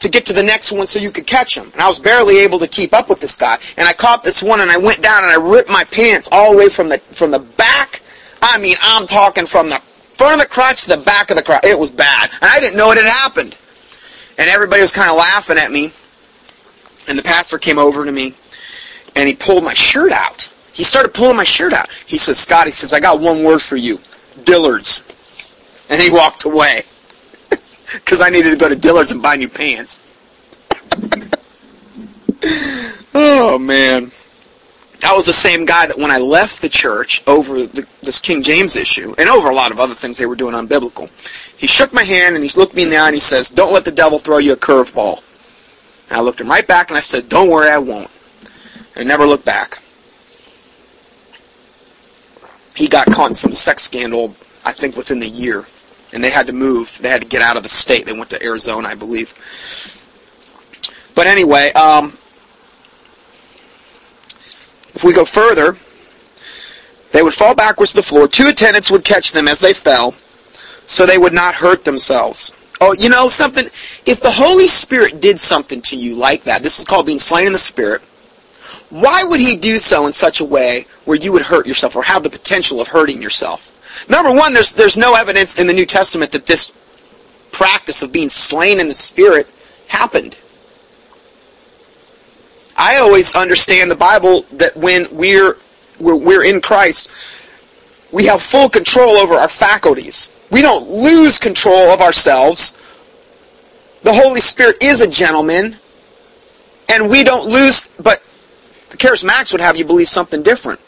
to 0.00 0.08
get 0.08 0.24
to 0.26 0.32
the 0.32 0.42
next 0.42 0.72
one 0.72 0.86
so 0.86 0.98
you 0.98 1.10
could 1.10 1.26
catch 1.26 1.56
him. 1.56 1.70
And 1.72 1.82
I 1.82 1.86
was 1.86 2.00
barely 2.00 2.38
able 2.38 2.58
to 2.58 2.66
keep 2.66 2.94
up 2.94 3.10
with 3.10 3.20
this 3.20 3.36
guy. 3.36 3.58
And 3.76 3.86
I 3.86 3.92
caught 3.92 4.24
this 4.24 4.42
one, 4.42 4.60
and 4.60 4.70
I 4.70 4.78
went 4.78 5.02
down 5.02 5.22
and 5.22 5.32
I 5.32 5.36
ripped 5.36 5.68
my 5.68 5.84
pants 5.84 6.28
all 6.32 6.52
the 6.52 6.58
way 6.58 6.68
from 6.68 6.88
the 6.88 6.98
from 6.98 7.30
the 7.30 7.38
back. 7.38 8.00
I 8.42 8.58
mean, 8.58 8.76
I'm 8.82 9.06
talking 9.06 9.44
from 9.44 9.68
the 9.68 9.76
front 9.76 10.34
of 10.34 10.40
the 10.40 10.46
crotch 10.46 10.82
to 10.84 10.96
the 10.96 11.02
back 11.04 11.30
of 11.30 11.36
the 11.36 11.42
crotch. 11.42 11.64
It 11.64 11.78
was 11.78 11.90
bad, 11.90 12.30
and 12.40 12.50
I 12.50 12.58
didn't 12.58 12.76
know 12.76 12.90
it 12.90 12.98
had 12.98 13.06
happened 13.06 13.56
and 14.38 14.48
everybody 14.48 14.80
was 14.82 14.92
kind 14.92 15.10
of 15.10 15.16
laughing 15.16 15.58
at 15.58 15.70
me. 15.70 15.92
And 17.08 17.18
the 17.18 17.22
pastor 17.22 17.58
came 17.58 17.78
over 17.78 18.04
to 18.04 18.12
me, 18.12 18.34
and 19.16 19.28
he 19.28 19.34
pulled 19.34 19.64
my 19.64 19.74
shirt 19.74 20.12
out. 20.12 20.50
He 20.72 20.84
started 20.84 21.12
pulling 21.12 21.36
my 21.36 21.44
shirt 21.44 21.72
out. 21.72 21.90
He 22.06 22.18
says, 22.18 22.38
Scott, 22.38 22.66
he 22.66 22.72
says, 22.72 22.92
I 22.92 23.00
got 23.00 23.20
one 23.20 23.42
word 23.42 23.60
for 23.60 23.76
you. 23.76 23.98
Dillard's. 24.44 25.04
And 25.90 26.00
he 26.00 26.10
walked 26.10 26.44
away. 26.44 26.84
Because 27.92 28.20
I 28.20 28.30
needed 28.30 28.50
to 28.50 28.56
go 28.56 28.68
to 28.68 28.76
Dillard's 28.76 29.10
and 29.10 29.20
buy 29.20 29.34
new 29.34 29.48
pants. 29.48 29.98
oh, 33.14 33.58
man. 33.58 34.12
That 35.00 35.16
was 35.16 35.26
the 35.26 35.32
same 35.32 35.64
guy 35.64 35.88
that 35.88 35.98
when 35.98 36.12
I 36.12 36.18
left 36.18 36.62
the 36.62 36.68
church 36.68 37.22
over 37.26 37.66
the, 37.66 37.84
this 38.02 38.20
King 38.20 38.44
James 38.44 38.76
issue, 38.76 39.12
and 39.18 39.28
over 39.28 39.50
a 39.50 39.54
lot 39.54 39.72
of 39.72 39.80
other 39.80 39.94
things 39.94 40.18
they 40.18 40.26
were 40.26 40.36
doing 40.36 40.54
unbiblical, 40.54 41.10
he 41.60 41.66
shook 41.66 41.92
my 41.92 42.02
hand 42.02 42.36
and 42.36 42.42
he 42.42 42.58
looked 42.58 42.74
me 42.74 42.84
in 42.84 42.88
the 42.88 42.96
eye 42.96 43.08
and 43.08 43.14
he 43.14 43.20
says, 43.20 43.50
don't 43.50 43.70
let 43.70 43.84
the 43.84 43.92
devil 43.92 44.18
throw 44.18 44.38
you 44.38 44.54
a 44.54 44.56
curveball. 44.56 45.22
And 46.08 46.16
I 46.16 46.22
looked 46.22 46.40
him 46.40 46.48
right 46.48 46.66
back 46.66 46.88
and 46.88 46.96
I 46.96 47.00
said, 47.00 47.28
don't 47.28 47.50
worry, 47.50 47.68
I 47.68 47.76
won't. 47.76 48.10
And 48.94 49.02
I 49.02 49.04
never 49.04 49.26
looked 49.26 49.44
back. 49.44 49.78
He 52.74 52.88
got 52.88 53.08
caught 53.08 53.26
in 53.26 53.34
some 53.34 53.52
sex 53.52 53.82
scandal, 53.82 54.34
I 54.64 54.72
think, 54.72 54.96
within 54.96 55.18
the 55.18 55.28
year. 55.28 55.66
And 56.14 56.24
they 56.24 56.30
had 56.30 56.46
to 56.46 56.54
move. 56.54 56.98
They 57.02 57.10
had 57.10 57.20
to 57.20 57.28
get 57.28 57.42
out 57.42 57.58
of 57.58 57.62
the 57.62 57.68
state. 57.68 58.06
They 58.06 58.14
went 58.14 58.30
to 58.30 58.42
Arizona, 58.42 58.88
I 58.88 58.94
believe. 58.94 59.34
But 61.14 61.26
anyway, 61.26 61.72
um, 61.72 62.06
if 64.94 65.04
we 65.04 65.12
go 65.12 65.26
further, 65.26 65.76
they 67.12 67.22
would 67.22 67.34
fall 67.34 67.54
backwards 67.54 67.90
to 67.90 67.98
the 67.98 68.02
floor. 68.02 68.28
Two 68.28 68.48
attendants 68.48 68.90
would 68.90 69.04
catch 69.04 69.32
them 69.32 69.46
as 69.46 69.60
they 69.60 69.74
fell 69.74 70.14
so 70.90 71.06
they 71.06 71.18
would 71.18 71.32
not 71.32 71.54
hurt 71.54 71.84
themselves. 71.84 72.52
Oh, 72.80 72.92
you 72.94 73.08
know 73.08 73.28
something? 73.28 73.66
If 74.06 74.20
the 74.20 74.30
Holy 74.30 74.66
Spirit 74.66 75.20
did 75.20 75.38
something 75.38 75.80
to 75.82 75.94
you 75.94 76.16
like 76.16 76.42
that, 76.44 76.64
this 76.64 76.80
is 76.80 76.84
called 76.84 77.06
being 77.06 77.16
slain 77.16 77.46
in 77.46 77.52
the 77.52 77.60
Spirit, 77.60 78.02
why 78.90 79.22
would 79.22 79.38
he 79.38 79.56
do 79.56 79.78
so 79.78 80.06
in 80.06 80.12
such 80.12 80.40
a 80.40 80.44
way 80.44 80.86
where 81.04 81.16
you 81.16 81.30
would 81.32 81.42
hurt 81.42 81.64
yourself 81.64 81.94
or 81.94 82.02
have 82.02 82.24
the 82.24 82.30
potential 82.30 82.80
of 82.80 82.88
hurting 82.88 83.22
yourself? 83.22 84.08
Number 84.10 84.34
one, 84.34 84.52
there's, 84.52 84.72
there's 84.72 84.96
no 84.96 85.14
evidence 85.14 85.60
in 85.60 85.68
the 85.68 85.72
New 85.72 85.86
Testament 85.86 86.32
that 86.32 86.46
this 86.46 86.72
practice 87.52 88.02
of 88.02 88.10
being 88.10 88.28
slain 88.28 88.80
in 88.80 88.88
the 88.88 88.94
Spirit 88.94 89.46
happened. 89.86 90.36
I 92.76 92.96
always 92.96 93.36
understand 93.36 93.92
the 93.92 93.96
Bible 93.96 94.42
that 94.54 94.76
when 94.76 95.06
we're, 95.12 95.56
we're, 96.00 96.16
we're 96.16 96.44
in 96.44 96.60
Christ, 96.60 97.08
we 98.10 98.26
have 98.26 98.42
full 98.42 98.68
control 98.68 99.18
over 99.18 99.34
our 99.34 99.48
faculties. 99.48 100.30
We 100.50 100.62
don't 100.62 100.88
lose 100.88 101.38
control 101.38 101.90
of 101.90 102.00
ourselves. 102.00 102.76
The 104.02 104.12
Holy 104.12 104.40
Spirit 104.40 104.82
is 104.82 105.00
a 105.00 105.08
gentleman, 105.08 105.76
and 106.88 107.08
we 107.08 107.22
don't 107.22 107.48
lose, 107.48 107.88
but 108.02 108.22
the 108.90 108.96
charismatics 108.96 109.52
would 109.52 109.60
have 109.60 109.76
you 109.76 109.84
believe 109.84 110.08
something 110.08 110.42
different. 110.42 110.80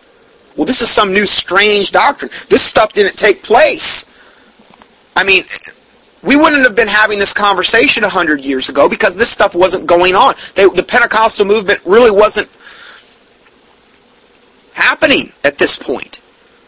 Well, 0.57 0.67
this 0.67 0.83
is 0.83 0.91
some 0.91 1.13
new 1.13 1.27
strange 1.27 1.93
doctrine. 1.93 2.31
This 2.49 2.63
stuff 2.63 2.93
didn't 2.93 3.17
take 3.17 3.43
place. 3.43 4.09
I 5.15 5.25
mean, 5.25 5.45
we 6.23 6.37
wouldn't 6.37 6.65
have 6.65 6.77
been 6.77 6.89
having 6.89 7.19
this 7.19 7.33
conversation 7.33 8.05
a 8.05 8.09
hundred 8.09 8.45
years 8.45 8.69
ago 8.69 8.89
because 8.89 9.17
this 9.17 9.31
stuff 9.31 9.55
wasn't 9.55 9.87
going 9.87 10.15
on. 10.15 10.35
They, 10.55 10.67
the 10.69 10.83
Pentecostal 10.83 11.47
movement 11.47 11.81
really 11.85 12.11
wasn't 12.11 12.49
happening 14.75 15.33
at 15.45 15.59
this 15.59 15.77
point. 15.77 16.21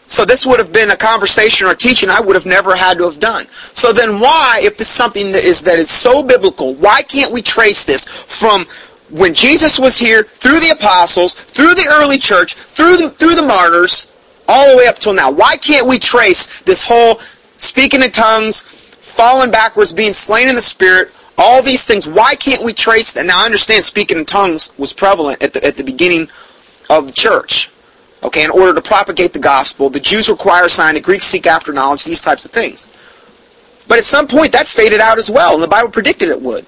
So 0.07 0.23
this 0.23 0.45
would 0.45 0.59
have 0.59 0.71
been 0.71 0.91
a 0.91 0.97
conversation 0.97 1.67
or 1.67 1.73
teaching 1.73 2.09
I 2.09 2.21
would 2.21 2.35
have 2.35 2.45
never 2.45 2.75
had 2.75 2.97
to 2.99 3.05
have 3.05 3.19
done. 3.19 3.47
So 3.73 3.91
then 3.91 4.19
why, 4.19 4.59
if 4.61 4.77
this 4.77 4.87
is 4.87 4.93
something 4.93 5.31
that 5.31 5.43
is, 5.43 5.61
that 5.63 5.79
is 5.79 5.89
so 5.89 6.21
biblical, 6.21 6.75
why 6.75 7.01
can't 7.01 7.31
we 7.31 7.41
trace 7.41 7.83
this 7.83 8.07
from 8.07 8.65
when 9.09 9.33
Jesus 9.33 9.79
was 9.79 9.97
here, 9.97 10.23
through 10.23 10.59
the 10.59 10.71
apostles, 10.71 11.33
through 11.33 11.75
the 11.75 11.87
early 11.87 12.17
church, 12.17 12.55
through 12.55 12.97
the, 12.97 13.09
through 13.09 13.35
the 13.35 13.45
martyrs, 13.45 14.11
all 14.47 14.71
the 14.71 14.77
way 14.77 14.87
up 14.87 14.99
till 14.99 15.13
now? 15.13 15.31
Why 15.31 15.57
can't 15.57 15.87
we 15.87 15.99
trace 15.99 16.61
this 16.61 16.83
whole 16.83 17.19
speaking 17.57 18.03
in 18.03 18.11
tongues, 18.11 18.63
falling 18.63 19.51
backwards, 19.51 19.93
being 19.93 20.13
slain 20.13 20.49
in 20.49 20.55
the 20.55 20.61
spirit, 20.61 21.11
all 21.37 21.61
these 21.61 21.85
things? 21.85 22.07
Why 22.07 22.35
can't 22.35 22.63
we 22.63 22.73
trace 22.73 23.13
that? 23.13 23.25
Now 23.25 23.41
I 23.41 23.45
understand 23.45 23.83
speaking 23.83 24.17
in 24.17 24.25
tongues 24.25 24.71
was 24.77 24.93
prevalent 24.93 25.41
at 25.41 25.53
the, 25.53 25.65
at 25.65 25.77
the 25.77 25.83
beginning 25.83 26.27
of 26.89 27.07
the 27.07 27.13
church. 27.13 27.69
Okay, 28.25 28.43
in 28.43 28.49
order 28.49 28.73
to 28.73 28.81
propagate 28.81 29.33
the 29.33 29.39
gospel, 29.39 29.87
the 29.87 29.99
Jews 29.99 30.29
require 30.29 30.65
a 30.65 30.69
sign, 30.69 30.95
the 30.95 31.01
Greeks 31.01 31.25
seek 31.25 31.45
after 31.45 31.71
knowledge, 31.71 32.03
these 32.03 32.23
types 32.23 32.43
of 32.43 32.49
things. 32.49 32.87
But 33.87 33.99
at 33.99 34.03
some 34.03 34.27
point 34.27 34.51
that 34.53 34.67
faded 34.67 34.99
out 34.99 35.19
as 35.19 35.29
well, 35.29 35.53
and 35.53 35.61
the 35.61 35.67
Bible 35.67 35.91
predicted 35.91 36.29
it 36.29 36.41
would. 36.41 36.65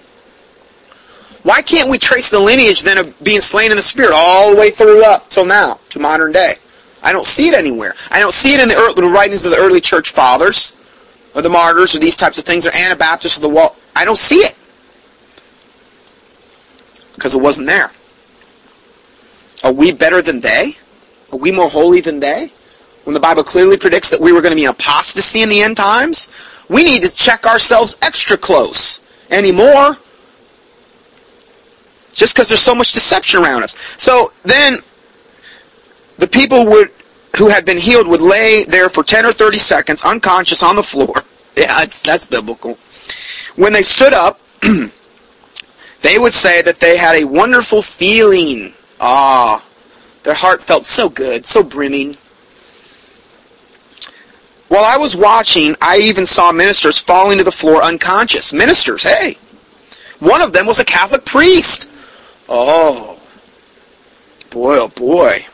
Why 1.42 1.64
can't 1.64 1.90
we 1.90 1.98
trace 1.98 2.30
the 2.30 2.40
lineage 2.40 2.84
then 2.84 3.00
of 3.00 3.24
being 3.24 3.42
slain 3.42 3.72
in 3.72 3.76
the 3.76 3.82
Spirit 3.82 4.12
all 4.14 4.54
the 4.54 4.60
way 4.60 4.70
through 4.70 5.04
up 5.04 5.30
till 5.30 5.46
now, 5.46 5.80
to 5.90 6.00
modern 6.00 6.32
day? 6.32 6.58
I 7.02 7.12
don't 7.12 7.26
see 7.26 7.48
it 7.48 7.56
anywhere. 7.56 7.96
I 8.12 8.20
don't 8.20 8.34
see 8.34 8.54
it 8.54 8.60
in 8.60 8.70
the, 8.70 8.76
early, 8.76 8.94
the 8.94 9.08
writings 9.08 9.44
of 9.44 9.50
the 9.50 9.58
early 9.58 9.82
church 9.82 10.12
fathers, 10.12 10.78
or 11.34 11.42
the 11.42 11.50
martyrs, 11.50 11.96
or 11.96 12.00
these 12.00 12.18
types 12.18 12.38
of 12.38 12.44
things, 12.44 12.68
or 12.68 12.76
Anabaptists, 12.76 13.40
or 13.40 13.42
the 13.42 13.50
wall. 13.50 13.76
I 13.96 14.06
don't 14.06 14.16
see 14.16 14.42
it. 14.42 14.56
Because 17.16 17.34
it 17.34 17.42
wasn't 17.42 17.68
there. 17.68 17.92
Are 19.64 19.74
we 19.74 19.92
better 19.92 20.22
than 20.22 20.40
they? 20.40 20.76
Are 21.32 21.38
we 21.38 21.52
more 21.52 21.70
holy 21.70 22.02
than 22.02 22.20
they? 22.20 22.52
When 23.04 23.14
the 23.14 23.20
Bible 23.20 23.44
clearly 23.44 23.78
predicts 23.78 24.10
that 24.10 24.20
we 24.20 24.32
were 24.32 24.42
going 24.42 24.52
to 24.52 24.56
be 24.56 24.66
apostasy 24.66 25.42
in 25.42 25.50
the 25.50 25.62
end 25.62 25.78
times, 25.78 26.30
we 26.70 26.84
need 26.84 27.04
to 27.04 27.14
check 27.14 27.46
ourselves 27.46 27.96
extra 28.02 28.38
close 28.38 29.00
anymore. 29.30 29.96
Just 32.14 32.36
because 32.36 32.50
there's 32.50 32.62
so 32.62 32.76
much 32.76 32.94
deception 32.94 33.42
around 33.42 33.64
us. 33.64 33.76
So 33.98 34.34
then, 34.44 34.80
the 36.18 36.28
people 36.28 36.66
would, 36.66 36.92
who 37.38 37.48
had 37.48 37.64
been 37.64 37.78
healed 37.78 38.08
would 38.08 38.22
lay 38.22 38.64
there 38.64 38.90
for 38.90 39.04
10 39.04 39.26
or 39.26 39.32
30 39.32 39.58
seconds 39.58 40.02
unconscious 40.04 40.64
on 40.64 40.76
the 40.76 40.84
floor. 40.84 41.14
Yeah, 41.58 41.74
that's, 41.80 42.04
that's 42.04 42.24
biblical. 42.24 42.78
When 43.56 43.74
they 43.74 43.82
stood 43.82 44.14
up, 44.14 44.40
they 46.04 46.20
would 46.20 46.34
say 46.34 46.62
that 46.62 46.76
they 46.76 46.98
had 46.98 47.16
a 47.16 47.26
wonderful 47.26 47.82
feeling. 47.82 48.74
Ah, 49.02 49.66
their 50.28 50.36
heart 50.36 50.62
felt 50.62 50.84
so 50.84 51.08
good, 51.08 51.46
so 51.46 51.64
brimming. 51.64 52.18
While 54.68 54.84
I 54.84 54.98
was 54.98 55.16
watching, 55.16 55.74
I 55.82 56.00
even 56.00 56.26
saw 56.26 56.52
ministers 56.52 57.00
falling 57.00 57.38
to 57.38 57.46
the 57.46 57.52
floor 57.54 57.82
unconscious. 57.82 58.52
Ministers, 58.52 59.04
hey. 59.04 59.38
One 60.20 60.42
of 60.42 60.52
them 60.52 60.66
was 60.66 60.80
a 60.80 60.84
Catholic 60.84 61.24
priest. 61.24 61.90
Oh, 62.50 63.22
boy, 64.50 64.80
oh 64.80 64.90
boy. 64.90 65.46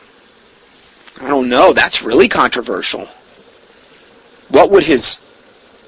I 1.22 1.28
don't 1.28 1.48
know. 1.48 1.72
That's 1.72 2.02
really 2.02 2.26
controversial. 2.26 3.06
What 4.48 4.72
would 4.72 4.82
his, 4.82 5.20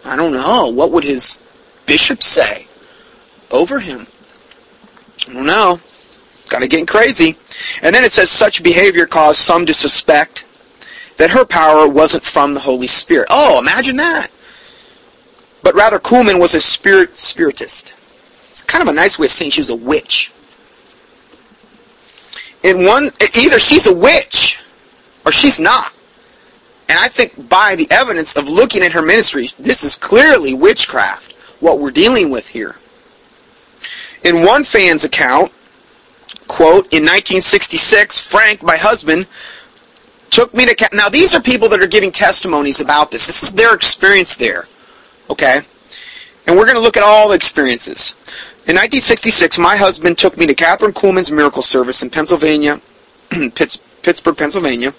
I 0.05 0.14
don't 0.14 0.32
know, 0.32 0.68
what 0.68 0.93
would 0.93 1.03
his 1.03 1.43
bishop 1.87 2.22
say 2.22 2.68
over 3.51 3.80
him? 3.80 4.07
I 5.28 5.32
don't 5.32 5.47
know. 5.47 5.80
Got 6.49 6.63
of 6.63 6.71
getting 6.71 6.87
crazy. 6.87 7.37
And 7.83 7.95
then 7.95 8.05
it 8.05 8.13
says 8.13 8.31
such 8.31 8.63
behavior 8.63 9.07
caused 9.07 9.41
some 9.41 9.67
to 9.67 9.75
suspect 9.75 10.45
that 11.17 11.31
her 11.31 11.45
power 11.45 11.89
wasn't 11.89 12.25
from 12.25 12.55
the 12.55 12.61
Holy 12.61 12.87
Spirit. 12.87 13.27
Oh, 13.31 13.59
imagine 13.59 13.97
that. 13.97 14.29
But 15.63 15.75
rather, 15.75 15.99
Kuhlman 15.99 16.39
was 16.39 16.55
a 16.55 16.61
spirit 16.61 17.19
spiritist. 17.19 17.95
It's 18.49 18.63
kind 18.63 18.83
of 18.83 18.89
a 18.89 18.93
nice 18.93 19.19
way 19.19 19.25
of 19.25 19.31
saying 19.31 19.51
she 19.51 19.61
was 19.61 19.71
a 19.71 19.77
witch. 19.77 20.31
In 22.63 22.85
one, 22.85 23.11
either 23.37 23.59
she's 23.59 23.87
a 23.87 23.95
witch 23.95 24.63
or 25.25 25.33
she's 25.33 25.61
not. 25.61 25.93
And 26.89 26.99
I 26.99 27.09
think 27.09 27.49
by 27.49 27.75
the 27.75 27.89
evidence 27.91 28.37
of 28.37 28.49
looking 28.49 28.83
at 28.83 28.93
her 28.93 29.03
ministry, 29.03 29.49
this 29.59 29.83
is 29.83 29.97
clearly 29.97 30.55
witchcraft, 30.55 31.33
what 31.61 31.81
we're 31.81 31.91
dealing 31.91 32.31
with 32.31 32.47
here. 32.47 32.77
In 34.25 34.45
one 34.45 34.65
fan's 34.65 35.05
account, 35.05 35.53
quote, 36.49 36.93
in 36.93 37.03
1966, 37.03 38.21
Frank, 38.21 38.63
my 38.63 38.77
husband, 38.77 39.27
took 40.31 40.53
me 40.55 40.67
to... 40.67 40.89
Now, 40.93 41.09
these 41.09 41.35
are 41.35 41.41
people 41.41 41.69
that 41.71 41.81
are 41.81 41.87
giving 41.87 42.13
testimonies 42.13 42.81
about 42.81 43.11
this. 43.11 43.27
This 43.27 43.43
is 43.43 43.53
their 43.53 43.75
experience 43.75 44.37
there. 44.37 44.67
Okay? 45.31 45.61
And 46.47 46.57
we're 46.57 46.65
going 46.65 46.77
to 46.77 46.83
look 46.83 46.97
at 46.97 47.03
all 47.03 47.29
the 47.29 47.35
experiences. 47.35 48.15
In 48.69 48.75
1966, 48.75 49.59
my 49.59 49.77
husband 49.77 50.19
took 50.19 50.37
me 50.37 50.47
to 50.47 50.55
Kathryn 50.55 50.93
Kuhlman's 50.93 51.31
miracle 51.31 51.63
service 51.63 52.03
in 52.03 52.11
Pennsylvania, 52.11 52.81
Pittsburgh, 53.55 54.37
Pennsylvania. 54.37 54.93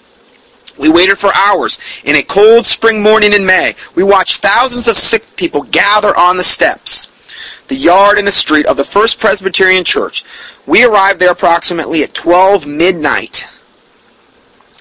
We 0.78 0.88
waited 0.88 1.18
for 1.18 1.34
hours 1.34 1.78
in 2.04 2.16
a 2.16 2.22
cold 2.22 2.64
spring 2.64 3.02
morning 3.02 3.32
in 3.32 3.44
May. 3.44 3.74
We 3.94 4.04
watched 4.04 4.40
thousands 4.40 4.88
of 4.88 4.96
sick 4.96 5.24
people 5.36 5.62
gather 5.64 6.16
on 6.16 6.36
the 6.36 6.44
steps, 6.44 7.08
the 7.68 7.74
yard 7.74 8.16
and 8.16 8.26
the 8.26 8.32
street 8.32 8.66
of 8.66 8.76
the 8.76 8.84
First 8.84 9.20
Presbyterian 9.20 9.84
Church. 9.84 10.24
We 10.68 10.84
arrived 10.84 11.18
there 11.18 11.32
approximately 11.32 12.02
at 12.02 12.12
12 12.12 12.66
midnight, 12.66 13.46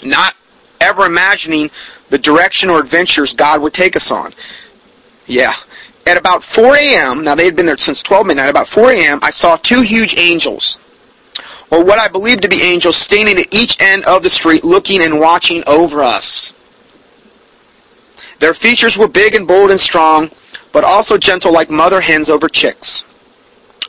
not 0.03 0.35
ever 0.81 1.05
imagining 1.05 1.71
the 2.09 2.17
direction 2.17 2.69
or 2.69 2.79
adventures 2.81 3.31
God 3.31 3.61
would 3.61 3.73
take 3.73 3.95
us 3.95 4.11
on. 4.11 4.33
Yeah. 5.27 5.53
At 6.05 6.17
about 6.17 6.43
4 6.43 6.75
a.m., 6.75 7.23
now 7.23 7.35
they 7.35 7.45
had 7.45 7.55
been 7.55 7.65
there 7.65 7.77
since 7.77 8.01
12 8.01 8.27
midnight, 8.27 8.49
about 8.49 8.67
4 8.67 8.91
a.m., 8.91 9.19
I 9.21 9.29
saw 9.29 9.55
two 9.55 9.81
huge 9.81 10.17
angels 10.17 10.79
or 11.71 11.83
what 11.83 11.99
I 11.99 12.07
believed 12.07 12.41
to 12.43 12.49
be 12.49 12.61
angels, 12.61 12.95
standing 12.95 13.37
at 13.37 13.53
each 13.53 13.81
end 13.81 14.05
of 14.05 14.23
the 14.23 14.29
street 14.29 14.63
looking 14.63 15.01
and 15.01 15.19
watching 15.19 15.63
over 15.67 16.01
us. 16.01 16.53
Their 18.39 18.53
features 18.53 18.97
were 18.97 19.07
big 19.07 19.35
and 19.35 19.47
bold 19.47 19.71
and 19.71 19.79
strong, 19.79 20.31
but 20.71 20.83
also 20.83 21.17
gentle 21.17 21.51
like 21.51 21.69
mother 21.69 21.99
hens 21.99 22.29
over 22.29 22.47
chicks. 22.47 23.03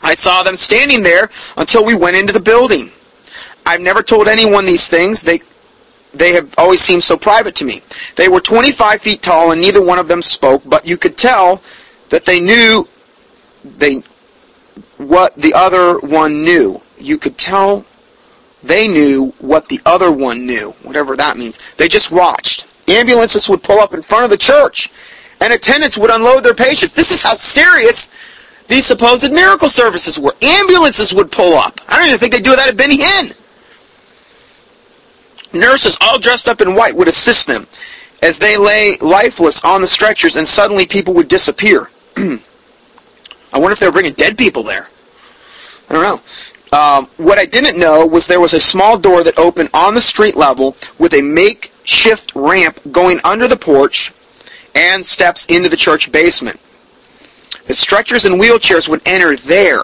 I 0.03 0.15
saw 0.15 0.43
them 0.43 0.57
standing 0.57 1.03
there 1.03 1.31
until 1.57 1.85
we 1.85 1.95
went 1.95 2.17
into 2.17 2.33
the 2.33 2.41
building. 2.41 2.91
I've 3.67 3.81
never 3.81 4.03
told 4.03 4.29
anyone 4.29 4.65
these 4.65 4.89
things. 4.89 5.23
They 5.23 5.41
they 6.15 6.33
have 6.33 6.55
always 6.57 6.81
seemed 6.81 7.05
so 7.05 7.17
private 7.19 7.55
to 7.57 7.65
me. 7.65 7.83
They 8.17 8.29
were 8.29 8.41
25 8.41 9.03
feet 9.03 9.21
tall 9.21 9.53
and 9.53 9.61
neither 9.61 9.85
one 9.85 9.99
of 9.99 10.09
them 10.09 10.23
spoke, 10.23 10.63
but 10.65 10.87
you 10.87 10.97
could 10.97 11.19
tell 11.19 11.63
that 12.09 12.25
they 12.25 12.41
knew 12.41 12.89
they 13.77 14.03
what 14.97 15.35
the 15.37 15.53
other 15.55 15.99
one 16.01 16.43
knew 16.43 16.81
you 16.99 17.19
could 17.19 17.37
tell 17.37 17.85
they 18.63 18.89
knew 18.89 19.33
what 19.39 19.69
the 19.69 19.81
other 19.87 20.11
one 20.11 20.47
knew, 20.47 20.71
whatever 20.83 21.17
that 21.17 21.37
means. 21.37 21.59
They 21.77 21.89
just 21.89 22.11
watched. 22.11 22.67
Ambulances 22.89 23.49
would 23.49 23.63
pull 23.63 23.79
up 23.79 23.95
in 23.95 24.03
front 24.03 24.25
of 24.25 24.31
the 24.31 24.37
church, 24.37 24.91
and 25.41 25.53
attendants 25.53 25.97
would 25.97 26.11
unload 26.11 26.43
their 26.43 26.55
patients. 26.55 26.93
This 26.95 27.11
is 27.13 27.23
how 27.23 27.35
serious 27.35 28.11
these 28.69 28.87
supposed 28.87 29.31
miracle 29.33 29.69
services 29.69 30.19
were. 30.19 30.35
Ambulances 30.43 31.13
would 31.15 31.33
pull 31.33 31.55
up. 31.55 31.81
I 31.89 31.97
don't 31.97 32.09
even 32.09 32.19
think 32.19 32.33
they 32.33 32.41
do 32.41 32.55
that 32.55 32.69
at 32.69 32.77
Benny 32.77 32.99
Hinn. 32.99 33.35
Nurses, 35.55 35.97
all 36.03 36.19
dressed 36.19 36.47
up 36.47 36.61
in 36.61 36.75
white, 36.75 36.95
would 36.95 37.09
assist 37.09 37.47
them 37.47 37.67
as 38.23 38.39
they 38.39 38.57
lay 38.59 38.97
lifeless 39.01 39.65
on 39.65 39.81
the 39.81 39.87
stretchers, 39.87 40.37
and 40.37 40.47
suddenly 40.47 40.87
people 40.87 41.15
would 41.15 41.29
disappear. 41.29 41.91
I 42.17 43.59
wonder 43.59 43.73
if 43.73 43.79
they 43.79 43.87
were 43.87 43.93
bringing 43.93 44.13
dead 44.13 44.37
people 44.37 44.63
there. 44.63 44.89
I 45.89 45.93
don't 45.95 46.03
know. 46.03 46.79
Um, 46.79 47.07
what 47.17 47.39
I 47.39 47.47
didn't 47.47 47.79
know 47.79 48.07
was 48.07 48.27
there 48.27 48.41
was 48.41 48.53
a 48.53 48.61
small 48.61 48.99
door 48.99 49.25
that 49.25 49.39
opened 49.39 49.71
on 49.73 49.95
the 49.95 50.03
street 50.03 50.37
level 50.37 50.77
with 50.99 51.15
a 51.15 51.23
makeshift 51.23 52.35
ramp 52.35 52.79
going 52.93 53.21
under 53.25 53.49
the 53.49 53.57
porch 53.57 54.13
and 54.75 55.03
steps 55.03 55.47
into 55.47 55.71
the 55.71 55.77
church 55.77 56.13
basement. 56.13 56.61
The 57.69 57.75
stretchers 57.75 58.25
and 58.25 58.41
wheelchairs 58.41 58.89
would 58.89 59.03
enter 59.07 59.37
there. 59.37 59.83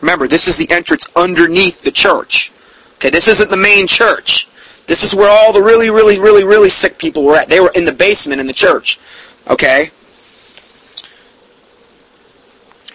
Remember, 0.00 0.26
this 0.26 0.48
is 0.48 0.56
the 0.56 0.68
entrance 0.72 1.06
underneath 1.14 1.82
the 1.82 1.92
church. 1.92 2.50
Okay, 2.96 3.10
this 3.10 3.28
isn't 3.28 3.48
the 3.48 3.56
main 3.56 3.86
church. 3.86 4.48
This 4.88 5.04
is 5.04 5.14
where 5.14 5.30
all 5.30 5.52
the 5.52 5.62
really, 5.62 5.88
really, 5.88 6.18
really, 6.18 6.42
really 6.42 6.68
sick 6.68 6.98
people 6.98 7.22
were 7.22 7.36
at. 7.36 7.48
They 7.48 7.60
were 7.60 7.70
in 7.76 7.84
the 7.84 7.92
basement 7.92 8.40
in 8.40 8.48
the 8.48 8.52
church. 8.52 8.98
Okay? 9.48 9.90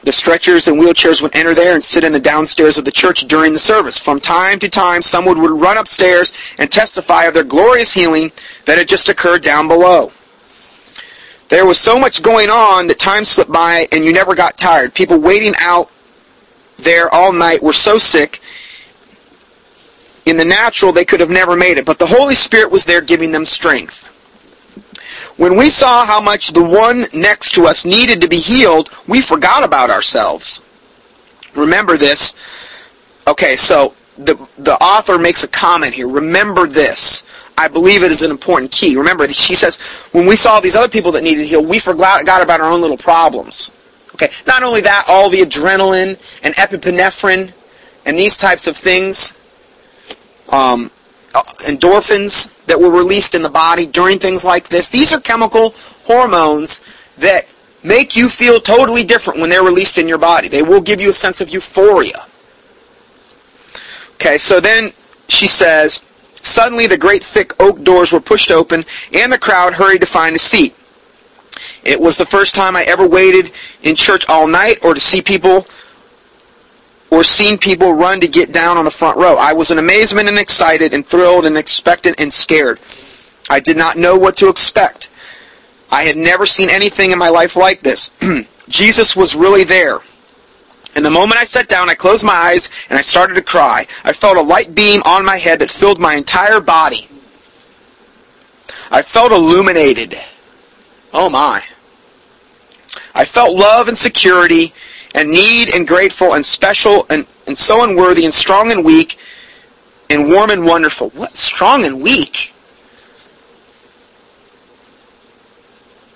The 0.03 0.11
stretchers 0.11 0.67
and 0.67 0.77
wheelchairs 0.77 1.21
would 1.21 1.33
enter 1.33 1.53
there 1.53 1.73
and 1.73 1.83
sit 1.83 2.03
in 2.03 2.11
the 2.11 2.19
downstairs 2.19 2.77
of 2.77 2.83
the 2.83 2.91
church 2.91 3.21
during 3.29 3.53
the 3.53 3.59
service. 3.59 3.97
From 3.97 4.19
time 4.19 4.59
to 4.59 4.67
time, 4.67 5.01
someone 5.01 5.41
would 5.41 5.51
run 5.51 5.77
upstairs 5.77 6.33
and 6.57 6.69
testify 6.69 7.23
of 7.23 7.33
their 7.33 7.45
glorious 7.45 7.93
healing 7.93 8.33
that 8.65 8.77
had 8.77 8.89
just 8.89 9.07
occurred 9.07 9.41
down 9.41 9.69
below. 9.69 10.11
There 11.49 11.65
was 11.65 11.79
so 11.79 11.97
much 11.97 12.21
going 12.21 12.49
on 12.49 12.87
that 12.87 12.99
time 12.99 13.23
slipped 13.23 13.51
by 13.51 13.87
and 13.91 14.03
you 14.03 14.11
never 14.11 14.35
got 14.35 14.57
tired. 14.57 14.93
People 14.93 15.19
waiting 15.19 15.53
out 15.59 15.89
there 16.77 17.13
all 17.13 17.31
night 17.31 17.63
were 17.63 17.73
so 17.73 17.97
sick. 17.97 18.41
In 20.25 20.35
the 20.35 20.45
natural, 20.45 20.91
they 20.91 21.05
could 21.05 21.21
have 21.21 21.29
never 21.29 21.55
made 21.55 21.77
it, 21.77 21.85
but 21.85 21.99
the 21.99 22.05
Holy 22.05 22.35
Spirit 22.35 22.69
was 22.69 22.83
there 22.83 23.01
giving 23.01 23.31
them 23.31 23.45
strength. 23.45 24.13
When 25.37 25.55
we 25.55 25.69
saw 25.69 26.05
how 26.05 26.19
much 26.19 26.51
the 26.51 26.63
one 26.63 27.05
next 27.13 27.51
to 27.51 27.65
us 27.65 27.85
needed 27.85 28.21
to 28.21 28.27
be 28.27 28.37
healed, 28.37 28.89
we 29.07 29.21
forgot 29.21 29.63
about 29.63 29.89
ourselves. 29.89 30.61
Remember 31.55 31.95
this. 31.95 32.35
Okay, 33.27 33.55
so 33.55 33.93
the, 34.17 34.35
the 34.57 34.73
author 34.81 35.17
makes 35.17 35.43
a 35.43 35.47
comment 35.47 35.93
here. 35.93 36.07
Remember 36.07 36.67
this. 36.67 37.25
I 37.57 37.67
believe 37.67 38.03
it 38.03 38.11
is 38.11 38.21
an 38.21 38.29
important 38.29 38.71
key. 38.71 38.95
Remember, 38.95 39.27
she 39.27 39.55
says, 39.55 39.77
when 40.11 40.27
we 40.27 40.35
saw 40.35 40.59
these 40.59 40.75
other 40.75 40.87
people 40.87 41.11
that 41.13 41.23
needed 41.23 41.47
healed, 41.47 41.67
we 41.67 41.79
forgot 41.79 42.21
about 42.21 42.61
our 42.61 42.71
own 42.71 42.81
little 42.81 42.97
problems. 42.97 43.71
Okay, 44.13 44.29
not 44.45 44.63
only 44.63 44.81
that, 44.81 45.05
all 45.07 45.29
the 45.29 45.39
adrenaline 45.41 46.17
and 46.43 46.55
epinephrine 46.55 47.51
and 48.05 48.17
these 48.17 48.37
types 48.37 48.67
of 48.67 48.77
things, 48.77 49.39
um, 50.49 50.89
uh, 51.35 51.43
endorphins 51.67 52.65
that 52.65 52.79
were 52.79 52.89
released 52.89 53.35
in 53.35 53.41
the 53.41 53.49
body 53.49 53.85
during 53.85 54.17
things 54.17 54.43
like 54.43 54.69
this. 54.69 54.89
These 54.89 55.13
are 55.13 55.19
chemical 55.19 55.73
hormones 56.05 56.81
that 57.17 57.45
make 57.83 58.15
you 58.15 58.29
feel 58.29 58.59
totally 58.59 59.03
different 59.03 59.39
when 59.39 59.49
they're 59.49 59.63
released 59.63 59.97
in 59.97 60.07
your 60.07 60.17
body. 60.17 60.47
They 60.47 60.63
will 60.63 60.81
give 60.81 61.01
you 61.01 61.09
a 61.09 61.13
sense 61.13 61.41
of 61.41 61.49
euphoria. 61.49 62.25
Okay, 64.15 64.37
so 64.37 64.59
then 64.59 64.91
she 65.27 65.47
says, 65.47 66.03
Suddenly 66.47 66.87
the 66.87 66.97
great 66.97 67.23
thick 67.23 67.53
oak 67.59 67.83
doors 67.83 68.13
were 68.13 68.21
pushed 68.21 68.51
open, 68.51 68.85
and 69.13 69.31
the 69.31 69.37
crowd 69.37 69.73
hurried 69.73 69.99
to 69.99 70.07
find 70.07 70.33
a 70.33 70.39
seat. 70.39 70.73
It 71.83 71.99
was 71.99 72.15
the 72.15 72.25
first 72.25 72.55
time 72.55 72.75
I 72.75 72.83
ever 72.83 73.05
waited 73.05 73.51
in 73.83 73.95
church 73.95 74.27
all 74.29 74.47
night 74.47 74.77
or 74.83 74.93
to 74.93 74.99
see 74.99 75.21
people 75.21 75.67
or 77.11 77.23
seen 77.23 77.57
people 77.57 77.93
run 77.93 78.21
to 78.21 78.29
get 78.29 78.53
down 78.53 78.77
on 78.77 78.85
the 78.85 78.91
front 78.91 79.17
row. 79.17 79.35
I 79.37 79.53
was 79.53 79.71
in 79.71 79.77
amazement 79.77 80.29
and 80.29 80.39
excited 80.39 80.93
and 80.93 81.05
thrilled 81.05 81.45
and 81.45 81.57
expectant 81.57 82.19
and 82.19 82.31
scared. 82.31 82.79
I 83.49 83.59
did 83.59 83.75
not 83.75 83.97
know 83.97 84.17
what 84.17 84.37
to 84.37 84.47
expect. 84.47 85.09
I 85.91 86.03
had 86.03 86.15
never 86.15 86.45
seen 86.45 86.69
anything 86.69 87.11
in 87.11 87.19
my 87.19 87.29
life 87.29 87.57
like 87.57 87.81
this. 87.81 88.11
Jesus 88.69 89.15
was 89.15 89.35
really 89.35 89.65
there. 89.65 89.99
And 90.97 91.05
the 91.05 91.11
moment 91.11 91.39
I 91.39 91.43
sat 91.43 91.69
down, 91.69 91.91
I 91.91 91.93
closed 91.93 92.25
my 92.25 92.33
eyes 92.33 92.71
and 92.89 92.97
I 92.97 93.03
started 93.03 93.35
to 93.35 93.43
cry. 93.43 93.85
I 94.03 94.13
felt 94.13 94.35
a 94.35 94.41
light 94.41 94.73
beam 94.73 95.03
on 95.05 95.23
my 95.23 95.37
head 95.37 95.59
that 95.59 95.69
filled 95.69 95.99
my 95.99 96.15
entire 96.15 96.59
body. 96.59 97.07
I 98.89 99.03
felt 99.03 99.31
illuminated. 99.31 100.15
Oh 101.13 101.29
my. 101.29 101.61
I 103.13 103.25
felt 103.25 103.55
love 103.55 103.89
and 103.89 103.95
security 103.95 104.73
and 105.13 105.29
need 105.29 105.75
and 105.75 105.87
grateful 105.87 106.33
and 106.33 106.43
special 106.43 107.05
and, 107.11 107.27
and 107.45 107.55
so 107.55 107.83
unworthy 107.83 108.25
and 108.25 108.33
strong 108.33 108.71
and 108.71 108.83
weak 108.83 109.19
and 110.09 110.27
warm 110.31 110.49
and 110.49 110.65
wonderful. 110.65 111.11
What? 111.11 111.37
Strong 111.37 111.85
and 111.85 112.01
weak? 112.01 112.55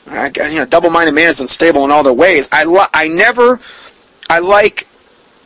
I, 0.07 0.31
you 0.49 0.57
know, 0.57 0.65
double-minded 0.65 1.13
man 1.13 1.29
is 1.29 1.39
unstable 1.39 1.85
in 1.85 1.91
all 1.91 2.01
their 2.01 2.13
ways. 2.13 2.49
I, 2.51 2.63
lo- 2.63 2.89
I 2.93 3.07
never, 3.07 3.59
I 4.31 4.39
like, 4.39 4.87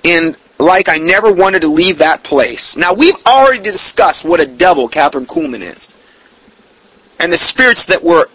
in 0.04 0.36
like 0.60 0.90
I 0.90 1.00
never 1.00 1.34
wanted 1.34 1.64
to 1.64 1.68
leave 1.68 1.98
that 1.98 2.24
place. 2.24 2.78
Now 2.78 2.94
we've 2.94 3.18
already 3.26 3.64
discussed 3.64 4.24
what 4.24 4.40
a 4.40 4.46
devil 4.46 4.88
Kathryn 4.88 5.26
Kuhlman 5.26 5.62
is, 5.62 5.96
and 7.20 7.34
the 7.34 7.38
spirits 7.38 7.88
that 7.88 8.04
were 8.04 8.30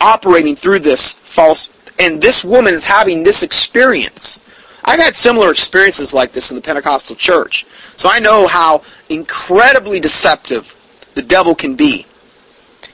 operating 0.00 0.56
through 0.56 0.78
this 0.78 1.12
false. 1.12 1.68
And 1.98 2.22
this 2.22 2.42
woman 2.42 2.72
is 2.72 2.84
having 2.84 3.22
this 3.22 3.42
experience. 3.42 4.40
I've 4.82 4.98
had 4.98 5.14
similar 5.14 5.50
experiences 5.50 6.14
like 6.14 6.32
this 6.32 6.50
in 6.50 6.56
the 6.56 6.62
Pentecostal 6.62 7.14
church, 7.14 7.66
so 7.94 8.08
I 8.10 8.18
know 8.18 8.46
how 8.46 8.82
incredibly 9.10 10.00
deceptive 10.00 10.74
the 11.14 11.22
devil 11.22 11.54
can 11.54 11.76
be. 11.76 12.06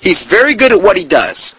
He's 0.01 0.23
very 0.23 0.57
good 0.57 0.73
at 0.73 0.83
what 0.83 0.97
he 0.97 1.05
does. 1.05 1.55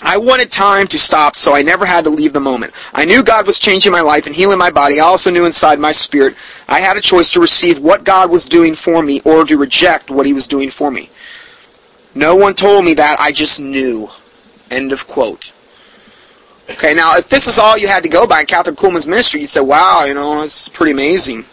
I 0.00 0.16
wanted 0.16 0.50
time 0.50 0.86
to 0.88 0.98
stop, 0.98 1.36
so 1.36 1.54
I 1.54 1.62
never 1.62 1.84
had 1.84 2.04
to 2.04 2.10
leave 2.10 2.32
the 2.32 2.40
moment. 2.40 2.72
I 2.94 3.04
knew 3.04 3.22
God 3.22 3.46
was 3.46 3.58
changing 3.58 3.92
my 3.92 4.00
life 4.00 4.26
and 4.26 4.34
healing 4.34 4.58
my 4.58 4.70
body. 4.70 4.98
I 4.98 5.04
also 5.04 5.30
knew 5.30 5.44
inside 5.44 5.78
my 5.78 5.92
spirit 5.92 6.34
I 6.68 6.80
had 6.80 6.96
a 6.96 7.00
choice 7.00 7.30
to 7.32 7.40
receive 7.40 7.78
what 7.78 8.04
God 8.04 8.30
was 8.30 8.46
doing 8.46 8.74
for 8.74 9.02
me 9.02 9.20
or 9.24 9.44
to 9.44 9.58
reject 9.58 10.10
what 10.10 10.24
he 10.24 10.32
was 10.32 10.46
doing 10.46 10.70
for 10.70 10.90
me. 10.90 11.10
No 12.14 12.36
one 12.36 12.54
told 12.54 12.84
me 12.84 12.94
that. 12.94 13.20
I 13.20 13.32
just 13.32 13.60
knew. 13.60 14.08
End 14.70 14.92
of 14.92 15.06
quote. 15.06 15.52
Okay, 16.70 16.94
now 16.94 17.16
if 17.16 17.28
this 17.28 17.46
is 17.46 17.58
all 17.58 17.76
you 17.76 17.86
had 17.86 18.02
to 18.02 18.08
go 18.08 18.26
by 18.26 18.40
in 18.40 18.46
Kathryn 18.46 18.74
Kuhlman's 18.74 19.06
ministry, 19.06 19.40
you'd 19.40 19.50
say, 19.50 19.60
wow, 19.60 20.04
you 20.06 20.14
know, 20.14 20.42
it's 20.42 20.68
pretty 20.68 20.92
amazing. 20.92 21.44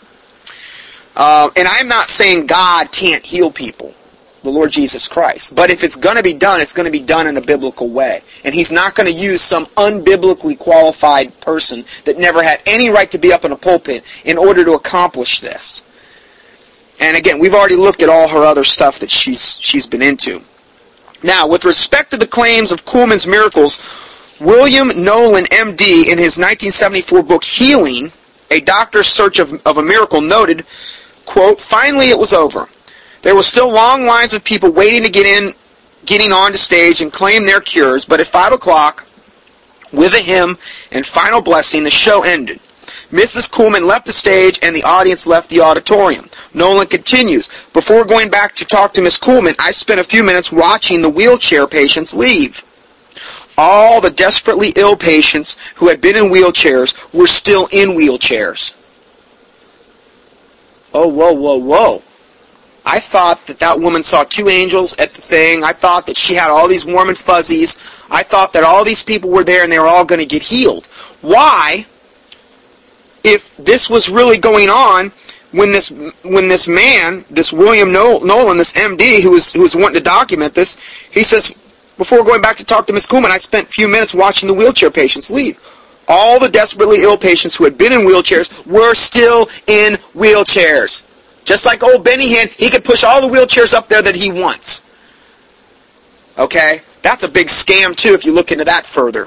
Uh, 1.16 1.50
and 1.58 1.68
I'm 1.68 1.90
not 1.90 2.08
saying 2.08 2.46
God 2.46 2.92
can't 2.92 3.26
heal 3.26 3.52
people 3.52 3.94
the 4.44 4.50
Lord 4.50 4.72
Jesus 4.72 5.08
Christ. 5.08 5.56
But 5.56 5.70
if 5.70 5.84
it's 5.84 5.96
going 5.96 6.18
to 6.18 6.24
be 6.24 6.34
done, 6.34 6.62
it's 6.62 6.74
going 6.74 6.86
to 6.86 6.92
be 6.92 7.00
done 7.00 7.28
in 7.28 7.38
a 7.38 7.42
biblical 7.42 7.90
way. 7.90 8.22
And 8.44 8.54
he's 8.54 8.72
not 8.72 8.96
going 8.96 9.08
to 9.08 9.14
use 9.14 9.42
some 9.42 9.66
unbiblically 9.66 10.58
qualified 10.58 11.40
person 11.42 11.84
that 12.06 12.18
never 12.18 12.42
had 12.44 12.62
any 12.66 12.90
right 12.90 13.10
to 13.12 13.18
be 13.18 13.34
up 13.34 13.46
in 13.46 13.52
a 13.52 13.58
pulpit 13.58 14.04
in 14.26 14.38
order 14.38 14.64
to 14.66 14.74
accomplish 14.74 15.40
this. 15.40 15.84
And 17.00 17.16
again, 17.16 17.40
we've 17.40 17.54
already 17.54 17.76
looked 17.76 18.02
at 18.02 18.10
all 18.10 18.28
her 18.28 18.46
other 18.46 18.64
stuff 18.64 19.00
that 19.00 19.12
she's 19.12 19.58
she's 19.62 19.88
been 19.88 20.02
into. 20.02 20.42
Now, 21.24 21.48
with 21.48 21.66
respect 21.66 22.12
to 22.12 22.18
the 22.18 22.28
claims 22.28 22.72
of 22.72 22.86
Kuhlman's 22.86 23.28
miracles, 23.28 23.80
William 24.40 24.90
Nolan, 25.04 25.46
MD, 25.46 26.08
in 26.08 26.18
his 26.18 26.38
1974 26.38 27.24
book 27.24 27.44
Healing, 27.44 28.12
A 28.52 28.62
Doctor's 28.62 29.08
Search 29.08 29.40
of, 29.40 29.66
of 29.66 29.78
a 29.78 29.84
Miracle, 29.84 30.22
noted, 30.22 30.66
quote, 31.26 31.60
Finally 31.60 32.10
it 32.10 32.18
was 32.18 32.32
over. 32.32 32.70
There 33.22 33.36
were 33.36 33.44
still 33.44 33.72
long 33.72 34.06
lines 34.06 34.34
of 34.34 34.44
people 34.44 34.72
waiting 34.72 35.04
to 35.04 35.10
get 35.10 35.26
in, 35.26 35.54
getting 36.06 36.32
onto 36.32 36.58
stage 36.58 37.02
and 37.02 37.12
claim 37.12 37.46
their 37.46 37.62
cures, 37.62 38.06
but 38.06 38.20
at 38.20 38.28
5 38.28 38.54
o'clock, 38.54 39.06
with 39.92 40.14
a 40.14 40.20
hymn 40.20 40.58
and 40.92 41.06
final 41.06 41.42
blessing, 41.42 41.84
the 41.84 41.92
show 41.92 42.24
ended. 42.24 42.60
Mrs. 43.12 43.50
Kuhlman 43.50 43.86
left 43.86 44.06
the 44.06 44.14
stage 44.14 44.60
and 44.62 44.76
the 44.76 44.84
audience 44.84 45.26
left 45.26 45.50
the 45.50 45.62
auditorium. 45.62 46.30
Nolan 46.54 46.88
continues, 46.88 47.50
Before 47.74 48.06
going 48.06 48.30
back 48.30 48.56
to 48.56 48.66
talk 48.66 48.94
to 48.94 49.02
Miss 49.02 49.18
Kuhlman, 49.18 49.56
I 49.60 49.72
spent 49.72 50.00
a 50.00 50.04
few 50.04 50.24
minutes 50.24 50.52
watching 50.52 51.02
the 51.02 51.10
wheelchair 51.10 51.66
patients 51.66 52.14
leave. 52.14 52.64
All 53.58 54.00
the 54.00 54.12
desperately 54.12 54.74
ill 54.76 54.96
patients 54.96 55.58
who 55.76 55.90
had 55.90 56.02
been 56.02 56.16
in 56.16 56.32
wheelchairs 56.32 56.96
were 57.14 57.28
still 57.28 57.68
in 57.72 57.90
wheelchairs. 57.90 58.74
Oh, 60.94 61.08
whoa, 61.08 61.34
whoa, 61.34 61.58
whoa. 61.58 62.04
I 62.92 63.00
thought 63.00 63.46
that 63.46 63.60
that 63.60 63.80
woman 63.80 64.02
saw 64.02 64.24
two 64.24 64.50
angels 64.50 64.98
at 64.98 65.14
the 65.14 65.22
thing. 65.22 65.64
I 65.64 65.74
thought 65.74 66.08
that 66.08 66.18
she 66.18 66.34
had 66.34 66.50
all 66.50 66.68
these 66.68 66.86
warm 66.86 67.10
and 67.10 67.18
fuzzies. 67.18 67.78
I 68.10 68.24
thought 68.24 68.52
that 68.54 68.64
all 68.64 68.84
these 68.84 69.04
people 69.04 69.30
were 69.30 69.44
there 69.44 69.62
and 69.64 69.72
they 69.72 69.78
were 69.78 69.86
all 69.86 70.06
going 70.06 70.22
to 70.22 70.26
get 70.26 70.42
healed. 70.42 70.88
Why, 71.22 71.86
if 73.24 73.56
this 73.58 73.92
was 73.92 74.10
really 74.10 74.40
going 74.40 74.70
on, 74.70 75.12
when 75.52 75.72
this 75.72 75.90
when 76.24 76.48
this 76.48 76.68
man, 76.68 77.24
this 77.30 77.54
William 77.54 77.92
Nolan, 77.92 78.58
this 78.58 78.74
MD, 78.74 79.22
who 79.22 79.32
was 79.32 79.54
who 79.54 79.62
was 79.62 79.76
wanting 79.76 79.98
to 79.98 80.04
document 80.04 80.56
this, 80.56 80.78
he 81.12 81.22
says, 81.22 81.50
before 82.00 82.24
going 82.24 82.42
back 82.42 82.58
to 82.58 82.66
talk 82.66 82.88
to 82.88 82.94
Miss 82.94 83.06
Kuhlman, 83.06 83.30
I 83.30 83.38
spent 83.38 83.68
a 83.68 83.72
few 83.72 83.88
minutes 83.88 84.16
watching 84.16 84.48
the 84.48 84.56
wheelchair 84.56 84.90
patients 84.90 85.30
leave. 85.30 85.60
All 86.08 86.40
the 86.40 86.50
desperately 86.50 87.04
ill 87.04 87.18
patients 87.18 87.56
who 87.56 87.66
had 87.66 87.78
been 87.78 87.94
in 87.94 88.00
wheelchairs 88.00 88.66
were 88.66 88.96
still 88.96 89.48
in 89.68 89.94
wheelchairs. 90.16 91.04
Just 91.50 91.66
like 91.66 91.82
old 91.82 92.04
Benny 92.04 92.30
Hinn, 92.30 92.48
he 92.52 92.70
could 92.70 92.86
push 92.86 93.04
all 93.04 93.28
the 93.28 93.36
wheelchairs 93.36 93.74
up 93.74 93.88
there 93.90 94.04
that 94.04 94.16
he 94.16 94.32
wants. 94.32 94.88
Okay? 96.38 96.82
That's 97.02 97.24
a 97.24 97.28
big 97.28 97.48
scam 97.48 97.96
too 97.96 98.14
if 98.14 98.24
you 98.24 98.36
look 98.36 98.52
into 98.52 98.66
that 98.66 98.86
further. 98.86 99.22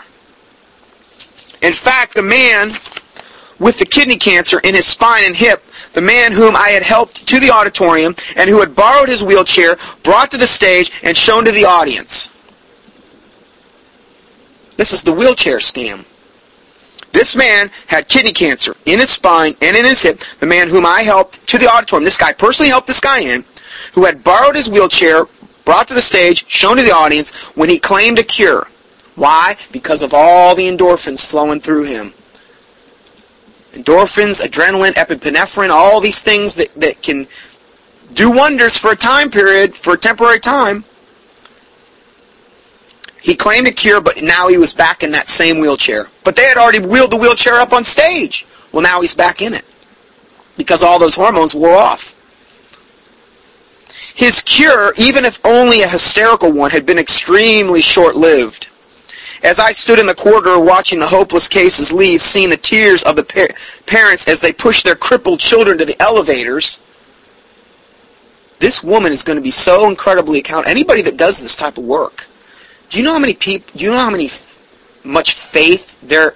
In 1.67 1.73
fact, 1.73 2.15
the 2.15 2.23
man 2.23 2.69
with 3.59 3.77
the 3.77 3.85
kidney 3.85 4.19
cancer 4.19 4.61
in 4.61 4.73
his 4.73 4.87
spine 4.87 5.25
and 5.25 5.35
hip, 5.35 5.65
the 5.95 6.01
man 6.01 6.31
whom 6.31 6.55
I 6.55 6.69
had 6.69 6.85
helped 6.85 7.27
to 7.27 7.41
the 7.41 7.51
auditorium 7.51 8.15
and 8.37 8.49
who 8.49 8.61
had 8.61 8.77
borrowed 8.77 9.09
his 9.09 9.25
wheelchair, 9.25 9.77
brought 10.05 10.31
to 10.31 10.37
the 10.37 10.47
stage 10.47 10.93
and 11.03 11.17
shown 11.17 11.45
to 11.45 11.51
the 11.51 11.65
audience. 11.65 12.29
This 14.77 14.93
is 14.93 15.03
the 15.03 15.13
wheelchair 15.13 15.59
scam. 15.59 16.05
This 17.13 17.37
man 17.37 17.71
had 17.87 18.09
kidney 18.09 18.33
cancer 18.33 18.75
in 18.87 18.99
his 18.99 19.11
spine 19.11 19.55
and 19.61 19.77
in 19.77 19.85
his 19.85 20.03
hip. 20.03 20.23
The 20.41 20.47
man 20.47 20.69
whom 20.69 20.87
I 20.87 21.03
helped 21.03 21.47
to 21.49 21.59
the 21.59 21.69
auditorium, 21.69 22.05
this 22.05 22.17
guy 22.17 22.33
personally 22.33 22.71
helped 22.71 22.87
this 22.87 23.01
guy 23.01 23.21
in, 23.21 23.45
who 23.95 24.05
had 24.05 24.25
borrowed 24.25 24.57
his 24.57 24.69
wheelchair, 24.69 25.27
brought 25.65 25.89
to 25.89 25.95
the 25.95 26.01
stage, 26.01 26.47
shown 26.49 26.77
to 26.77 26.83
the 26.83 26.95
audience 26.95 27.33
when 27.57 27.69
he 27.69 27.79
claimed 27.79 28.19
a 28.19 28.23
cure. 28.23 28.67
Why? 29.15 29.57
Because 29.73 30.03
of 30.03 30.15
all 30.15 30.55
the 30.55 30.67
endorphins 30.67 31.25
flowing 31.25 31.61
through 31.61 31.85
him. 31.85 32.13
Endorphins, 33.73 34.43
adrenaline, 34.43 34.93
epinephrine, 34.93 35.71
all 35.71 36.01
these 36.01 36.23
things 36.23 36.55
that, 36.55 36.75
that 36.75 37.03
can 37.03 37.27
do 38.15 38.31
wonders 38.31 38.77
for 38.79 38.93
a 38.93 38.97
time 38.97 39.31
period, 39.31 39.75
for 39.75 39.95
a 39.95 39.99
temporary 39.99 40.41
time. 40.41 40.85
He 43.23 43.37
claimed 43.37 43.69
a 43.69 43.73
cure, 43.73 44.01
but 44.01 44.21
now 44.21 44.49
he 44.49 44.59
was 44.59 44.75
back 44.75 45.05
in 45.05 45.13
that 45.13 45.29
same 45.29 45.61
wheelchair. 45.61 46.09
But 46.25 46.35
they 46.35 46.43
had 46.43 46.57
already 46.57 46.81
wheeled 46.81 47.13
the 47.13 47.17
wheelchair 47.17 47.55
up 47.55 47.73
on 47.73 47.85
stage. 47.85 48.45
Well, 48.73 48.83
now 48.83 49.01
he's 49.01 49.15
back 49.15 49.41
in 49.43 49.55
it 49.55 49.65
because 50.57 50.83
all 50.83 50.99
those 50.99 51.15
hormones 51.15 51.55
wore 51.55 51.77
off. 51.77 52.19
His 54.15 54.43
cure, 54.43 54.93
even 54.99 55.25
if 55.25 55.45
only 55.47 55.83
a 55.83 55.89
hysterical 55.89 56.53
one, 56.53 56.71
had 56.71 56.85
been 56.85 56.99
extremely 56.99 57.81
short-lived. 57.81 58.67
As 59.45 59.59
I 59.59 59.73
stood 59.73 59.99
in 59.99 60.07
the 60.07 60.15
corridor 60.15 60.61
watching 60.61 60.99
the 60.99 61.07
hopeless 61.07 61.49
cases 61.49 61.93
leave, 61.93 62.21
seeing 62.21 62.51
the 62.51 62.57
tears 62.57 63.03
of 63.05 63.17
the 63.17 63.25
par- 63.25 63.49
parents 63.87 64.29
as 64.29 64.41
they 64.41 64.53
pushed 64.53 64.85
their 64.85 64.97
crippled 64.97 65.41
children 65.41 65.79
to 65.79 65.85
the 65.85 66.01
elevators, 66.01 66.83
this 68.59 68.83
woman 68.83 69.13
is 69.13 69.25
going 69.25 69.37
to 69.37 69.43
be 69.43 69.51
so 69.51 69.89
incredibly 69.89 70.41
accountable. 70.41 70.71
Anybody 70.71 71.03
that 71.03 71.17
does 71.17 71.41
this 71.41 71.57
type 71.57 71.79
of 71.79 71.85
work, 71.85 72.27
do 72.93 72.99
you 72.99 73.05
know 73.05 73.13
how 73.13 73.19
many 73.19 73.33
people? 73.33 73.73
Do 73.75 73.85
you 73.85 73.91
know 73.91 73.97
how 73.97 74.11
many 74.11 74.29
much 75.03 75.33
faith 75.33 75.99
they're 76.03 76.35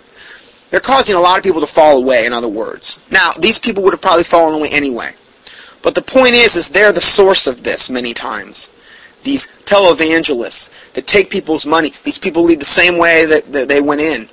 they're 0.70 0.80
causing 0.80 1.14
a 1.14 1.20
lot 1.20 1.36
of 1.36 1.44
people 1.44 1.60
to 1.60 1.66
fall 1.66 1.98
away? 1.98 2.24
In 2.24 2.32
other 2.32 2.48
words, 2.48 3.04
now 3.10 3.32
these 3.38 3.58
people 3.58 3.82
would 3.82 3.92
have 3.92 4.00
probably 4.00 4.24
fallen 4.24 4.54
away 4.54 4.70
anyway. 4.70 5.12
But 5.82 5.94
the 5.94 6.00
point 6.00 6.34
is, 6.34 6.56
is 6.56 6.70
they're 6.70 6.92
the 6.92 7.00
source 7.00 7.46
of 7.46 7.62
this 7.62 7.90
many 7.90 8.14
times. 8.14 8.70
These 9.22 9.48
televangelists 9.66 10.94
that 10.94 11.06
take 11.06 11.28
people's 11.28 11.66
money. 11.66 11.92
These 12.04 12.16
people 12.16 12.42
lead 12.42 12.58
the 12.58 12.64
same 12.64 12.96
way 12.96 13.26
that, 13.26 13.52
that 13.52 13.68
they 13.68 13.82
went 13.82 14.00
in. 14.00 14.26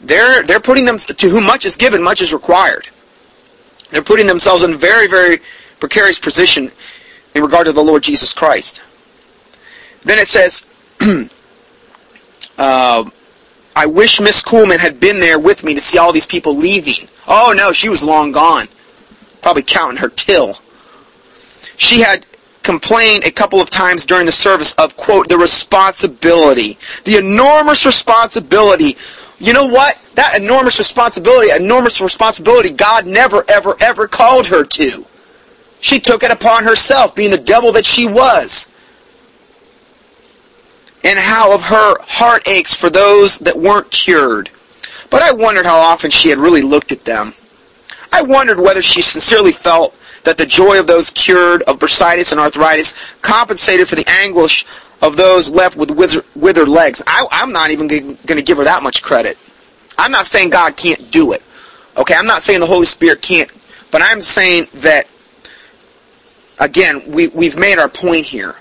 They're 0.00 0.44
they're 0.44 0.60
putting 0.60 0.86
them 0.86 0.96
to 0.96 1.28
whom 1.28 1.44
much 1.44 1.66
is 1.66 1.76
given, 1.76 2.02
much 2.02 2.22
is 2.22 2.32
required. 2.32 2.88
They're 3.90 4.00
putting 4.00 4.26
themselves 4.26 4.62
in 4.62 4.72
a 4.72 4.76
very 4.78 5.08
very 5.08 5.40
precarious 5.78 6.18
position 6.18 6.72
in 7.34 7.42
regard 7.42 7.66
to 7.66 7.72
the 7.72 7.84
Lord 7.84 8.02
Jesus 8.02 8.32
Christ. 8.32 8.80
Then 10.04 10.18
it 10.18 10.28
says, 10.28 10.68
uh, 12.58 13.10
I 13.74 13.86
wish 13.86 14.20
Miss 14.20 14.42
Kuhlman 14.42 14.78
had 14.78 15.00
been 15.00 15.20
there 15.20 15.38
with 15.38 15.64
me 15.64 15.74
to 15.74 15.80
see 15.80 15.98
all 15.98 16.12
these 16.12 16.26
people 16.26 16.56
leaving. 16.56 17.08
Oh 17.26 17.54
no, 17.56 17.72
she 17.72 17.88
was 17.88 18.02
long 18.02 18.32
gone. 18.32 18.68
Probably 19.40 19.62
counting 19.62 19.98
her 19.98 20.08
till. 20.08 20.58
She 21.76 22.00
had 22.00 22.26
complained 22.62 23.24
a 23.24 23.30
couple 23.30 23.60
of 23.60 23.70
times 23.70 24.06
during 24.06 24.26
the 24.26 24.32
service 24.32 24.74
of, 24.74 24.96
quote, 24.96 25.28
the 25.28 25.36
responsibility, 25.36 26.78
the 27.04 27.16
enormous 27.16 27.84
responsibility. 27.86 28.96
You 29.38 29.52
know 29.52 29.66
what? 29.66 29.98
That 30.14 30.40
enormous 30.40 30.78
responsibility, 30.78 31.50
enormous 31.50 32.00
responsibility 32.00 32.70
God 32.70 33.06
never, 33.06 33.44
ever, 33.48 33.74
ever 33.80 34.06
called 34.06 34.46
her 34.48 34.64
to. 34.64 35.04
She 35.80 35.98
took 35.98 36.22
it 36.22 36.30
upon 36.30 36.62
herself, 36.62 37.14
being 37.16 37.32
the 37.32 37.38
devil 37.38 37.72
that 37.72 37.84
she 37.84 38.06
was. 38.06 38.71
And 41.04 41.18
how 41.18 41.52
of 41.52 41.62
her 41.64 41.96
heart 42.00 42.46
aches 42.48 42.74
for 42.74 42.88
those 42.88 43.38
that 43.38 43.56
weren't 43.56 43.90
cured. 43.90 44.50
But 45.10 45.22
I 45.22 45.32
wondered 45.32 45.66
how 45.66 45.76
often 45.76 46.10
she 46.10 46.28
had 46.28 46.38
really 46.38 46.62
looked 46.62 46.92
at 46.92 47.04
them. 47.04 47.34
I 48.12 48.22
wondered 48.22 48.60
whether 48.60 48.82
she 48.82 49.02
sincerely 49.02 49.52
felt 49.52 49.96
that 50.24 50.38
the 50.38 50.46
joy 50.46 50.78
of 50.78 50.86
those 50.86 51.10
cured 51.10 51.62
of 51.62 51.78
bursitis 51.78 52.30
and 52.30 52.40
arthritis 52.40 52.94
compensated 53.22 53.88
for 53.88 53.96
the 53.96 54.08
anguish 54.08 54.64
of 55.00 55.16
those 55.16 55.50
left 55.50 55.76
with 55.76 55.90
wither, 55.90 56.22
withered 56.36 56.68
legs. 56.68 57.02
I, 57.06 57.26
I'm 57.32 57.52
not 57.52 57.70
even 57.70 57.88
going 57.88 58.16
to 58.16 58.42
give 58.42 58.58
her 58.58 58.64
that 58.64 58.82
much 58.82 59.02
credit. 59.02 59.36
I'm 59.98 60.12
not 60.12 60.24
saying 60.24 60.50
God 60.50 60.76
can't 60.76 61.10
do 61.10 61.32
it. 61.32 61.42
Okay, 61.96 62.14
I'm 62.14 62.26
not 62.26 62.42
saying 62.42 62.60
the 62.60 62.66
Holy 62.66 62.86
Spirit 62.86 63.20
can't, 63.20 63.50
but 63.90 64.00
I'm 64.02 64.22
saying 64.22 64.66
that 64.74 65.06
again, 66.58 67.02
we, 67.08 67.28
we've 67.28 67.58
made 67.58 67.78
our 67.78 67.88
point 67.88 68.24
here. 68.24 68.54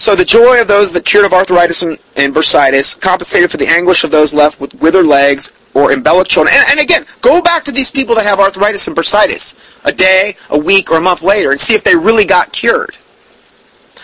So 0.00 0.16
the 0.16 0.24
joy 0.24 0.62
of 0.62 0.66
those 0.66 0.92
that 0.92 1.04
cured 1.04 1.26
of 1.26 1.34
arthritis 1.34 1.82
and, 1.82 1.98
and 2.16 2.34
bursitis 2.34 2.98
compensated 2.98 3.50
for 3.50 3.58
the 3.58 3.68
anguish 3.68 4.02
of 4.02 4.10
those 4.10 4.32
left 4.32 4.58
with 4.58 4.72
withered 4.80 5.04
legs 5.04 5.52
or 5.74 5.92
embellished 5.92 6.30
children. 6.30 6.56
And, 6.56 6.64
and 6.70 6.80
again, 6.80 7.04
go 7.20 7.42
back 7.42 7.66
to 7.66 7.70
these 7.70 7.90
people 7.90 8.14
that 8.14 8.24
have 8.24 8.40
arthritis 8.40 8.86
and 8.86 8.96
bursitis 8.96 9.84
a 9.84 9.92
day, 9.92 10.36
a 10.48 10.58
week, 10.58 10.90
or 10.90 10.96
a 10.96 11.02
month 11.02 11.22
later 11.22 11.50
and 11.50 11.60
see 11.60 11.74
if 11.74 11.84
they 11.84 11.94
really 11.94 12.24
got 12.24 12.50
cured. 12.50 12.96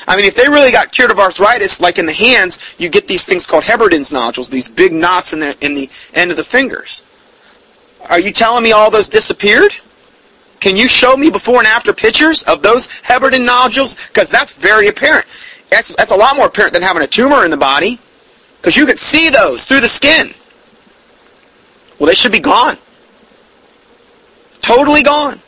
I 0.07 0.17
mean, 0.17 0.27
if 0.27 0.35
they 0.35 0.47
really 0.51 0.71
got 0.71 0.93
cured 0.93 1.11
of 1.11 1.19
arthritis, 1.19 1.81
like 1.81 1.99
in 1.99 2.05
the 2.05 2.13
hands, 2.13 2.75
you 2.77 2.91
get 2.91 3.09
these 3.09 3.25
things 3.25 3.47
called 3.47 3.65
Heberden's 3.65 4.13
nodules, 4.13 4.51
these 4.51 4.69
big 4.69 4.93
knots 4.93 5.33
in 5.33 5.41
the, 5.41 5.57
in 5.65 5.73
the 5.73 5.89
end 6.13 6.31
of 6.31 6.37
the 6.37 6.45
fingers. 6.45 7.05
Are 8.11 8.21
you 8.21 8.33
telling 8.33 8.65
me 8.65 8.73
all 8.73 8.91
those 8.91 9.09
disappeared? 9.09 9.75
Can 10.61 10.77
you 10.77 10.89
show 10.89 11.17
me 11.17 11.31
before 11.31 11.59
and 11.59 11.67
after 11.67 11.95
pictures 11.95 12.43
of 12.43 12.63
those 12.63 12.87
Heberden 12.87 13.47
nodules? 13.47 13.95
Because 14.09 14.29
that's 14.29 14.53
very 14.53 14.89
apparent. 14.89 15.27
That's, 15.71 15.89
that's 15.97 16.13
a 16.13 16.17
lot 16.17 16.37
more 16.37 16.47
apparent 16.47 16.73
than 16.73 16.83
having 16.83 17.03
a 17.03 17.07
tumor 17.07 17.45
in 17.45 17.51
the 17.51 17.57
body. 17.57 17.99
Because 18.59 18.77
you 18.77 18.87
can 18.87 18.97
see 18.97 19.31
those 19.31 19.65
through 19.65 19.81
the 19.81 19.89
skin. 19.89 20.33
Well, 21.99 22.09
they 22.09 22.15
should 22.15 22.33
be 22.33 22.41
gone. 22.41 22.77
Totally 24.61 25.03
gone. 25.03 25.41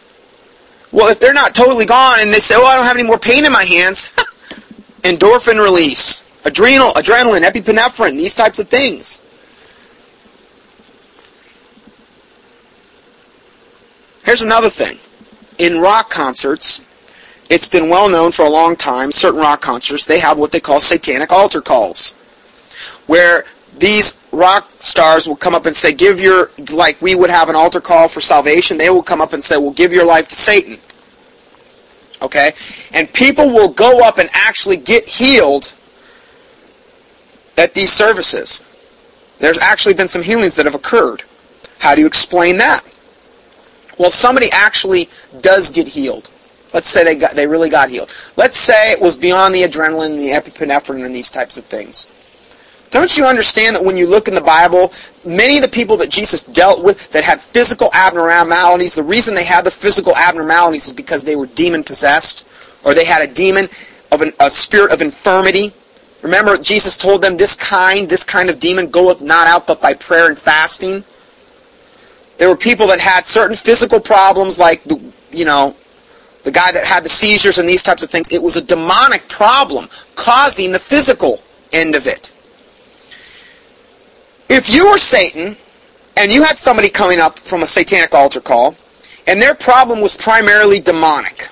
Well, 0.93 1.09
if 1.09 1.21
they're 1.21 1.35
not 1.35 1.55
totally 1.55 1.85
gone 1.85 2.21
and 2.21 2.33
they 2.33 2.39
say, 2.39 2.55
oh, 2.57 2.65
I 2.65 2.77
don't 2.77 2.87
have 2.87 2.97
any 2.97 3.07
more 3.07 3.19
pain 3.19 3.45
in 3.45 3.53
my 3.53 3.65
hands, 3.65 4.09
endorphin 5.03 5.63
release, 5.63 6.25
adrenal, 6.45 6.93
adrenaline, 6.93 7.43
epinephrine, 7.43 8.13
these 8.13 8.35
types 8.35 8.59
of 8.59 8.69
things. 8.69 9.25
Here's 14.25 14.43
another 14.43 14.71
thing. 14.71 14.99
In 15.59 15.81
rock 15.81 16.11
concerts, 16.11 16.81
it's 17.51 17.69
been 17.69 17.89
well 17.89 18.09
known 18.09 18.33
for 18.33 18.45
a 18.45 18.51
long 18.51 18.77
time, 18.77 19.11
certain 19.11 19.41
rock 19.41 19.61
concerts, 19.61 20.07
they 20.07 20.21
have 20.21 20.39
what 20.39 20.53
they 20.53 20.61
call 20.61 20.81
satanic 20.81 21.33
altar 21.33 21.61
calls, 21.61 22.13
where 23.07 23.45
these 23.79 24.23
rock 24.33 24.69
stars 24.79 25.27
will 25.27 25.37
come 25.37 25.55
up 25.55 25.67
and 25.67 25.75
say, 25.75 25.93
give 25.93 26.21
your, 26.21 26.51
like 26.71 27.01
we 27.01 27.15
would 27.15 27.31
have 27.31 27.49
an 27.49 27.57
altar 27.57 27.81
call 27.81 28.09
for 28.09 28.21
salvation, 28.21 28.77
they 28.77 28.91
will 28.91 29.03
come 29.03 29.21
up 29.21 29.33
and 29.33 29.43
say, 29.43 29.57
well, 29.57 29.73
give 29.73 29.93
your 29.93 30.05
life 30.05 30.29
to 30.29 30.37
Satan. 30.37 30.79
Okay? 32.21 32.53
And 32.93 33.13
people 33.13 33.49
will 33.49 33.71
go 33.71 34.05
up 34.05 34.19
and 34.19 34.29
actually 34.35 34.77
get 34.77 35.09
healed 35.09 35.73
at 37.57 37.75
these 37.75 37.93
services. 37.93 38.65
There's 39.39 39.59
actually 39.59 39.95
been 39.95 40.09
some 40.09 40.23
healings 40.23 40.55
that 40.57 40.67
have 40.67 40.75
occurred. 40.75 41.23
How 41.79 41.95
do 41.95 42.01
you 42.01 42.07
explain 42.07 42.59
that? 42.59 42.83
Well, 43.99 44.11
somebody 44.11 44.49
actually 44.53 45.09
does 45.41 45.71
get 45.71 45.89
healed. 45.89 46.31
Let's 46.73 46.89
say 46.89 47.05
they 47.05 47.17
got 47.17 47.33
they 47.33 47.47
really 47.47 47.71
got 47.71 47.89
healed. 47.89 48.11
Let's 48.37 48.57
say 48.57 48.93
it 48.93 49.01
was 49.01 49.17
beyond 49.17 49.55
the 49.55 49.63
adrenaline, 49.63 50.17
the 50.17 50.31
epinephrine, 50.31 51.05
and 51.05 51.15
these 51.15 51.31
types 51.31 51.57
of 51.57 51.65
things. 51.65 52.07
Don't 52.91 53.17
you 53.17 53.25
understand 53.25 53.77
that 53.77 53.85
when 53.85 53.97
you 53.97 54.07
look 54.07 54.29
in 54.29 54.35
the 54.35 54.41
Bible, 54.41 54.93
many 55.25 55.57
of 55.57 55.63
the 55.63 55.69
people 55.69 55.97
that 55.99 56.09
Jesus 56.09 56.43
dealt 56.43 56.83
with 56.83 57.11
that 57.13 57.23
had 57.23 57.41
physical 57.41 57.91
abnormalities, 57.95 58.95
the 58.95 59.03
reason 59.03 59.35
they 59.35 59.45
had 59.45 59.65
the 59.65 59.71
physical 59.71 60.17
abnormalities 60.17 60.87
is 60.87 60.93
because 60.93 61.23
they 61.25 61.37
were 61.37 61.47
demon 61.47 61.85
possessed, 61.85 62.47
or 62.85 62.95
they 62.95 63.05
had 63.05 63.21
a 63.23 63.33
demon 63.33 63.69
of 64.11 64.23
an, 64.23 64.33
a 64.41 64.49
spirit 64.49 64.93
of 64.93 65.03
infirmity. 65.03 65.73
Remember, 66.23 66.57
Jesus 66.57 66.97
told 66.97 67.23
them, 67.23 67.37
"This 67.37 67.55
kind, 67.55 68.09
this 68.09 68.25
kind 68.25 68.51
of 68.51 68.59
demon 68.59 68.91
goeth 68.91 69.21
not 69.21 69.47
out 69.47 69.67
but 69.67 69.81
by 69.81 69.95
prayer 69.95 70.27
and 70.27 70.39
fasting." 70.39 71.05
There 72.39 72.49
were 72.49 72.57
people 72.57 72.87
that 72.89 73.01
had 73.01 73.27
certain 73.27 73.57
physical 73.57 74.01
problems, 74.01 74.59
like 74.59 74.83
the, 74.85 74.99
you 75.31 75.45
know, 75.45 75.75
the 76.45 76.51
guy 76.51 76.73
that 76.73 76.85
had 76.85 77.05
the 77.05 77.09
seizures 77.09 77.59
and 77.59 77.69
these 77.69 77.83
types 77.83 78.03
of 78.03 78.11
things. 78.11 78.33
It 78.33 78.43
was 78.43 78.57
a 78.57 78.65
demonic 78.65 79.29
problem 79.29 79.89
causing 80.15 80.73
the 80.73 80.79
physical 80.79 81.43
end 81.73 81.95
of 81.95 82.07
it. 82.07 82.33
If 84.49 84.73
you 84.73 84.89
were 84.89 84.99
Satan 84.99 85.57
and 86.17 86.33
you 86.33 86.43
had 86.43 86.57
somebody 86.57 86.89
coming 86.89 87.21
up 87.21 87.39
from 87.39 87.63
a 87.63 87.67
satanic 87.67 88.15
altar 88.15 88.41
call, 88.41 88.75
and 89.27 89.41
their 89.41 89.55
problem 89.55 90.01
was 90.01 90.17
primarily 90.17 90.81
demonic, 90.81 91.49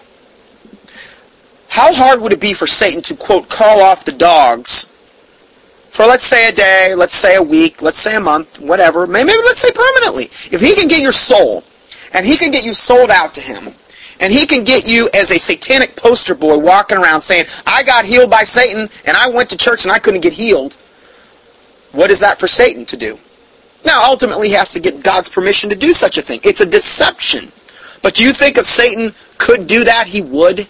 how 1.69 1.93
hard 1.93 2.23
would 2.23 2.33
it 2.33 2.41
be 2.41 2.55
for 2.55 2.67
Satan 2.67 3.03
to, 3.03 3.15
quote, 3.15 3.49
call 3.51 3.83
off 3.83 4.05
the 4.05 4.13
dogs 4.13 4.87
for 5.97 6.05
let's 6.05 6.27
say 6.27 6.49
a 6.51 6.53
day, 6.53 6.95
let's 6.95 7.15
say 7.15 7.37
a 7.37 7.43
week, 7.43 7.81
let's 7.81 7.97
say 7.97 8.17
a 8.17 8.21
month, 8.21 8.61
whatever, 8.61 9.07
maybe, 9.07 9.29
maybe 9.29 9.43
let's 9.45 9.61
say 9.61 9.73
permanently. 9.73 10.25
If 10.25 10.61
he 10.61 10.75
can 10.75 10.89
get 10.89 11.01
your 11.01 11.13
soul, 11.13 11.65
and 12.13 12.27
he 12.27 12.37
can 12.37 12.51
get 12.51 12.67
you 12.67 12.75
sold 12.75 13.11
out 13.11 13.33
to 13.33 13.41
him, 13.41 13.73
and 14.21 14.33
he 14.33 14.47
can 14.47 14.65
get 14.65 14.89
you 14.89 15.09
as 15.15 15.31
a 15.31 15.39
satanic 15.39 15.97
poster 15.97 16.35
boy 16.35 16.59
walking 16.59 16.99
around 16.99 17.21
saying, 17.21 17.47
I 17.67 17.83
got 17.83 18.05
healed 18.05 18.31
by 18.31 18.43
Satan, 18.43 18.89
and 19.05 19.17
I 19.17 19.29
went 19.29 19.51
to 19.51 19.57
church 19.57 19.85
and 19.85 19.93
I 19.93 19.99
couldn't 19.99 20.23
get 20.23 20.33
healed, 20.33 20.75
what 21.93 22.11
is 22.11 22.21
that 22.21 22.39
for 22.39 22.49
Satan 22.49 22.85
to 22.87 22.97
do? 22.97 23.19
Now, 23.85 24.03
ultimately, 24.05 24.49
he 24.49 24.55
has 24.55 24.73
to 24.73 24.81
get 24.81 25.03
God's 25.03 25.29
permission 25.29 25.71
to 25.71 25.77
do 25.77 25.93
such 25.93 26.19
a 26.19 26.23
thing. 26.23 26.41
It's 26.43 26.61
a 26.61 26.67
deception. 26.67 27.53
But 28.03 28.15
do 28.15 28.25
you 28.25 28.33
think 28.33 28.59
if 28.59 28.67
Satan 28.67 29.15
could 29.39 29.67
do 29.67 29.85
that, 29.85 30.07
he 30.07 30.23
would? 30.23 30.67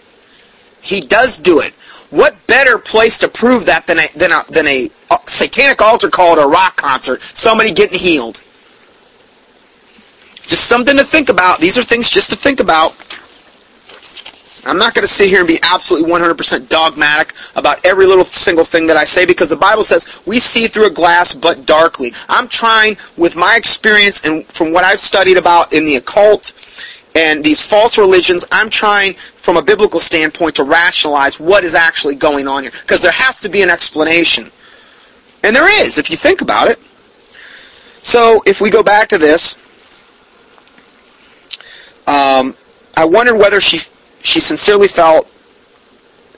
He 0.83 1.01
does 1.01 1.41
do 1.41 1.61
it. 1.61 1.73
What 2.11 2.37
better 2.47 2.79
place 2.79 3.19
to 3.19 3.29
prove 3.29 3.67
that 3.67 3.87
than 3.87 3.99
a, 3.99 4.07
than 4.15 4.33
a, 4.33 4.45
than 4.49 4.67
a 4.69 4.89
uh, 5.11 5.19
satanic 5.25 5.83
altar 5.83 6.09
call 6.09 6.39
at 6.39 6.45
a 6.45 6.47
rock 6.47 6.77
concert, 6.77 7.21
somebody 7.23 7.73
getting 7.73 7.99
healed? 7.99 8.41
Just 10.43 10.69
something 10.69 10.97
to 10.97 11.03
think 11.03 11.29
about. 11.29 11.59
These 11.59 11.77
are 11.77 11.83
things 11.83 12.09
just 12.09 12.31
to 12.31 12.37
think 12.37 12.61
about. 12.61 12.93
I'm 14.67 14.79
not 14.79 14.95
going 14.95 15.03
to 15.03 15.13
sit 15.13 15.29
here 15.29 15.39
and 15.39 15.49
be 15.49 15.59
absolutely 15.63 16.11
100% 16.11 16.69
dogmatic 16.69 17.35
about 17.55 17.85
every 17.85 18.07
little 18.07 18.25
single 18.25 18.65
thing 18.65 18.87
that 18.89 18.97
I 18.97 19.05
say 19.05 19.25
because 19.25 19.49
the 19.49 19.57
Bible 19.57 19.83
says 19.83 20.21
we 20.27 20.41
see 20.41 20.67
through 20.67 20.87
a 20.87 20.91
glass 20.91 21.35
but 21.35 21.67
darkly. 21.67 22.13
I'm 22.29 22.49
trying, 22.49 22.97
with 23.17 23.37
my 23.37 23.55
experience 23.57 24.25
and 24.25 24.45
from 24.47 24.73
what 24.73 24.85
I've 24.85 24.99
studied 24.99 25.37
about 25.37 25.73
in 25.73 25.85
the 25.85 25.97
occult 25.97 26.53
and 27.15 27.43
these 27.43 27.63
false 27.63 27.97
religions, 27.97 28.45
I'm 28.51 28.69
trying 28.69 29.15
from 29.15 29.57
a 29.57 29.63
biblical 29.63 30.01
standpoint 30.01 30.57
to 30.57 30.65
rationalize 30.65 31.39
what 31.39 31.65
is 31.65 31.75
actually 31.75 32.17
going 32.17 32.49
on 32.49 32.65
here. 32.65 32.73
Because 32.73 33.01
there 33.01 33.13
has 33.13 33.41
to 33.43 33.49
be 33.49 33.63
an 33.63 33.71
explanation. 33.71 34.51
And 35.43 35.55
there 35.55 35.83
is, 35.83 35.97
if 35.97 36.11
you 36.11 36.17
think 36.17 36.41
about 36.43 36.69
it. 36.69 36.79
So, 38.03 38.43
if 38.47 38.61
we 38.61 38.71
go 38.71 38.83
back 38.83 39.09
to 39.09 39.19
this, 39.19 39.57
um, 42.07 42.55
I 42.97 43.05
wondered 43.05 43.37
whether 43.37 43.61
she 43.61 43.81
she 44.27 44.41
sincerely 44.41 44.89
felt 44.89 45.31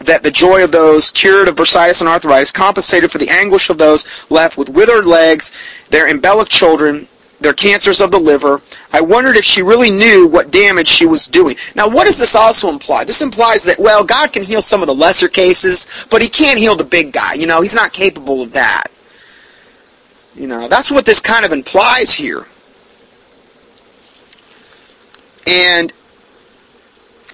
that 0.01 0.23
the 0.23 0.31
joy 0.31 0.63
of 0.63 0.71
those 0.71 1.11
cured 1.11 1.49
of 1.49 1.57
bursitis 1.57 2.01
and 2.01 2.09
arthritis 2.09 2.53
compensated 2.53 3.11
for 3.11 3.19
the 3.19 3.29
anguish 3.29 3.69
of 3.69 3.79
those 3.79 4.07
left 4.31 4.57
with 4.57 4.69
withered 4.69 5.07
legs, 5.07 5.53
their 5.91 6.09
embellished 6.09 6.53
children, 6.53 7.09
their 7.41 7.53
cancers 7.53 8.01
of 8.01 8.11
the 8.11 8.19
liver. 8.19 8.61
I 8.93 9.01
wondered 9.01 9.37
if 9.37 9.45
she 9.45 9.63
really 9.63 9.91
knew 9.91 10.27
what 10.27 10.51
damage 10.51 10.89
she 10.89 11.07
was 11.07 11.27
doing. 11.27 11.57
Now, 11.75 11.89
what 11.89 12.05
does 12.05 12.19
this 12.19 12.35
also 12.35 12.69
imply? 12.69 13.05
This 13.05 13.23
implies 13.23 13.65
that, 13.65 13.79
well, 13.79 14.05
God 14.05 14.33
can 14.33 14.43
heal 14.43 14.63
some 14.63 14.83
of 14.83 14.89
the 14.89 14.95
lesser 14.95 15.29
cases, 15.29 15.87
but 16.11 16.23
he 16.23 16.29
can't 16.29 16.59
heal 16.59 16.77
the 16.77 16.85
big 16.85 17.13
guy. 17.13 17.35
You 17.35 17.47
know, 17.47 17.61
he's 17.61 17.75
not 17.75 17.93
capable 17.93 18.43
of 18.43 18.53
that. 18.53 18.85
You 20.35 20.47
know, 20.47 20.69
that's 20.69 20.91
what 20.91 21.05
this 21.05 21.21
kind 21.21 21.45
of 21.45 21.53
implies 21.53 22.13
here. 22.13 22.47
And 25.47 25.93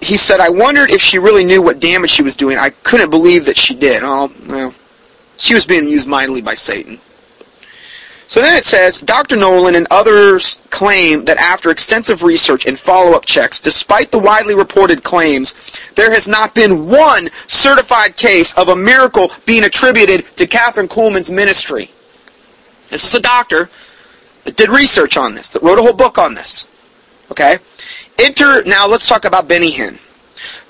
he 0.05 0.17
said, 0.17 0.39
I 0.39 0.49
wondered 0.49 0.91
if 0.91 1.01
she 1.01 1.17
really 1.17 1.43
knew 1.43 1.61
what 1.61 1.79
damage 1.79 2.11
she 2.11 2.23
was 2.23 2.35
doing. 2.35 2.57
I 2.57 2.69
couldn't 2.83 3.09
believe 3.09 3.45
that 3.45 3.57
she 3.57 3.73
did. 3.73 4.01
Oh, 4.03 4.31
well, 4.47 4.73
She 5.37 5.53
was 5.53 5.65
being 5.65 5.87
used 5.87 6.07
mightily 6.07 6.41
by 6.41 6.53
Satan. 6.53 6.99
So 8.27 8.41
then 8.41 8.55
it 8.55 8.63
says, 8.63 8.99
Dr. 8.99 9.35
Nolan 9.35 9.75
and 9.75 9.87
others 9.91 10.55
claim 10.71 11.25
that 11.25 11.37
after 11.37 11.69
extensive 11.69 12.23
research 12.23 12.65
and 12.65 12.77
follow-up 12.77 13.25
checks, 13.25 13.59
despite 13.59 14.09
the 14.11 14.17
widely 14.17 14.55
reported 14.55 15.03
claims, 15.03 15.53
there 15.95 16.11
has 16.11 16.27
not 16.27 16.55
been 16.55 16.87
one 16.87 17.29
certified 17.47 18.17
case 18.17 18.57
of 18.57 18.69
a 18.69 18.75
miracle 18.75 19.31
being 19.45 19.63
attributed 19.63 20.25
to 20.37 20.47
Kathryn 20.47 20.87
Kuhlman's 20.87 21.31
ministry. 21.31 21.91
This 22.89 23.05
is 23.05 23.13
a 23.13 23.21
doctor 23.21 23.69
that 24.45 24.55
did 24.55 24.69
research 24.69 25.17
on 25.17 25.35
this, 25.35 25.51
that 25.51 25.61
wrote 25.61 25.77
a 25.77 25.83
whole 25.83 25.93
book 25.93 26.17
on 26.17 26.33
this. 26.33 26.67
Okay? 27.29 27.57
Enter, 28.19 28.63
now 28.65 28.87
let's 28.87 29.07
talk 29.07 29.25
about 29.25 29.47
Benny 29.47 29.71
Hinn. 29.71 29.99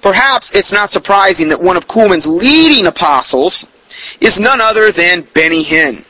Perhaps 0.02 0.54
it's 0.56 0.74
not 0.74 0.90
surprising 0.90 1.50
that 1.50 1.62
one 1.62 1.78
of 1.78 1.88
Kuhlman's 1.88 2.28
leading 2.28 2.88
apostles 2.88 3.66
is 4.22 4.40
none 4.40 4.62
other 4.62 4.92
than 4.92 5.22
Benny 5.34 5.64
Hinn 5.64 6.04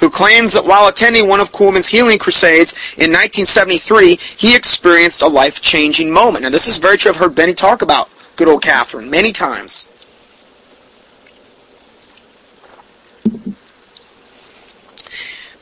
who 0.00 0.10
claims 0.10 0.54
that 0.54 0.64
while 0.64 0.88
attending 0.88 1.28
one 1.28 1.40
of 1.40 1.52
Kuhlman's 1.52 1.86
healing 1.86 2.18
crusades 2.18 2.72
in 2.96 3.12
1973, 3.12 4.18
he 4.36 4.56
experienced 4.56 5.20
a 5.20 5.28
life-changing 5.28 6.10
moment. 6.10 6.42
Now, 6.42 6.50
this 6.50 6.66
is 6.66 6.78
very 6.78 6.96
true. 6.96 7.10
I've 7.10 7.18
heard 7.18 7.34
Benny 7.34 7.52
talk 7.52 7.82
about 7.82 8.08
good 8.36 8.48
old 8.48 8.62
Kathryn 8.62 9.10
many 9.10 9.30
times. 9.30 9.86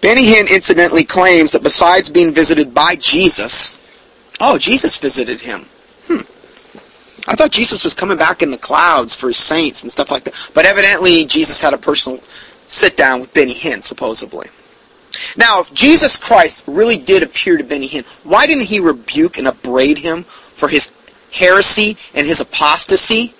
Benny 0.00 0.24
Hinn 0.24 0.48
incidentally 0.48 1.02
claims 1.04 1.50
that 1.52 1.64
besides 1.64 2.08
being 2.08 2.32
visited 2.32 2.72
by 2.72 2.94
Jesus, 2.94 3.74
oh, 4.40 4.58
Jesus 4.58 4.98
visited 4.98 5.40
him. 5.40 5.66
Hmm. 6.06 6.20
I 7.30 7.34
thought 7.34 7.50
Jesus 7.50 7.84
was 7.84 7.94
coming 7.94 8.16
back 8.16 8.42
in 8.42 8.50
the 8.50 8.58
clouds 8.58 9.14
for 9.14 9.28
his 9.28 9.38
saints 9.38 9.82
and 9.82 9.92
stuff 9.92 10.10
like 10.10 10.24
that. 10.24 10.50
But 10.54 10.66
evidently, 10.66 11.26
Jesus 11.26 11.60
had 11.60 11.74
a 11.74 11.78
personal 11.78 12.20
sit 12.66 12.96
down 12.96 13.20
with 13.20 13.34
Benny 13.34 13.54
Hinn, 13.54 13.82
supposedly. 13.82 14.48
Now, 15.36 15.60
if 15.60 15.72
Jesus 15.74 16.16
Christ 16.16 16.64
really 16.66 16.96
did 16.96 17.22
appear 17.22 17.56
to 17.56 17.64
Benny 17.64 17.88
Hinn, 17.88 18.04
why 18.24 18.46
didn't 18.46 18.66
he 18.66 18.80
rebuke 18.80 19.38
and 19.38 19.48
upbraid 19.48 19.98
him 19.98 20.22
for 20.22 20.68
his 20.68 20.90
heresy 21.32 21.96
and 22.14 22.26
his 22.26 22.40
apostasy? 22.40 23.34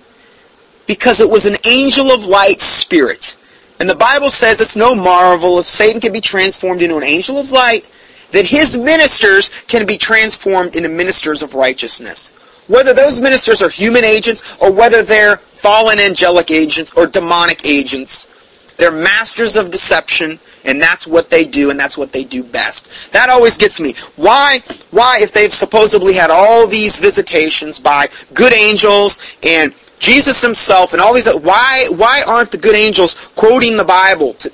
Because 0.86 1.20
it 1.20 1.30
was 1.30 1.46
an 1.46 1.57
angel 1.66 2.11
of 2.11 2.26
light 2.26 2.61
spirit. 2.61 3.36
And 3.80 3.88
the 3.88 3.94
Bible 3.94 4.30
says 4.30 4.61
it's 4.61 4.76
no 4.76 4.94
marvel 4.94 5.59
if 5.61 5.66
Satan 5.66 6.01
can 6.01 6.12
be 6.12 6.20
transformed 6.20 6.82
into 6.82 6.96
an 6.96 7.05
angel 7.05 7.38
of 7.38 7.53
light, 7.53 7.86
that 8.33 8.47
his 8.47 8.76
ministers 8.76 9.49
can 9.68 9.87
be 9.87 9.99
transformed 9.99 10.76
into 10.76 10.89
ministers 10.89 11.43
of 11.43 11.55
righteousness. 11.55 12.35
Whether 12.68 12.93
those 12.93 13.20
ministers 13.20 13.62
are 13.62 13.70
human 13.70 14.05
agents 14.05 14.57
or 14.61 14.70
whether 14.70 15.03
they're 15.03 15.39
fallen 15.39 15.99
angelic 15.99 16.51
agents 16.51 16.93
or 16.95 17.07
demonic 17.07 17.66
agents, 17.66 18.29
they're 18.76 18.93
masters 18.93 19.57
of 19.57 19.70
deception, 19.70 20.39
and 20.64 20.81
that's 20.81 21.07
what 21.07 21.31
they 21.31 21.45
do, 21.45 21.70
and 21.70 21.81
that's 21.81 21.99
what 21.99 22.12
they 22.12 22.24
do 22.24 22.45
best. 22.45 23.12
That 23.12 23.29
always 23.29 23.57
gets 23.57 23.81
me. 23.81 23.95
Why, 24.16 24.62
why, 24.91 25.18
if 25.20 25.33
they've 25.33 25.53
supposedly 25.53 26.14
had 26.14 26.31
all 26.31 26.66
these 26.66 26.99
visitations 26.99 27.81
by 27.81 28.09
good 28.35 28.53
angels 28.53 29.18
and 29.43 29.74
Jesus 29.99 30.41
himself 30.41 30.93
and 30.93 31.03
all 31.03 31.12
these, 31.12 31.29
why, 31.41 31.89
why 31.91 32.22
aren't 32.29 32.53
the 32.53 32.59
good 32.59 32.76
angels 32.76 33.14
quoting 33.35 33.76
the 33.76 33.85
Bible 33.85 34.33
to, 34.35 34.53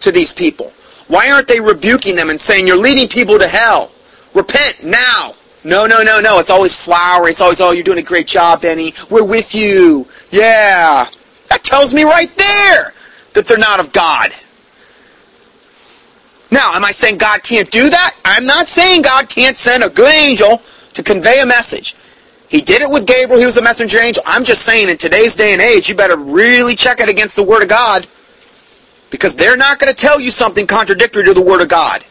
to 0.00 0.10
these 0.10 0.32
people? 0.32 0.72
Why 1.08 1.30
aren't 1.30 1.48
they 1.48 1.60
rebuking 1.60 2.16
them 2.16 2.30
and 2.30 2.40
saying, 2.40 2.66
you're 2.66 2.76
leading 2.76 3.08
people 3.08 3.38
to 3.38 3.46
hell? 3.46 3.90
Repent 4.34 4.84
now. 4.84 5.34
No, 5.64 5.86
no, 5.86 6.02
no, 6.02 6.20
no. 6.20 6.38
It's 6.38 6.50
always 6.50 6.76
flowery. 6.76 7.30
It's 7.30 7.40
always, 7.40 7.60
oh, 7.60 7.72
you're 7.72 7.84
doing 7.84 7.98
a 7.98 8.02
great 8.02 8.26
job, 8.26 8.62
Benny. 8.62 8.92
We're 9.10 9.24
with 9.24 9.54
you. 9.54 10.06
Yeah. 10.30 11.06
That 11.48 11.62
tells 11.62 11.94
me 11.94 12.04
right 12.04 12.30
there 12.30 12.92
that 13.34 13.46
they're 13.46 13.58
not 13.58 13.80
of 13.80 13.92
God. 13.92 14.30
Now, 16.50 16.74
am 16.74 16.84
I 16.84 16.92
saying 16.92 17.18
God 17.18 17.42
can't 17.42 17.70
do 17.70 17.90
that? 17.90 18.14
I'm 18.24 18.46
not 18.46 18.68
saying 18.68 19.02
God 19.02 19.28
can't 19.28 19.56
send 19.56 19.82
a 19.82 19.90
good 19.90 20.12
angel 20.12 20.62
to 20.94 21.02
convey 21.02 21.40
a 21.40 21.46
message. 21.46 21.96
He 22.48 22.60
did 22.60 22.82
it 22.82 22.90
with 22.90 23.06
Gabriel. 23.06 23.40
He 23.40 23.46
was 23.46 23.56
a 23.56 23.62
messenger 23.62 23.98
angel. 23.98 24.22
I'm 24.24 24.44
just 24.44 24.62
saying 24.62 24.88
in 24.88 24.96
today's 24.96 25.34
day 25.34 25.52
and 25.52 25.60
age, 25.60 25.88
you 25.88 25.96
better 25.96 26.16
really 26.16 26.76
check 26.76 27.00
it 27.00 27.08
against 27.08 27.34
the 27.34 27.42
Word 27.42 27.62
of 27.62 27.68
God 27.68 28.06
because 29.10 29.36
they're 29.36 29.56
not 29.56 29.78
going 29.78 29.92
to 29.92 29.96
tell 29.96 30.20
you 30.20 30.30
something 30.30 30.66
contradictory 30.66 31.24
to 31.24 31.34
the 31.34 31.42
Word 31.42 31.62
of 31.62 31.68
God. 31.68 32.04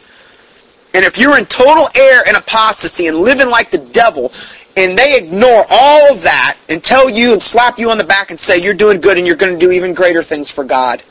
And 0.93 1.03
if 1.03 1.17
you're 1.17 1.37
in 1.37 1.45
total 1.45 1.87
error 1.95 2.23
and 2.27 2.37
apostasy 2.37 3.07
and 3.07 3.17
living 3.17 3.49
like 3.49 3.69
the 3.69 3.77
devil, 3.77 4.31
and 4.77 4.97
they 4.97 5.17
ignore 5.17 5.63
all 5.69 6.13
of 6.13 6.21
that 6.23 6.57
and 6.69 6.83
tell 6.83 7.09
you 7.09 7.33
and 7.33 7.41
slap 7.41 7.79
you 7.79 7.91
on 7.91 7.97
the 7.97 8.03
back 8.03 8.29
and 8.29 8.39
say 8.39 8.57
you're 8.57 8.73
doing 8.73 9.01
good 9.01 9.17
and 9.17 9.27
you're 9.27 9.35
going 9.35 9.53
to 9.53 9.59
do 9.59 9.71
even 9.71 9.93
greater 9.93 10.23
things 10.23 10.49
for 10.49 10.63
God, 10.63 11.03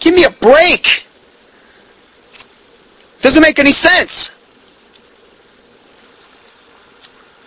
Give 0.00 0.14
me 0.14 0.24
a 0.24 0.30
break. 0.30 1.06
Doesn't 3.22 3.42
make 3.42 3.58
any 3.58 3.72
sense. 3.72 4.30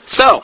So, 0.05 0.43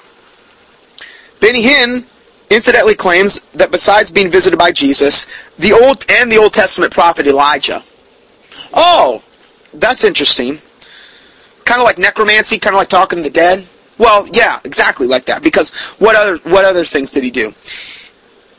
Benny 1.42 1.64
Hinn 1.64 2.06
incidentally 2.50 2.96
claims 2.96 3.40
that 3.52 3.72
besides 3.72 4.12
being 4.12 4.30
visited 4.30 4.58
by 4.58 4.72
Jesus, 4.72 5.26
the 5.58 5.74
Old 5.74 6.06
and 6.10 6.32
the 6.32 6.38
Old 6.38 6.54
Testament 6.54 6.94
prophet 6.94 7.28
Elijah. 7.28 7.82
Oh, 8.74 9.24
that's 9.74 10.04
interesting. 10.04 10.60
Kind 11.66 11.82
of 11.82 11.86
like 11.86 11.98
necromancy, 11.98 12.60
kind 12.60 12.76
of 12.76 12.80
like 12.80 12.90
talking 12.90 13.18
to 13.18 13.24
the 13.24 13.30
dead. 13.30 13.66
Well, 13.98 14.28
yeah, 14.34 14.60
exactly 14.66 15.08
like 15.08 15.26
that. 15.26 15.42
Because 15.42 15.74
what 16.00 16.16
other 16.16 16.38
what 16.50 16.66
other 16.66 16.84
things 16.84 17.12
did 17.12 17.24
he 17.24 17.32
do? 17.32 17.54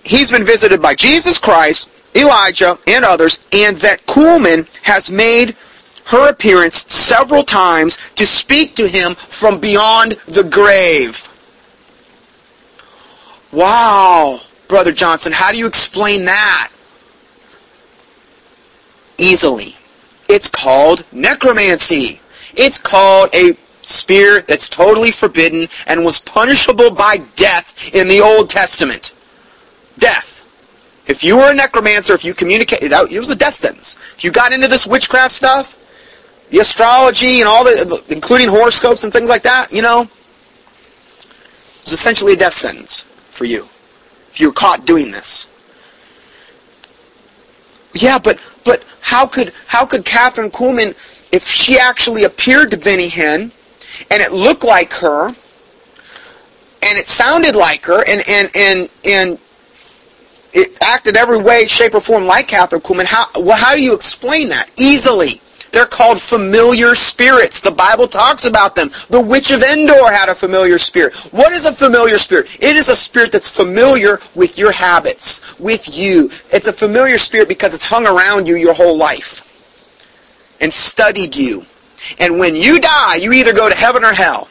He's 0.03 0.30
been 0.30 0.45
visited 0.45 0.80
by 0.80 0.95
Jesus 0.95 1.39
Christ, 1.39 1.91
Elijah, 2.16 2.78
and 2.87 3.05
others, 3.05 3.45
and 3.53 3.76
that 3.78 4.07
Kuhlman 4.07 4.66
has 4.82 5.11
made 5.11 5.57
her 6.07 6.30
appearance 6.30 6.93
several 6.93 7.43
times 7.43 7.99
to 8.14 8.24
speak 8.24 8.76
to 8.76 8.87
him 8.87 9.14
from 9.16 9.61
beyond 9.61 10.12
the 10.26 10.45
grave. 10.45 11.28
Wow, 13.53 14.40
Brother 14.68 14.92
Johnson, 14.92 15.32
how 15.32 15.53
do 15.53 15.59
you 15.59 15.66
explain 15.66 16.24
that? 16.24 16.70
Easily. 19.18 19.76
It's 20.28 20.49
called 20.49 21.05
necromancy. 21.12 22.20
It's 22.55 22.78
called 22.78 23.30
a 23.34 23.57
spirit 23.82 24.49
that's 24.49 24.68
totally 24.68 25.12
forbidden 25.12 25.68
and 25.86 26.05
was 26.05 26.20
punishable 26.20 26.90
by 26.90 27.18
death 27.36 27.94
in 27.94 28.09
the 28.09 28.20
Old 28.20 28.51
Testament. 28.51 29.12
Death. 29.99 30.32
If 31.09 31.22
you 31.22 31.36
were 31.36 31.53
a 31.53 31.55
necromancer, 31.55 32.12
if 32.14 32.24
you 32.24 32.34
communicated, 32.34 32.92
it 32.92 33.20
was 33.20 33.30
a 33.30 33.36
death 33.36 33.55
sentence. 33.55 33.97
If 34.16 34.24
you 34.24 34.32
got 34.32 34.53
into 34.53 34.66
this 34.66 34.86
witchcraft 34.86 35.30
stuff, 35.30 35.78
the 36.51 36.59
astrology 36.59 37.40
and 37.40 37.49
all 37.49 37.62
the, 37.62 38.03
including 38.09 38.49
horoscopes 38.49 39.05
and 39.05 39.12
things 39.12 39.30
like 39.30 39.42
that, 39.42 39.72
you 39.72 39.82
know, 39.82 40.03
it's 41.78 41.92
essentially 41.92 42.32
a 42.32 42.36
death 42.36 42.55
sentence 42.55 43.05
for 43.37 43.45
you 43.45 43.68
if 44.32 44.41
you 44.41 44.49
were 44.49 44.55
caught 44.55 44.87
doing 44.87 45.11
this. 45.11 45.47
Yeah, 47.95 48.18
but 48.18 48.41
but 48.64 48.84
how 49.01 49.26
could 49.26 49.53
how 49.66 49.87
could 49.87 50.05
Kathryn 50.05 50.51
Kuhlman, 50.51 50.91
if 51.32 51.47
she 51.47 51.78
actually 51.78 52.24
appeared 52.24 52.70
to 52.72 52.76
Benny 52.76 53.09
Hinn, 53.09 53.51
and 54.11 54.22
it 54.22 54.32
looked 54.32 54.64
like 54.64 54.93
her, 54.95 55.28
and 55.28 56.99
it 56.99 57.07
sounded 57.07 57.55
like 57.55 57.84
her, 57.87 58.03
and 58.09 58.22
and 58.28 58.51
and 58.55 58.91
and 59.07 59.39
it 60.53 60.76
acted 60.82 61.16
every 61.16 61.39
way, 61.39 61.66
shape, 61.66 61.95
or 61.95 62.01
form 62.01 62.24
like 62.24 62.49
Kathryn 62.49 62.80
Kuhlman. 62.80 63.05
How, 63.05 63.26
well, 63.37 63.57
how 63.57 63.74
do 63.74 63.82
you 63.82 63.95
explain 63.95 64.49
that? 64.49 64.68
Easily. 64.78 65.41
They're 65.73 65.87
called 65.87 66.21
familiar 66.21 66.95
spirits. 66.95 67.61
The 67.61 67.71
Bible 67.71 68.09
talks 68.09 68.45
about 68.45 68.75
them. 68.75 68.91
The 69.11 69.21
witch 69.21 69.51
of 69.51 69.62
Endor 69.62 70.11
had 70.11 70.29
a 70.29 70.35
familiar 70.35 70.79
spirit. 70.79 71.14
What 71.33 71.53
is 71.53 71.67
a 71.67 71.73
familiar 71.73 72.19
spirit? 72.19 72.57
It 72.61 72.77
is 72.77 72.89
a 72.89 72.97
spirit 72.97 73.33
that's 73.33 73.51
familiar 73.51 74.21
with 74.35 74.59
your 74.59 74.73
habits, 74.73 75.59
with 75.59 75.97
you. 75.97 76.31
It's 76.51 76.67
a 76.67 76.73
familiar 76.73 77.19
spirit 77.19 77.49
because 77.49 77.75
it's 77.75 77.85
hung 77.85 78.07
around 78.07 78.49
you 78.49 78.57
your 78.57 78.75
whole 78.75 78.97
life 78.97 79.43
and 80.61 80.73
studied 80.73 81.37
you. 81.37 81.64
And 82.19 82.39
when 82.39 82.55
you 82.55 82.81
die, 82.81 83.17
you 83.17 83.33
either 83.33 83.53
go 83.53 83.69
to 83.69 83.75
heaven 83.75 84.05
or 84.05 84.12
hell. 84.12 84.49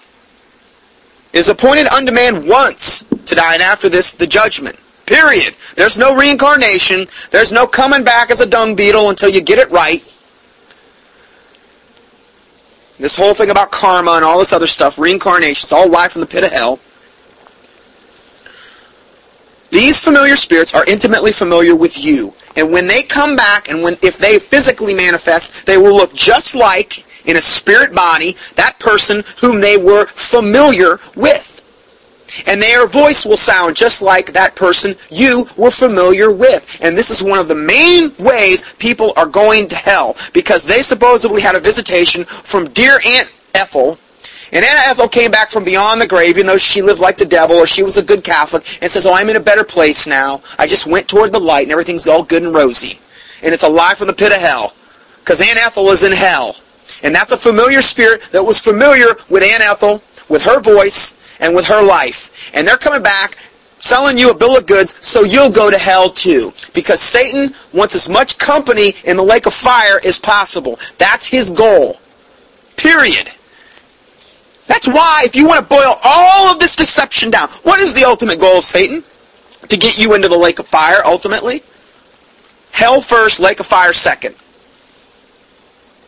It 1.33 1.39
is 1.39 1.49
appointed 1.49 1.87
unto 1.87 2.11
man 2.11 2.47
once 2.47 3.03
to 3.03 3.35
die, 3.35 3.55
and 3.55 3.63
after 3.63 3.89
this, 3.89 4.13
the 4.13 4.27
judgment. 4.27 4.77
Period. 5.05 5.53
There's 5.75 5.97
no 5.97 6.15
reincarnation. 6.15 7.05
There's 7.29 7.51
no 7.51 7.67
coming 7.67 8.03
back 8.03 8.31
as 8.31 8.39
a 8.39 8.45
dung 8.47 8.75
beetle 8.75 9.09
until 9.09 9.29
you 9.29 9.41
get 9.41 9.59
it 9.59 9.69
right. 9.69 10.03
This 12.97 13.15
whole 13.15 13.33
thing 13.33 13.51
about 13.51 13.71
karma 13.71 14.11
and 14.11 14.23
all 14.23 14.39
this 14.39 14.53
other 14.53 14.67
stuff, 14.67 14.97
reincarnation, 14.97 15.65
it's 15.65 15.73
all 15.73 15.89
lie 15.89 16.07
from 16.07 16.21
the 16.21 16.27
pit 16.27 16.43
of 16.43 16.51
hell. 16.51 16.79
These 19.69 19.99
familiar 19.99 20.37
spirits 20.37 20.73
are 20.73 20.85
intimately 20.85 21.33
familiar 21.33 21.75
with 21.75 22.01
you. 22.01 22.33
And 22.55 22.71
when 22.71 22.87
they 22.87 23.03
come 23.03 23.35
back 23.35 23.69
and 23.69 23.83
when 23.83 23.95
if 24.01 24.17
they 24.17 24.39
physically 24.39 24.93
manifest, 24.93 25.65
they 25.65 25.77
will 25.77 25.95
look 25.95 26.13
just 26.13 26.55
like 26.55 27.03
in 27.27 27.35
a 27.35 27.41
spirit 27.41 27.93
body 27.93 28.37
that 28.55 28.79
person 28.79 29.23
whom 29.41 29.59
they 29.59 29.75
were 29.75 30.05
familiar 30.07 30.99
with. 31.15 31.54
And 32.45 32.61
their 32.61 32.87
voice 32.87 33.25
will 33.25 33.37
sound 33.37 33.75
just 33.75 34.01
like 34.01 34.33
that 34.33 34.55
person 34.55 34.95
you 35.09 35.47
were 35.57 35.71
familiar 35.71 36.31
with. 36.31 36.77
And 36.81 36.97
this 36.97 37.09
is 37.09 37.23
one 37.23 37.39
of 37.39 37.47
the 37.47 37.55
main 37.55 38.13
ways 38.17 38.73
people 38.79 39.13
are 39.15 39.25
going 39.25 39.67
to 39.69 39.75
hell 39.75 40.15
because 40.33 40.65
they 40.65 40.81
supposedly 40.81 41.41
had 41.41 41.55
a 41.55 41.59
visitation 41.59 42.25
from 42.25 42.69
dear 42.69 42.99
Aunt 43.05 43.33
Ethel. 43.53 43.97
And 44.51 44.63
Aunt 44.63 44.87
Ethel 44.87 45.07
came 45.07 45.31
back 45.31 45.49
from 45.49 45.63
beyond 45.63 45.99
the 45.99 46.07
grave, 46.07 46.37
even 46.37 46.45
though 46.45 46.57
she 46.57 46.81
lived 46.81 46.99
like 46.99 47.17
the 47.17 47.25
devil 47.25 47.57
or 47.57 47.65
she 47.65 47.83
was 47.83 47.97
a 47.97 48.03
good 48.03 48.23
Catholic, 48.23 48.63
and 48.81 48.91
says, 48.91 49.05
Oh, 49.05 49.13
I'm 49.13 49.29
in 49.29 49.35
a 49.35 49.41
better 49.41 49.63
place 49.63 50.07
now. 50.07 50.41
I 50.59 50.67
just 50.67 50.87
went 50.87 51.07
toward 51.07 51.31
the 51.31 51.39
light 51.39 51.63
and 51.63 51.71
everything's 51.71 52.07
all 52.07 52.23
good 52.23 52.43
and 52.43 52.53
rosy. 52.53 52.99
And 53.43 53.53
it's 53.53 53.63
a 53.63 53.69
lie 53.69 53.95
from 53.95 54.07
the 54.07 54.13
pit 54.13 54.31
of 54.31 54.39
hell. 54.39 54.75
Because 55.19 55.41
Aunt 55.41 55.57
Ethel 55.57 55.89
is 55.89 56.03
in 56.03 56.11
hell. 56.11 56.55
And 57.03 57.13
that's 57.13 57.31
a 57.31 57.37
familiar 57.37 57.81
spirit 57.81 58.21
that 58.31 58.43
was 58.43 58.59
familiar 58.59 59.07
with 59.29 59.43
Aunt 59.43 59.61
Ethel, 59.61 60.01
with 60.29 60.43
her 60.43 60.61
voice, 60.61 61.13
and 61.39 61.55
with 61.55 61.65
her 61.65 61.85
life. 61.85 62.51
And 62.53 62.67
they're 62.67 62.77
coming 62.77 63.03
back 63.03 63.37
selling 63.79 64.17
you 64.17 64.31
a 64.31 64.35
bill 64.35 64.57
of 64.57 64.65
goods 64.65 64.95
so 64.99 65.23
you'll 65.23 65.51
go 65.51 65.69
to 65.69 65.77
hell 65.77 66.09
too. 66.09 66.51
Because 66.73 67.01
Satan 67.01 67.53
wants 67.73 67.95
as 67.95 68.09
much 68.09 68.37
company 68.37 68.93
in 69.03 69.17
the 69.17 69.23
lake 69.23 69.45
of 69.45 69.53
fire 69.53 69.99
as 70.05 70.17
possible. 70.17 70.79
That's 70.97 71.27
his 71.27 71.49
goal. 71.49 71.99
Period. 72.77 73.29
That's 74.67 74.87
why, 74.87 75.21
if 75.23 75.35
you 75.35 75.47
want 75.47 75.61
to 75.61 75.75
boil 75.75 75.99
all 76.03 76.51
of 76.51 76.59
this 76.59 76.75
deception 76.75 77.29
down, 77.29 77.49
what 77.63 77.79
is 77.79 77.93
the 77.93 78.03
ultimate 78.03 78.39
goal 78.39 78.57
of 78.57 78.63
Satan? 78.63 79.03
To 79.69 79.77
get 79.77 79.97
you 79.97 80.13
into 80.15 80.27
the 80.27 80.37
lake 80.37 80.59
of 80.59 80.67
fire, 80.67 81.01
ultimately? 81.05 81.61
Hell 82.71 83.01
first, 83.01 83.39
lake 83.39 83.59
of 83.59 83.65
fire 83.65 83.93
second. 83.93 84.35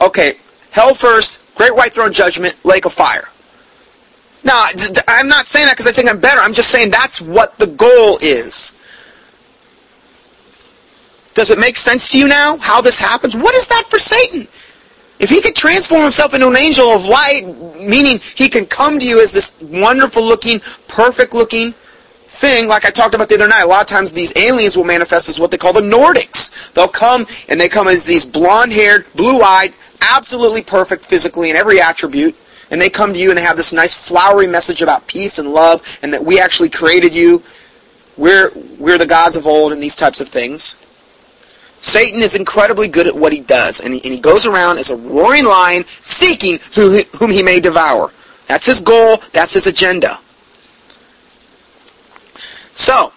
Okay, 0.01 0.33
hell 0.71 0.93
first, 0.93 1.41
great 1.55 1.75
white 1.75 1.93
throne 1.93 2.13
judgment, 2.13 2.55
lake 2.65 2.85
of 2.85 2.93
fire. 2.93 3.29
Now, 4.43 4.65
I'm 5.07 5.27
not 5.27 5.47
saying 5.47 5.65
that 5.65 5.73
because 5.73 5.87
I 5.87 5.91
think 5.91 6.09
I'm 6.09 6.19
better. 6.19 6.39
I'm 6.39 6.53
just 6.53 6.69
saying 6.69 6.91
that's 6.91 7.19
what 7.21 7.57
the 7.57 7.67
goal 7.67 8.17
is. 8.21 8.75
Does 11.33 11.51
it 11.51 11.59
make 11.59 11.77
sense 11.77 12.09
to 12.09 12.17
you 12.17 12.27
now 12.27 12.57
how 12.57 12.81
this 12.81 12.97
happens? 12.97 13.35
What 13.35 13.53
is 13.55 13.67
that 13.67 13.85
for 13.89 13.99
Satan? 13.99 14.47
If 15.19 15.29
he 15.29 15.41
could 15.41 15.55
transform 15.55 16.03
himself 16.03 16.33
into 16.33 16.47
an 16.47 16.57
angel 16.57 16.87
of 16.89 17.05
light, 17.05 17.43
meaning 17.79 18.19
he 18.35 18.49
can 18.49 18.65
come 18.65 18.99
to 18.99 19.05
you 19.05 19.21
as 19.21 19.31
this 19.31 19.59
wonderful 19.61 20.23
looking, 20.23 20.59
perfect 20.87 21.33
looking 21.33 21.73
thing, 21.73 22.67
like 22.67 22.85
I 22.85 22.91
talked 22.91 23.15
about 23.15 23.29
the 23.29 23.35
other 23.35 23.47
night, 23.47 23.63
a 23.63 23.67
lot 23.67 23.81
of 23.81 23.87
times 23.87 24.11
these 24.11 24.35
aliens 24.37 24.77
will 24.77 24.83
manifest 24.83 25.27
as 25.29 25.39
what 25.39 25.49
they 25.49 25.57
call 25.57 25.73
the 25.73 25.81
Nordics. 25.81 26.71
They'll 26.73 26.87
come 26.87 27.25
and 27.49 27.59
they 27.59 27.69
come 27.69 27.87
as 27.87 28.05
these 28.05 28.25
blonde 28.25 28.71
haired, 28.71 29.05
blue 29.15 29.41
eyed, 29.41 29.73
absolutely 30.01 30.61
perfect 30.61 31.05
physically 31.05 31.49
in 31.49 31.55
every 31.55 31.81
attribute. 31.81 32.35
And 32.69 32.81
they 32.81 32.89
come 32.89 33.13
to 33.13 33.19
you 33.19 33.29
and 33.29 33.37
they 33.37 33.43
have 33.43 33.57
this 33.57 33.73
nice 33.73 33.95
flowery 33.95 34.47
message 34.47 34.81
about 34.81 35.07
peace 35.07 35.39
and 35.39 35.51
love 35.51 35.99
and 36.01 36.13
that 36.13 36.23
we 36.23 36.39
actually 36.39 36.69
created 36.69 37.15
you. 37.15 37.41
We're, 38.17 38.51
we're 38.77 38.97
the 38.97 39.05
gods 39.05 39.35
of 39.35 39.45
old 39.45 39.71
and 39.71 39.81
these 39.81 39.95
types 39.95 40.19
of 40.19 40.27
things. 40.27 40.75
Satan 41.79 42.21
is 42.21 42.35
incredibly 42.35 42.87
good 42.87 43.07
at 43.07 43.15
what 43.15 43.31
he 43.31 43.39
does, 43.39 43.81
and 43.81 43.93
he, 43.93 44.01
and 44.03 44.13
he 44.13 44.19
goes 44.19 44.45
around 44.45 44.79
as 44.79 44.89
a 44.89 44.95
roaring 44.95 45.45
lion 45.45 45.85
seeking 45.85 46.59
who, 46.73 47.01
whom 47.17 47.29
he 47.29 47.43
may 47.43 47.59
devour. 47.59 48.11
That's 48.47 48.65
his 48.65 48.81
goal. 48.81 49.21
That's 49.31 49.53
his 49.53 49.67
agenda. 49.67 50.17
So, 52.73 53.11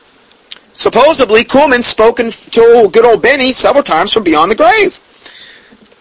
supposedly, 0.72 1.44
Kuhlman's 1.44 1.86
spoken 1.86 2.30
to 2.30 2.90
good 2.92 3.04
old 3.04 3.22
Benny 3.22 3.52
several 3.52 3.82
times 3.82 4.12
from 4.12 4.24
beyond 4.24 4.50
the 4.50 4.56
grave. 4.56 4.98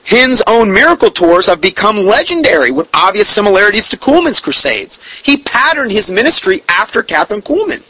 Hinn's 0.09 0.41
own 0.47 0.73
miracle 0.73 1.11
tours 1.11 1.45
have 1.45 1.61
become 1.61 1.97
legendary 1.97 2.71
with 2.71 2.89
obvious 2.95 3.29
similarities 3.29 3.89
to 3.89 3.97
Kuhlman's 3.97 4.39
crusades. 4.39 4.99
He 5.21 5.37
patterned 5.37 5.91
his 5.91 6.11
ministry 6.11 6.63
after 6.67 7.03
Kathryn 7.03 7.43
Kuhlman. 7.43 7.83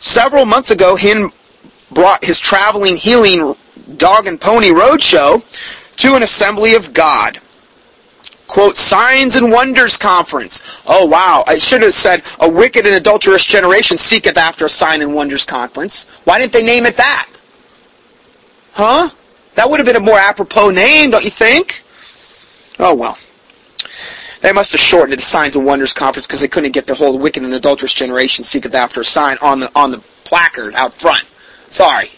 Several 0.00 0.44
months 0.44 0.70
ago, 0.70 0.94
Hinn 0.94 1.32
brought 1.92 2.24
his 2.24 2.38
traveling 2.38 2.94
healing 2.94 3.56
dog 3.96 4.28
and 4.28 4.40
pony 4.40 4.70
roadshow 4.70 5.42
to 5.96 6.14
an 6.14 6.22
assembly 6.22 6.76
of 6.76 6.94
God. 6.94 7.40
Quote, 8.46 8.76
Signs 8.76 9.34
and 9.34 9.50
Wonders 9.50 9.96
Conference. 9.96 10.62
Oh, 10.86 11.04
wow. 11.04 11.42
I 11.48 11.58
should 11.58 11.82
have 11.82 11.94
said, 11.94 12.22
A 12.38 12.48
wicked 12.48 12.86
and 12.86 12.94
adulterous 12.94 13.44
generation 13.44 13.98
seeketh 13.98 14.36
after 14.36 14.66
a 14.66 14.68
sign 14.68 15.02
and 15.02 15.12
wonders 15.12 15.44
conference. 15.44 16.04
Why 16.22 16.38
didn't 16.38 16.52
they 16.52 16.62
name 16.62 16.86
it 16.86 16.96
that? 16.96 17.28
Huh? 18.74 19.10
That 19.56 19.68
would 19.68 19.80
have 19.80 19.86
been 19.86 19.96
a 19.96 20.00
more 20.00 20.18
apropos 20.18 20.70
name, 20.70 21.10
don't 21.10 21.24
you 21.24 21.30
think? 21.30 21.82
Oh, 22.78 22.94
well. 22.94 23.18
They 24.42 24.52
must 24.52 24.72
have 24.72 24.80
shortened 24.80 25.14
it 25.14 25.16
to 25.16 25.24
Signs 25.24 25.56
and 25.56 25.64
Wonders 25.66 25.92
Conference 25.92 26.26
because 26.26 26.40
they 26.40 26.48
couldn't 26.48 26.72
get 26.72 26.86
the 26.86 26.94
whole 26.94 27.18
wicked 27.18 27.42
and 27.42 27.52
adulterous 27.54 27.94
generation 27.94 28.44
seeketh 28.44 28.74
after 28.74 29.00
a 29.00 29.04
sign 29.04 29.38
on 29.42 29.60
the 29.60 29.70
on 29.74 29.90
the 29.90 29.98
placard 30.24 30.74
out 30.74 30.92
front. 30.92 31.24
Sorry. 31.70 32.10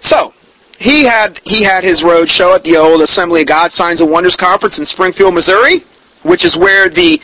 So, 0.00 0.32
he 0.78 1.04
had 1.04 1.40
he 1.44 1.62
had 1.62 1.84
his 1.84 2.02
road 2.02 2.30
show 2.30 2.54
at 2.54 2.64
the 2.64 2.76
old 2.76 3.02
Assembly 3.02 3.42
of 3.42 3.46
God 3.46 3.72
Signs 3.72 4.00
and 4.00 4.10
Wonders 4.10 4.36
Conference 4.36 4.78
in 4.78 4.86
Springfield, 4.86 5.34
Missouri, 5.34 5.80
which 6.22 6.44
is 6.44 6.56
where 6.56 6.88
the 6.88 7.20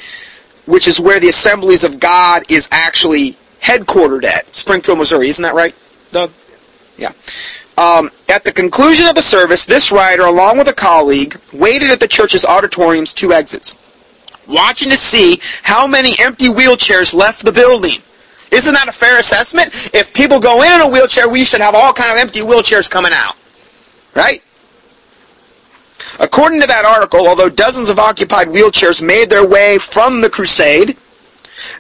which 0.67 0.87
is 0.87 1.01
where 1.01 1.19
the 1.19 1.29
Assemblies 1.29 1.83
of 1.83 1.99
God 1.99 2.45
is 2.51 2.69
actually 2.71 3.37
headquartered 3.63 4.25
at 4.25 4.55
Springfield, 4.55 4.99
Missouri. 4.99 5.29
Isn't 5.29 5.43
that 5.43 5.55
right, 5.55 5.75
Doug? 6.13 6.31
Yeah. 6.99 7.13
Um, 7.79 8.11
at 8.29 8.45
the 8.45 8.53
conclusion 8.53 9.07
of 9.07 9.15
the 9.15 9.23
service, 9.23 9.65
this 9.65 9.91
writer, 9.91 10.23
along 10.23 10.59
with 10.59 10.69
a 10.69 10.75
colleague, 10.75 11.41
waited 11.53 11.91
at 11.91 12.01
the 12.01 12.09
church's 12.09 12.45
auditorium's 12.45 13.15
two 13.15 13.33
exits, 13.33 13.79
watching 14.47 14.91
to 14.91 14.97
see 14.97 15.41
how 15.63 15.87
many 15.87 16.15
empty 16.19 16.49
wheelchairs 16.49 17.15
left 17.15 17.45
the 17.45 17.53
building. 17.53 17.99
Isn't 18.51 18.75
that 18.75 18.89
a 18.89 18.93
fair 18.93 19.19
assessment? 19.19 19.69
If 19.95 20.13
people 20.13 20.39
go 20.39 20.63
in 20.63 20.73
in 20.73 20.81
a 20.83 20.89
wheelchair, 20.89 21.29
we 21.29 21.45
should 21.45 21.63
have 21.63 21.75
all 21.75 21.95
kind 21.95 22.13
of 22.13 22.19
empty 22.19 22.41
wheelchairs 22.41 22.91
coming 22.91 23.13
out. 23.15 23.35
Right? 24.15 24.43
According 26.21 26.61
to 26.61 26.67
that 26.67 26.85
article, 26.85 27.27
although 27.27 27.49
dozens 27.49 27.89
of 27.89 27.99
occupied 27.99 28.49
wheelchairs 28.49 29.01
made 29.01 29.31
their 29.31 29.47
way 29.47 29.79
from 29.79 30.21
the 30.21 30.29
crusade, 30.29 30.97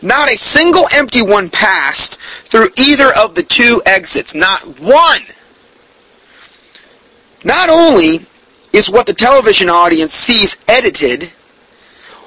not 0.01 0.32
a 0.32 0.36
single 0.36 0.86
empty 0.95 1.22
one 1.22 1.51
passed 1.51 2.18
through 2.18 2.70
either 2.78 3.12
of 3.18 3.34
the 3.34 3.43
two 3.43 3.82
exits. 3.84 4.34
Not 4.34 4.61
one. 4.80 5.20
Not 7.45 7.68
only 7.68 8.26
is 8.72 8.88
what 8.88 9.07
the 9.07 9.12
television 9.12 9.68
audience 9.68 10.12
sees 10.12 10.57
edited, 10.68 11.30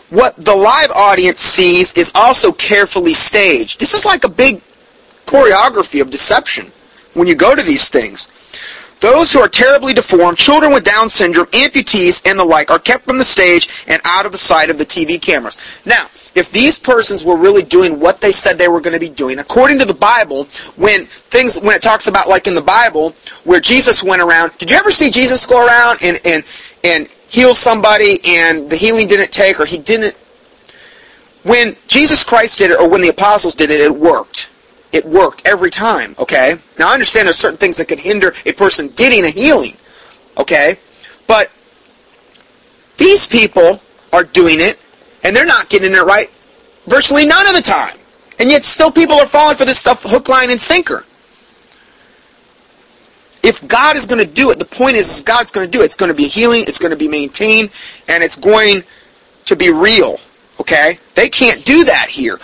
what 0.10 0.36
the 0.38 0.56
live 0.56 0.92
audience 0.92 1.40
sees 1.40 1.94
is 1.94 2.12
also 2.14 2.52
carefully 2.52 3.14
staged. 3.14 3.80
This 3.80 3.94
is 3.94 4.06
like 4.06 4.24
a 4.24 4.30
big 4.30 4.62
choreography 5.26 6.02
of 6.02 6.10
deception 6.10 6.72
when 7.14 7.28
you 7.28 7.36
go 7.36 7.56
to 7.56 7.64
these 7.64 7.90
things. 7.90 8.30
Those 9.00 9.32
who 9.32 9.40
are 9.40 9.50
terribly 9.50 9.94
deformed, 9.94 10.38
children 10.38 10.74
with 10.74 10.84
Down 10.84 11.10
syndrome, 11.10 11.48
amputees, 11.48 12.26
and 12.30 12.40
the 12.40 12.46
like 12.46 12.72
are 12.72 12.80
kept 12.80 13.06
from 13.06 13.18
the 13.18 13.24
stage 13.24 13.84
and 13.88 14.02
out 14.06 14.26
of 14.26 14.32
the 14.32 14.38
sight 14.38 14.70
of 14.70 14.78
the 14.78 14.86
TV 14.86 15.22
cameras. 15.22 15.58
Now, 15.86 16.08
if 16.36 16.52
these 16.52 16.78
persons 16.78 17.24
were 17.24 17.38
really 17.38 17.64
doing 17.64 18.00
what 18.00 18.20
they 18.20 18.32
said 18.32 18.58
they 18.58 18.68
were 18.68 18.82
going 18.82 18.94
to 18.94 19.00
be 19.00 19.10
doing, 19.10 19.40
according 19.40 19.80
to 19.80 19.86
the 19.86 19.94
Bible, 19.94 20.44
when 20.76 21.06
things 21.06 21.60
when 21.60 21.76
it 21.76 21.82
talks 21.82 22.08
about 22.08 22.28
like 22.28 22.46
in 22.46 22.56
the 22.56 22.62
Bible 22.62 23.16
where 23.46 23.62
Jesus 23.62 24.04
went 24.04 24.22
around, 24.22 24.52
did 24.58 24.70
you 24.70 24.76
ever 24.76 24.92
see 24.92 25.10
Jesus 25.10 25.46
go 25.46 25.66
around 25.66 26.00
and 26.04 26.20
and 26.26 26.44
and 26.84 27.08
heal 27.30 27.54
somebody 27.54 28.20
and 28.28 28.70
the 28.70 28.76
healing 28.76 29.08
didn't 29.08 29.32
take 29.32 29.60
or 29.60 29.66
he 29.66 29.78
didn't 29.80 30.16
when 31.44 31.76
Jesus 31.88 32.24
Christ 32.24 32.58
did 32.58 32.72
it 32.72 32.80
or 32.80 32.90
when 32.90 33.02
the 33.02 33.10
apostles 33.10 33.56
did 33.56 33.70
it, 33.70 33.80
it 33.80 33.96
worked. 33.96 34.50
It 34.92 35.06
worked 35.06 35.46
every 35.46 35.70
time, 35.70 36.16
okay? 36.18 36.56
Now 36.80 36.90
I 36.90 36.94
understand 36.94 37.28
there's 37.28 37.38
certain 37.38 37.58
things 37.58 37.78
that 37.78 37.88
could 37.88 38.00
hinder 38.00 38.34
a 38.46 38.52
person 38.52 38.88
getting 38.90 39.26
a 39.26 39.30
healing, 39.30 39.76
okay? 40.38 40.80
But 41.28 41.52
these 42.98 43.28
people 43.28 43.82
are 44.12 44.24
doing 44.24 44.60
it 44.60 44.80
and 45.26 45.36
they're 45.36 45.46
not 45.46 45.68
getting 45.70 45.94
it 45.94 46.04
right 46.04 46.30
virtually 46.86 47.26
none 47.26 47.48
of 47.48 47.56
the 47.56 47.62
time. 47.62 47.98
And 48.40 48.50
yet 48.50 48.64
still 48.64 48.92
people 48.92 49.16
are 49.16 49.26
falling 49.26 49.58
for 49.58 49.66
this 49.66 49.80
stuff 49.80 50.04
hook, 50.04 50.30
line, 50.30 50.50
and 50.50 50.60
sinker. 50.60 51.06
If 53.44 53.66
God 53.68 53.96
is 53.96 54.08
going 54.08 54.26
to 54.26 54.32
do 54.32 54.50
it, 54.52 54.60
the 54.60 54.66
point 54.66 54.98
is, 54.98 55.20
if 55.20 55.26
God's 55.26 55.52
going 55.52 55.68
to 55.68 55.72
do 55.72 55.82
it, 55.82 55.86
it's 55.86 55.96
going 55.96 56.12
to 56.12 56.18
be 56.18 56.28
healing, 56.28 56.62
it's 56.62 56.80
going 56.80 56.92
to 56.92 56.98
be 56.98 57.08
maintained, 57.08 57.70
and 58.08 58.24
it's 58.24 58.36
going 58.36 58.84
to 59.46 59.56
be 59.56 59.72
real. 59.72 60.20
Okay? 60.60 60.98
They 61.14 61.30
can't 61.30 61.64
do 61.64 61.84
that 61.84 62.08
here. 62.10 62.40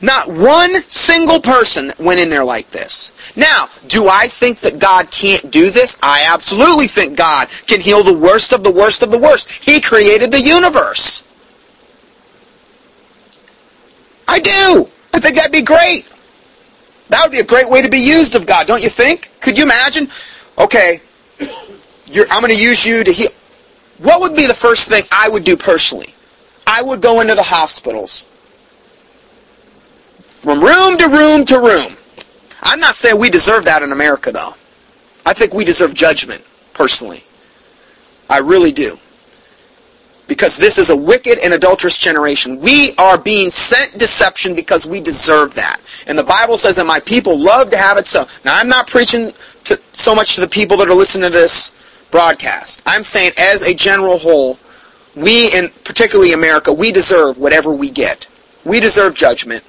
Not 0.00 0.28
one 0.28 0.82
single 0.82 1.40
person 1.40 1.90
went 1.98 2.20
in 2.20 2.30
there 2.30 2.44
like 2.44 2.70
this. 2.70 3.12
Now, 3.36 3.68
do 3.88 4.08
I 4.08 4.26
think 4.28 4.60
that 4.60 4.78
God 4.78 5.10
can't 5.10 5.50
do 5.50 5.70
this? 5.70 5.98
I 6.02 6.26
absolutely 6.32 6.88
think 6.88 7.16
God 7.16 7.48
can 7.66 7.80
heal 7.80 8.02
the 8.02 8.16
worst 8.16 8.52
of 8.52 8.62
the 8.62 8.72
worst 8.72 9.02
of 9.02 9.10
the 9.10 9.18
worst. 9.18 9.50
He 9.50 9.80
created 9.80 10.30
the 10.30 10.40
universe. 10.40 11.24
I 14.28 14.38
do. 14.40 14.88
I 15.14 15.20
think 15.20 15.36
that'd 15.36 15.52
be 15.52 15.62
great. 15.62 16.08
That 17.10 17.22
would 17.24 17.32
be 17.32 17.40
a 17.40 17.44
great 17.44 17.68
way 17.68 17.82
to 17.82 17.88
be 17.90 17.98
used 17.98 18.34
of 18.34 18.46
God, 18.46 18.66
don't 18.66 18.82
you 18.82 18.88
think? 18.88 19.30
Could 19.40 19.56
you 19.58 19.64
imagine? 19.64 20.08
Okay, 20.58 21.00
I'm 22.30 22.40
going 22.40 22.52
to 22.54 22.62
use 22.62 22.84
you 22.86 23.04
to 23.04 23.12
heal. 23.12 23.30
What 23.98 24.20
would 24.20 24.36
be 24.36 24.46
the 24.46 24.54
first 24.54 24.88
thing 24.90 25.04
I 25.12 25.28
would 25.28 25.44
do 25.44 25.56
personally? 25.56 26.14
I 26.66 26.82
would 26.82 27.02
go 27.02 27.20
into 27.20 27.34
the 27.34 27.42
hospitals 27.42 28.26
From 30.42 30.62
room 30.62 30.98
to 30.98 31.08
room 31.08 31.44
to 31.46 31.58
room. 31.60 31.96
I'm 32.62 32.80
not 32.80 32.94
saying 32.94 33.18
we 33.18 33.30
deserve 33.30 33.64
that 33.66 33.82
in 33.82 33.92
America, 33.92 34.32
though. 34.32 34.52
I 35.26 35.32
think 35.34 35.54
we 35.54 35.64
deserve 35.64 35.94
judgment, 35.94 36.42
personally. 36.74 37.22
I 38.30 38.38
really 38.38 38.72
do. 38.72 38.98
Because 40.26 40.56
this 40.56 40.78
is 40.78 40.90
a 40.90 40.96
wicked 40.96 41.38
and 41.44 41.52
adulterous 41.52 41.98
generation. 41.98 42.58
We 42.60 42.94
are 42.96 43.18
being 43.18 43.50
sent 43.50 43.98
deception 43.98 44.54
because 44.54 44.86
we 44.86 45.00
deserve 45.00 45.54
that. 45.54 45.80
And 46.06 46.18
the 46.18 46.24
Bible 46.24 46.56
says 46.56 46.76
that 46.76 46.86
my 46.86 47.00
people 47.00 47.38
love 47.38 47.70
to 47.70 47.76
have 47.76 47.98
it 47.98 48.06
so. 48.06 48.24
Now, 48.44 48.58
I'm 48.58 48.68
not 48.68 48.88
preaching 48.88 49.32
to, 49.64 49.78
so 49.92 50.14
much 50.14 50.34
to 50.36 50.40
the 50.40 50.48
people 50.48 50.78
that 50.78 50.88
are 50.88 50.94
listening 50.94 51.30
to 51.30 51.32
this 51.32 51.72
broadcast. 52.10 52.80
I'm 52.86 53.02
saying 53.02 53.32
as 53.38 53.62
a 53.62 53.74
general 53.74 54.18
whole, 54.18 54.58
we, 55.14 55.52
and 55.52 55.70
particularly 55.84 56.32
America, 56.32 56.72
we 56.72 56.90
deserve 56.90 57.38
whatever 57.38 57.72
we 57.72 57.90
get. 57.90 58.26
We 58.64 58.80
deserve 58.80 59.14
judgment. 59.14 59.62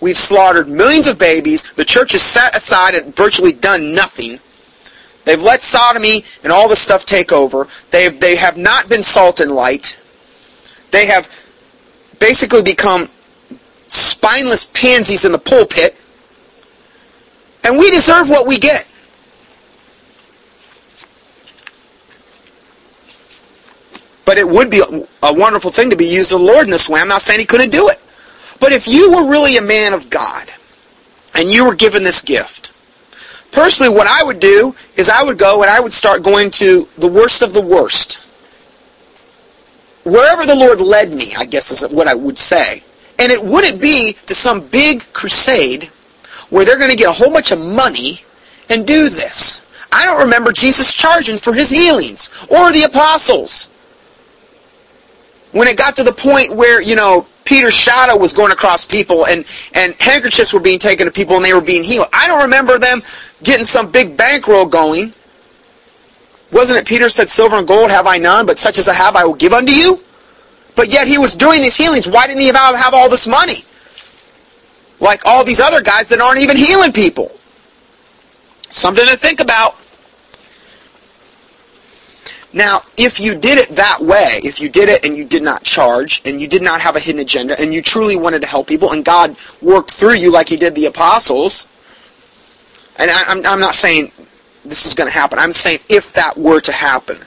We've 0.00 0.16
slaughtered 0.16 0.68
millions 0.68 1.06
of 1.06 1.18
babies. 1.18 1.62
The 1.74 1.84
church 1.84 2.12
has 2.12 2.22
sat 2.22 2.56
aside 2.56 2.96
and 2.96 3.14
virtually 3.14 3.52
done 3.52 3.94
nothing. 3.94 4.40
They've 5.24 5.40
let 5.40 5.62
sodomy 5.62 6.24
and 6.42 6.52
all 6.52 6.68
this 6.68 6.80
stuff 6.80 7.04
take 7.04 7.30
over. 7.30 7.68
They 7.90 8.08
they 8.08 8.34
have 8.34 8.56
not 8.56 8.88
been 8.88 9.02
salt 9.02 9.38
and 9.38 9.52
light. 9.52 9.96
They 10.92 11.06
have 11.06 11.28
basically 12.20 12.62
become 12.62 13.08
spineless 13.88 14.64
pansies 14.66 15.24
in 15.24 15.32
the 15.32 15.38
pulpit. 15.38 15.96
And 17.64 17.76
we 17.76 17.90
deserve 17.90 18.28
what 18.28 18.46
we 18.46 18.58
get. 18.58 18.86
But 24.24 24.38
it 24.38 24.48
would 24.48 24.70
be 24.70 24.80
a 25.22 25.34
wonderful 25.34 25.70
thing 25.70 25.90
to 25.90 25.96
be 25.96 26.06
used 26.06 26.32
of 26.32 26.38
the 26.38 26.46
Lord 26.46 26.64
in 26.64 26.70
this 26.70 26.88
way. 26.88 27.00
I'm 27.00 27.08
not 27.08 27.20
saying 27.20 27.40
he 27.40 27.46
couldn't 27.46 27.70
do 27.70 27.88
it. 27.88 27.98
But 28.60 28.72
if 28.72 28.86
you 28.86 29.10
were 29.10 29.28
really 29.28 29.56
a 29.56 29.62
man 29.62 29.92
of 29.92 30.08
God, 30.08 30.48
and 31.34 31.48
you 31.48 31.66
were 31.66 31.74
given 31.74 32.02
this 32.02 32.22
gift, 32.22 32.70
personally 33.50 33.94
what 33.94 34.06
I 34.06 34.22
would 34.22 34.38
do 34.38 34.74
is 34.96 35.08
I 35.08 35.22
would 35.22 35.38
go 35.38 35.62
and 35.62 35.70
I 35.70 35.80
would 35.80 35.92
start 35.92 36.22
going 36.22 36.50
to 36.52 36.86
the 36.98 37.08
worst 37.08 37.42
of 37.42 37.52
the 37.52 37.60
worst. 37.60 38.20
Wherever 40.04 40.46
the 40.46 40.54
Lord 40.54 40.80
led 40.80 41.12
me, 41.12 41.32
I 41.38 41.44
guess 41.44 41.70
is 41.70 41.88
what 41.90 42.08
I 42.08 42.14
would 42.14 42.38
say. 42.38 42.82
And 43.18 43.30
it 43.30 43.42
wouldn't 43.42 43.80
be 43.80 44.16
to 44.26 44.34
some 44.34 44.66
big 44.68 45.04
crusade 45.12 45.84
where 46.50 46.64
they're 46.64 46.78
going 46.78 46.90
to 46.90 46.96
get 46.96 47.08
a 47.08 47.12
whole 47.12 47.32
bunch 47.32 47.52
of 47.52 47.60
money 47.60 48.20
and 48.68 48.86
do 48.86 49.08
this. 49.08 49.60
I 49.92 50.06
don't 50.06 50.20
remember 50.20 50.52
Jesus 50.52 50.92
charging 50.92 51.36
for 51.36 51.52
his 51.52 51.70
healings 51.70 52.30
or 52.50 52.72
the 52.72 52.84
apostles 52.84 53.68
when 55.52 55.68
it 55.68 55.76
got 55.76 55.96
to 55.96 56.02
the 56.02 56.12
point 56.12 56.54
where, 56.56 56.80
you 56.80 56.96
know, 56.96 57.26
Peter's 57.44 57.74
shadow 57.74 58.16
was 58.16 58.32
going 58.32 58.52
across 58.52 58.84
people 58.84 59.26
and, 59.26 59.44
and 59.74 59.94
handkerchiefs 60.00 60.52
were 60.54 60.60
being 60.60 60.78
taken 60.78 61.06
to 61.06 61.12
people 61.12 61.36
and 61.36 61.44
they 61.44 61.52
were 61.52 61.60
being 61.60 61.84
healed. 61.84 62.06
I 62.12 62.26
don't 62.26 62.42
remember 62.42 62.78
them 62.78 63.02
getting 63.42 63.64
some 63.64 63.90
big 63.90 64.16
bankroll 64.16 64.66
going. 64.66 65.12
Wasn't 66.52 66.78
it 66.78 66.86
Peter 66.86 67.08
said, 67.08 67.30
Silver 67.30 67.56
and 67.56 67.66
gold 67.66 67.90
have 67.90 68.06
I 68.06 68.18
none, 68.18 68.44
but 68.44 68.58
such 68.58 68.78
as 68.78 68.88
I 68.88 68.94
have 68.94 69.16
I 69.16 69.24
will 69.24 69.34
give 69.34 69.54
unto 69.54 69.72
you? 69.72 70.00
But 70.76 70.88
yet 70.88 71.08
he 71.08 71.18
was 71.18 71.34
doing 71.34 71.62
these 71.62 71.76
healings. 71.76 72.06
Why 72.06 72.26
didn't 72.26 72.42
he 72.42 72.48
have, 72.48 72.94
all 72.94 73.08
this 73.08 73.26
money? 73.26 73.64
Like 75.00 75.24
all 75.24 75.44
these 75.44 75.60
other 75.60 75.80
guys 75.80 76.08
that 76.08 76.20
aren't 76.20 76.40
even 76.40 76.56
healing 76.56 76.92
people. 76.92 77.32
Something 78.70 79.06
to 79.06 79.16
think 79.16 79.40
about. 79.40 79.76
Now, 82.54 82.80
if 82.98 83.18
you 83.18 83.34
did 83.34 83.56
it 83.56 83.70
that 83.70 84.00
way, 84.00 84.38
if 84.44 84.60
you 84.60 84.68
did 84.68 84.90
it 84.90 85.06
and 85.06 85.16
you 85.16 85.24
did 85.24 85.42
not 85.42 85.62
charge, 85.62 86.20
and 86.26 86.38
you 86.38 86.46
did 86.46 86.62
not 86.62 86.82
have 86.82 86.96
a 86.96 87.00
hidden 87.00 87.20
agenda, 87.22 87.58
and 87.58 87.72
you 87.72 87.80
truly 87.80 88.16
wanted 88.16 88.42
to 88.42 88.48
help 88.48 88.66
people, 88.66 88.92
and 88.92 89.02
God 89.04 89.36
worked 89.62 89.90
through 89.90 90.14
you 90.14 90.30
like 90.30 90.50
he 90.50 90.58
did 90.58 90.74
the 90.74 90.84
apostles, 90.84 91.66
and 92.98 93.10
I, 93.10 93.32
am 93.32 93.46
I'm 93.46 93.60
not 93.60 93.74
saying 93.74 94.12
this 94.64 94.86
is 94.86 94.94
going 94.94 95.10
to 95.10 95.14
happen. 95.14 95.38
I'm 95.38 95.52
saying 95.52 95.80
if 95.88 96.12
that 96.12 96.36
were 96.36 96.60
to 96.60 96.72
happen, 96.72 97.18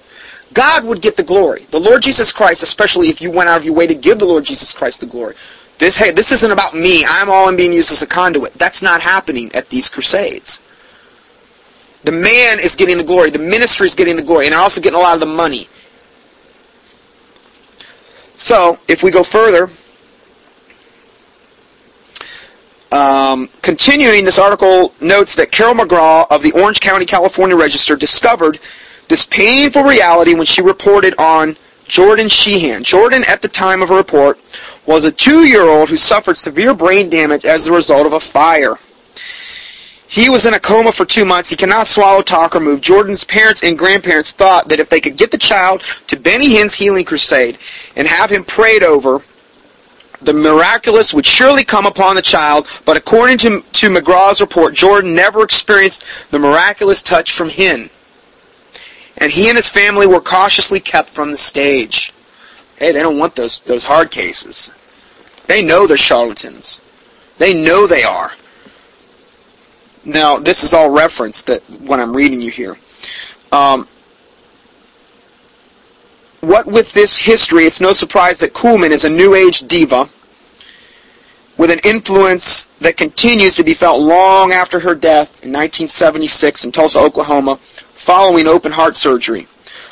God 0.54 0.86
would 0.86 1.02
get 1.02 1.18
the 1.18 1.24
glory. 1.24 1.64
The 1.72 1.80
Lord 1.80 2.02
Jesus 2.02 2.32
Christ, 2.32 2.64
especially 2.64 3.08
if 3.08 3.22
you 3.22 3.32
went 3.32 3.50
out 3.50 3.58
of 3.58 3.66
your 3.66 3.74
way 3.74 3.88
to 3.88 3.96
give 3.96 4.20
the 4.20 4.26
Lord 4.26 4.46
Jesus 4.46 4.74
Christ 4.74 5.02
the 5.02 5.08
glory. 5.08 5.36
This, 5.78 5.98
hey, 5.98 6.12
this 6.12 6.32
isn't 6.32 6.52
about 6.52 6.74
me. 6.74 7.04
I'm 7.06 7.30
all 7.30 7.50
I'm 7.50 7.58
being 7.58 7.74
used 7.74 7.92
as 7.92 8.02
a 8.02 8.08
conduit. 8.08 8.54
That's 8.54 8.82
not 8.82 9.02
happening 9.02 9.52
at 9.54 9.70
these 9.70 9.90
crusades. 9.90 10.62
The 12.04 12.14
man 12.14 12.60
is 12.60 12.76
getting 12.76 12.98
the 12.98 13.04
glory. 13.04 13.32
The 13.32 13.40
ministry 13.40 13.88
is 13.88 13.96
getting 13.96 14.16
the 14.16 14.24
glory. 14.24 14.46
And 14.46 14.54
they're 14.54 14.62
also 14.62 14.80
getting 14.80 14.98
a 14.98 15.02
lot 15.02 15.16
of 15.16 15.20
the 15.20 15.26
money. 15.26 15.68
So, 18.38 18.78
if 18.88 19.02
we 19.02 19.12
go 19.12 19.24
further, 19.24 19.70
um, 22.92 23.50
continuing, 23.62 24.26
this 24.26 24.40
article 24.40 24.94
notes 25.02 25.36
that 25.36 25.52
Carol 25.52 25.74
McGraw 25.74 26.26
of 26.30 26.44
the 26.44 26.52
Orange 26.54 26.80
County, 26.80 27.06
California 27.06 27.56
Register 27.56 27.96
discovered 27.96 28.60
this 29.08 29.26
painful 29.26 29.84
reality 29.84 30.34
when 30.34 30.46
she 30.46 30.62
reported 30.62 31.14
on 31.20 31.58
Jordan 31.88 32.28
Sheehan. 32.28 32.84
Jordan, 32.84 33.24
at 33.28 33.42
the 33.42 33.48
time 33.48 33.82
of 33.82 33.90
her 33.90 33.98
report, 33.98 34.40
was 34.86 35.06
a 35.06 35.12
two-year-old 35.12 35.90
who 35.90 35.98
suffered 35.98 36.38
severe 36.38 36.74
brain 36.74 37.10
damage 37.10 37.46
as 37.46 37.68
a 37.68 37.72
result 37.72 38.06
of 38.06 38.14
a 38.14 38.20
fire. 38.20 38.76
He 40.08 40.30
was 40.30 40.46
in 40.46 40.54
a 40.54 40.60
coma 40.60 40.92
for 40.92 41.06
two 41.06 41.26
months. 41.26 41.50
He 41.50 41.56
cannot 41.56 41.88
swallow, 41.88 42.22
talk, 42.22 42.56
or 42.56 42.60
move. 42.60 42.82
Jordan's 42.82 43.24
parents 43.24 43.64
and 43.64 43.78
grandparents 43.78 44.32
thought 44.32 44.70
that 44.70 44.80
if 44.80 44.90
they 44.90 45.02
could 45.02 45.18
get 45.18 45.32
the 45.32 45.38
child 45.38 45.82
to 46.08 46.16
Benny 46.16 46.52
Hinn's 46.52 46.74
healing 46.74 47.06
crusade 47.06 47.58
and 47.96 48.08
have 48.08 48.30
him 48.30 48.44
prayed 48.44 48.84
over, 48.84 49.22
the 50.22 50.34
miraculous 50.34 51.13
would 51.13 51.26
surely 51.26 51.63
come 51.63 51.86
upon 51.86 52.16
the 52.16 52.22
child. 52.22 52.68
But 52.86 52.97
according 52.97 53.38
to, 53.39 53.61
to 53.61 53.89
McGraw's 53.89 54.41
report, 54.41 54.74
Jordan 54.74 55.16
never 55.16 55.43
experienced 55.43 56.05
the 56.32 56.39
miraculous 56.39 57.01
touch 57.01 57.32
from 57.32 57.49
Hinn. 57.49 57.89
And 59.18 59.32
he 59.32 59.47
and 59.47 59.55
his 59.55 59.70
family 59.70 60.07
were 60.07 60.20
cautiously 60.20 60.80
kept 60.80 61.09
from 61.09 61.32
the 61.32 61.38
stage. 61.38 62.13
Hey, 62.78 62.91
they 62.91 63.01
don't 63.01 63.18
want 63.18 63.36
those, 63.36 63.59
those 63.59 63.84
hard 63.84 64.11
cases. 64.11 64.72
They 65.47 65.61
know 65.61 65.88
they're 65.88 65.97
charlatans. 65.97 66.82
They 67.38 67.53
know 67.53 67.88
they 67.88 68.03
are. 68.03 68.32
Now, 70.03 70.38
this 70.38 70.63
is 70.63 70.74
all 70.74 70.89
reference 70.89 71.43
that 71.43 71.61
when 71.82 71.99
I'm 71.99 72.16
reading 72.16 72.41
you 72.41 72.51
here. 72.51 72.78
Um, 73.51 73.88
what 76.48 76.66
with 76.66 76.93
this 76.93 77.18
history, 77.18 77.64
it's 77.64 77.82
no 77.82 77.91
surprise 77.91 78.38
that 78.39 78.54
Kuhlman 78.54 78.91
is 78.91 79.04
a 79.04 79.10
New 79.10 79.36
Age 79.36 79.60
diva 79.68 80.08
with 81.58 81.72
an 81.72 81.80
influence 81.84 82.66
that 82.80 82.98
continues 82.98 83.56
to 83.56 83.64
be 83.64 83.74
felt 83.74 84.02
long 84.02 84.52
after 84.52 84.80
her 84.80 84.93
death 84.93 85.43
in 85.43 85.52
1976 85.52 86.66
in 86.66 86.72
Tulsa, 86.72 87.00
Oklahoma, 87.00 87.56
following 87.58 88.48
open 88.48 88.72
heart 88.72 88.96
surgery. 88.96 89.48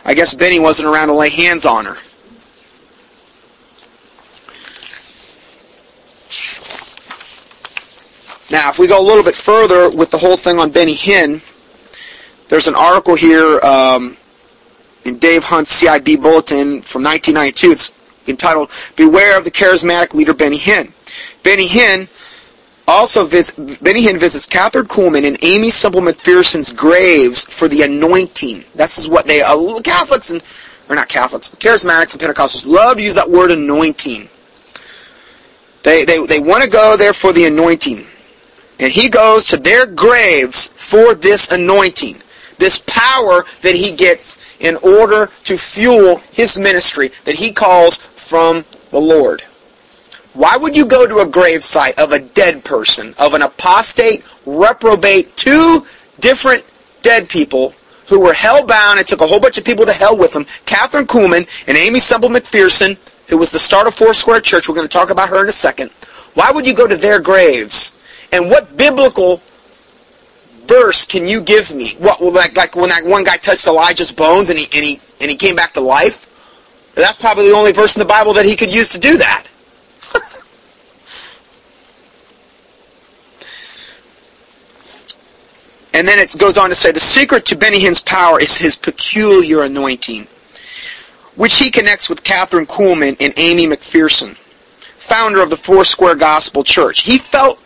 I 0.06 0.14
guess 0.14 0.34
Benny 0.34 0.60
wasn't 0.60 0.89
around 0.89 1.08
to 1.08 1.14
lay 1.14 1.30
hands 1.30 1.66
on 1.66 1.86
her. 1.86 1.97
Now, 8.51 8.70
if 8.70 8.78
we 8.78 8.88
go 8.88 8.99
a 8.99 9.01
little 9.01 9.24
bit 9.24 9.36
further 9.36 9.89
with 9.89 10.12
the 10.12 10.18
whole 10.18 10.38
thing 10.38 10.60
on 10.60 10.70
Benny 10.70 10.93
Hinn, 10.95 11.41
there's 12.49 12.68
an 12.68 12.76
article 12.76 13.16
here 13.16 13.60
um, 13.62 14.18
in 15.06 15.18
Dave 15.18 15.43
Hunt's 15.43 15.82
CIB 15.82 16.22
Bulletin 16.22 16.82
from 16.82 17.04
1992. 17.04 17.72
It's 17.72 17.91
entitled 18.28 18.70
"Beware 18.95 19.38
of 19.38 19.43
the 19.43 19.51
Charismatic 19.51 20.14
Leader 20.14 20.34
Benny 20.34 20.58
Hinn." 20.58 20.91
Benny 21.43 21.68
Hinn 21.68 22.08
also 22.88 23.26
vis- 23.26 23.51
Benny 23.51 24.04
Hinn 24.04 24.20
visits 24.20 24.47
Kathryn 24.47 24.84
Kuhlman 24.84 25.26
and 25.26 25.38
Aimee 25.43 25.70
Semple 25.70 26.01
McPherson's 26.01 26.72
graves 26.72 27.43
for 27.43 27.68
the 27.68 27.82
anointing. 27.84 28.64
This 28.76 28.97
is 28.97 29.08
what 29.08 29.26
they 29.26 29.41
uh, 29.41 29.80
Catholics 29.82 30.30
and 30.32 30.41
or 30.89 30.95
not 30.95 31.08
Catholics, 31.08 31.49
Charismatics 31.49 32.14
and 32.14 32.22
Pentecostals 32.22 32.68
love 32.68 32.97
to 32.97 33.04
use 33.04 33.16
that 33.16 33.30
word 33.30 33.51
anointing. 33.51 34.28
They 35.84 36.06
they 36.06 36.26
they 36.26 36.39
want 36.39 36.64
to 36.64 36.70
go 36.70 36.97
there 36.97 37.14
for 37.14 37.34
the 37.34 37.45
anointing. 37.45 38.06
And 38.80 38.91
he 38.91 39.08
goes 39.08 39.45
to 39.45 39.58
their 39.58 39.86
graves 39.86 40.68
for 40.68 41.14
this 41.14 41.51
anointing, 41.51 42.22
this 42.64 42.82
power 42.88 43.43
that 43.61 43.76
he 43.76 43.93
gets 43.93 44.57
in 44.61 44.78
order 44.78 45.30
to 45.43 45.57
fuel 45.57 46.18
his 46.32 46.57
ministry 46.57 47.11
that 47.26 47.36
he 47.36 47.51
calls 47.51 47.97
from 47.97 48.64
the 48.91 48.99
Lord. 48.99 49.41
Why 50.34 50.55
would 50.55 50.76
you 50.76 50.86
go 50.86 51.05
to 51.05 51.18
a 51.18 51.26
gravesite 51.26 52.01
of 52.01 52.14
a 52.14 52.20
dead 52.20 52.64
person, 52.64 53.14
of 53.20 53.34
an 53.34 53.41
apostate, 53.41 54.24
reprobate, 54.45 55.36
two 55.36 55.86
different 56.22 56.64
dead 57.01 57.28
people 57.28 57.74
who 58.07 58.22
were 58.22 58.34
hell-bound 58.34 58.97
and 58.97 59.05
took 59.05 59.20
a 59.20 59.28
whole 59.28 59.41
bunch 59.41 59.57
of 59.57 59.66
people 59.66 59.86
to 59.86 59.93
hell 59.93 60.18
with 60.18 60.32
them, 60.32 60.45
Kathryn 60.66 61.05
Kuhlman 61.05 61.47
and 61.68 61.78
Aimee 61.78 61.99
Semple 61.99 62.30
McPherson, 62.30 62.97
who 63.28 63.38
was 63.38 63.51
the 63.51 63.59
start 63.59 63.88
of 63.88 63.93
Foursquare 63.93 64.39
Church. 64.39 64.70
We're 64.70 64.76
going 64.76 64.88
to 64.88 64.91
talk 64.91 65.09
about 65.09 65.30
her 65.30 65.43
in 65.43 65.49
a 65.49 65.51
second. 65.51 65.91
Why 66.34 66.49
would 66.49 66.66
you 66.66 66.74
go 66.74 66.88
to 66.88 66.95
their 66.95 67.20
graves 67.20 67.99
and 68.32 68.49
what 68.49 68.78
biblical 68.78 69.41
verse 70.66 71.05
can 71.05 71.28
you 71.28 71.41
give 71.41 71.74
me? 71.74 71.89
What 71.99 72.20
well, 72.20 72.32
like, 72.32 72.55
like 72.55 72.76
when 72.76 72.89
that 72.89 73.05
one 73.05 73.24
guy 73.24 73.38
touched 73.38 73.68
Elijah's 73.68 74.11
bones 74.11 74.49
and 74.49 74.59
he 74.59 74.66
and 74.76 74.84
he 74.84 74.99
and 75.22 75.30
he 75.30 75.38
came 75.38 75.55
back 75.55 75.74
to 75.74 75.82
life? 75.82 76.30
That's 76.95 77.18
probably 77.18 77.49
the 77.49 77.55
only 77.55 77.72
verse 77.72 77.95
in 77.95 77.99
the 77.99 78.05
Bible 78.05 78.34
that 78.34 78.45
he 78.45 78.55
could 78.55 78.74
use 78.74 78.89
to 78.89 78.99
do 78.99 79.18
that. 79.18 79.47
And 85.95 86.07
then 86.07 86.18
it 86.18 86.36
goes 86.39 86.57
on 86.57 86.70
to 86.70 86.76
say, 86.76 86.91
the 86.91 86.99
secret 86.99 87.45
to 87.45 87.55
Benny 87.55 87.80
Hinn's 87.80 88.01
power 88.01 88.41
is 88.41 88.57
his 88.57 88.76
peculiar 88.76 89.61
anointing, 89.61 90.28
which 91.36 91.57
he 91.57 91.70
connects 91.70 92.09
with 92.09 92.24
Kathryn 92.24 92.66
Kuhlman 92.66 93.16
and 93.20 93.34
Aimee 93.38 93.68
McPherson, 93.68 94.36
founder 94.97 95.41
of 95.41 95.51
the 95.51 95.55
Foursquare 95.55 96.16
Gospel 96.16 96.64
Church. 96.64 97.01
He 97.01 97.20
felt, 97.20 97.59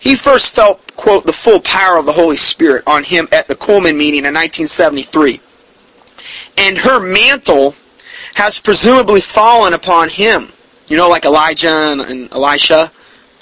he 0.00 0.14
first 0.14 0.54
felt, 0.54 0.91
quote, 0.96 1.26
the 1.26 1.32
full 1.32 1.60
power 1.60 1.98
of 1.98 2.06
the 2.06 2.12
Holy 2.12 2.36
Spirit 2.36 2.84
on 2.86 3.04
him 3.04 3.28
at 3.32 3.48
the 3.48 3.54
Kuhlman 3.54 3.96
meeting 3.96 4.24
in 4.24 4.34
1973. 4.34 5.40
And 6.58 6.78
her 6.78 7.00
mantle 7.00 7.74
has 8.34 8.58
presumably 8.58 9.20
fallen 9.20 9.74
upon 9.74 10.08
him. 10.08 10.48
You 10.88 10.96
know, 10.96 11.08
like 11.08 11.24
Elijah 11.24 11.68
and, 11.68 12.00
and 12.02 12.32
Elisha, 12.32 12.90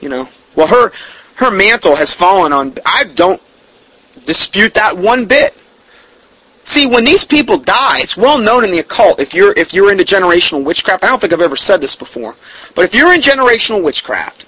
you 0.01 0.09
know. 0.09 0.29
Well, 0.55 0.67
her, 0.67 0.93
her 1.37 1.51
mantle 1.51 1.97
has 1.97 2.13
fallen 2.13 2.53
on, 2.53 2.75
I 2.85 3.05
don't 3.15 3.41
dispute 4.27 4.75
that 4.75 4.97
one 4.97 5.27
bit. 5.27 5.57
See, 6.63 6.87
when 6.87 7.05
these 7.05 7.25
people 7.25 7.57
die, 7.57 8.01
it's 8.01 8.17
well 8.17 8.39
known 8.39 8.65
in 8.65 8.71
the 8.71 8.81
occult. 8.81 9.19
If 9.19 9.35
you're 9.35 9.53
if 9.59 9.73
you're 9.73 9.91
into 9.91 10.05
generational 10.05 10.65
witchcraft, 10.65 11.03
I 11.03 11.09
don't 11.09 11.21
think 11.21 11.33
I've 11.33 11.41
ever 11.41 11.57
said 11.57 11.81
this 11.81 11.97
before, 11.97 12.37
but 12.75 12.85
if 12.85 12.95
you're 12.95 13.13
in 13.15 13.21
generational 13.21 13.83
witchcraft 13.83 14.45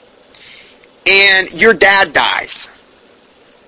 and 1.08 1.50
your 1.52 1.72
dad 1.72 2.12
dies, 2.12 2.78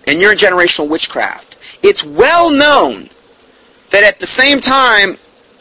and 0.07 0.21
you're 0.21 0.33
in 0.33 0.39
generational 0.39 0.89
witchcraft, 0.89 1.57
it's 1.83 2.05
well 2.05 2.51
known 2.51 3.09
that 3.91 4.05
at 4.05 4.19
the 4.19 4.27
same 4.27 4.61
time 4.61 5.17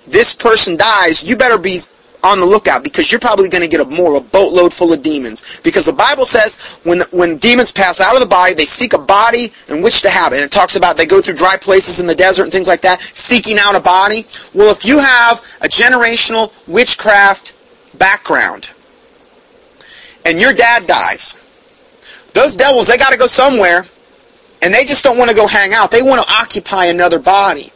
this 0.07 0.33
person 0.33 0.75
dies, 0.75 1.23
you 1.27 1.35
better 1.35 1.57
be 1.57 1.79
on 2.23 2.39
the 2.39 2.45
lookout 2.45 2.83
because 2.83 3.11
you're 3.11 3.19
probably 3.19 3.49
going 3.49 3.61
to 3.61 3.67
get 3.67 3.81
a 3.81 3.85
more 3.85 4.15
a 4.15 4.21
boatload 4.21 4.73
full 4.73 4.93
of 4.93 5.03
demons. 5.03 5.59
Because 5.61 5.85
the 5.85 5.93
Bible 5.93 6.25
says 6.25 6.79
when 6.83 7.01
when 7.11 7.37
demons 7.37 7.71
pass 7.71 7.99
out 7.99 8.15
of 8.15 8.21
the 8.21 8.27
body, 8.27 8.53
they 8.53 8.65
seek 8.65 8.93
a 8.93 8.97
body 8.97 9.51
in 9.67 9.81
which 9.81 10.01
to 10.01 10.09
have 10.09 10.31
it. 10.31 10.37
And 10.37 10.45
it 10.45 10.51
talks 10.51 10.75
about 10.75 10.95
they 10.95 11.05
go 11.05 11.21
through 11.21 11.35
dry 11.35 11.57
places 11.57 11.99
in 11.99 12.07
the 12.07 12.15
desert 12.15 12.43
and 12.43 12.51
things 12.51 12.67
like 12.67 12.81
that, 12.81 13.01
seeking 13.01 13.59
out 13.59 13.75
a 13.75 13.79
body. 13.79 14.25
Well, 14.53 14.71
if 14.71 14.85
you 14.85 14.99
have 14.99 15.39
a 15.61 15.67
generational 15.67 16.53
witchcraft 16.67 17.53
background 17.97 18.71
and 20.25 20.39
your 20.39 20.53
dad 20.53 20.87
dies, 20.87 21.37
those 22.33 22.55
devils 22.55 22.87
they 22.87 22.97
got 22.97 23.11
to 23.11 23.17
go 23.17 23.27
somewhere, 23.27 23.85
and 24.63 24.73
they 24.73 24.85
just 24.85 25.03
don't 25.03 25.17
want 25.17 25.29
to 25.29 25.35
go 25.35 25.45
hang 25.45 25.73
out. 25.73 25.91
They 25.91 26.01
want 26.01 26.23
to 26.23 26.33
occupy 26.33 26.85
another 26.85 27.19
body. 27.19 27.71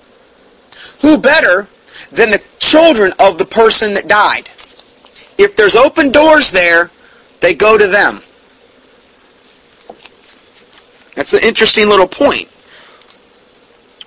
Who 1.02 1.18
better 1.18 1.68
than 2.12 2.32
the 2.32 2.42
children 2.60 3.12
of 3.20 3.38
the 3.38 3.46
person 3.46 3.94
that 3.94 4.08
died. 4.08 4.50
If 5.38 5.56
there's 5.56 5.76
open 5.76 6.12
doors 6.12 6.50
there, 6.52 6.90
they 7.42 7.54
go 7.54 7.78
to 7.78 7.88
them. 7.88 8.22
That's 11.16 11.34
an 11.34 11.44
interesting 11.44 11.90
little 11.90 12.08
point. 12.08 12.48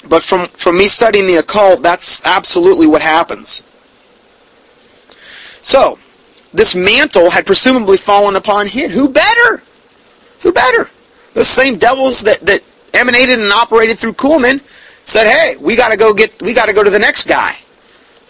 But 0.08 0.22
from, 0.22 0.48
from 0.48 0.78
me 0.78 0.88
studying 0.88 1.26
the 1.26 1.36
occult, 1.36 1.82
that's 1.82 2.24
absolutely 2.24 2.86
what 2.86 3.02
happens. 3.02 3.62
So, 5.60 5.98
this 6.54 6.74
mantle 6.74 7.30
had 7.30 7.44
presumably 7.44 7.98
fallen 7.98 8.36
upon 8.36 8.66
him. 8.66 8.90
Who 8.90 9.08
better? 9.08 9.62
Who 10.40 10.52
better? 10.52 10.88
Those 11.34 11.48
same 11.48 11.76
devils 11.76 12.22
that, 12.22 12.40
that 12.40 12.62
emanated 12.94 13.40
and 13.40 13.52
operated 13.52 13.98
through 13.98 14.14
Kuhlman 14.14 14.60
said, 15.04 15.26
hey, 15.26 15.56
we 15.60 15.76
gotta 15.76 15.96
go 15.96 16.12
get 16.14 16.40
we 16.42 16.54
gotta 16.54 16.72
go 16.72 16.84
to 16.84 16.90
the 16.90 16.98
next 16.98 17.26
guy. 17.26 17.56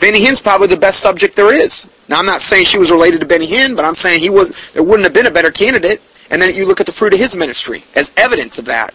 Benny 0.01 0.21
Hinn's 0.21 0.41
probably 0.41 0.69
the 0.69 0.79
best 0.79 1.01
subject 1.01 1.37
there 1.37 1.53
is. 1.53 1.91
Now, 2.09 2.19
I'm 2.19 2.27
not 2.27 2.41
saying 2.41 2.65
she 2.65 2.79
was 2.79 2.91
related 2.91 3.21
to 3.21 3.27
Benny 3.27 3.47
Hinn, 3.47 3.77
but 3.77 3.85
I'm 3.85 3.95
saying 3.95 4.21
he 4.21 4.31
was. 4.31 4.71
There 4.73 4.83
wouldn't 4.83 5.05
have 5.05 5.13
been 5.13 5.27
a 5.27 5.31
better 5.31 5.51
candidate. 5.51 6.01
And 6.31 6.41
then 6.41 6.55
you 6.55 6.65
look 6.65 6.81
at 6.81 6.87
the 6.87 6.93
fruit 6.93 7.13
of 7.13 7.19
his 7.19 7.37
ministry 7.37 7.83
as 7.95 8.13
evidence 8.17 8.59
of 8.59 8.65
that. 8.67 8.95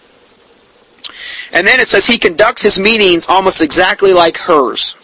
And 1.51 1.67
then 1.67 1.79
it 1.79 1.87
says 1.87 2.05
he 2.05 2.17
conducts 2.17 2.61
his 2.61 2.79
meetings 2.79 3.27
almost 3.27 3.61
exactly 3.61 4.13
like 4.13 4.37
hers. 4.37 4.97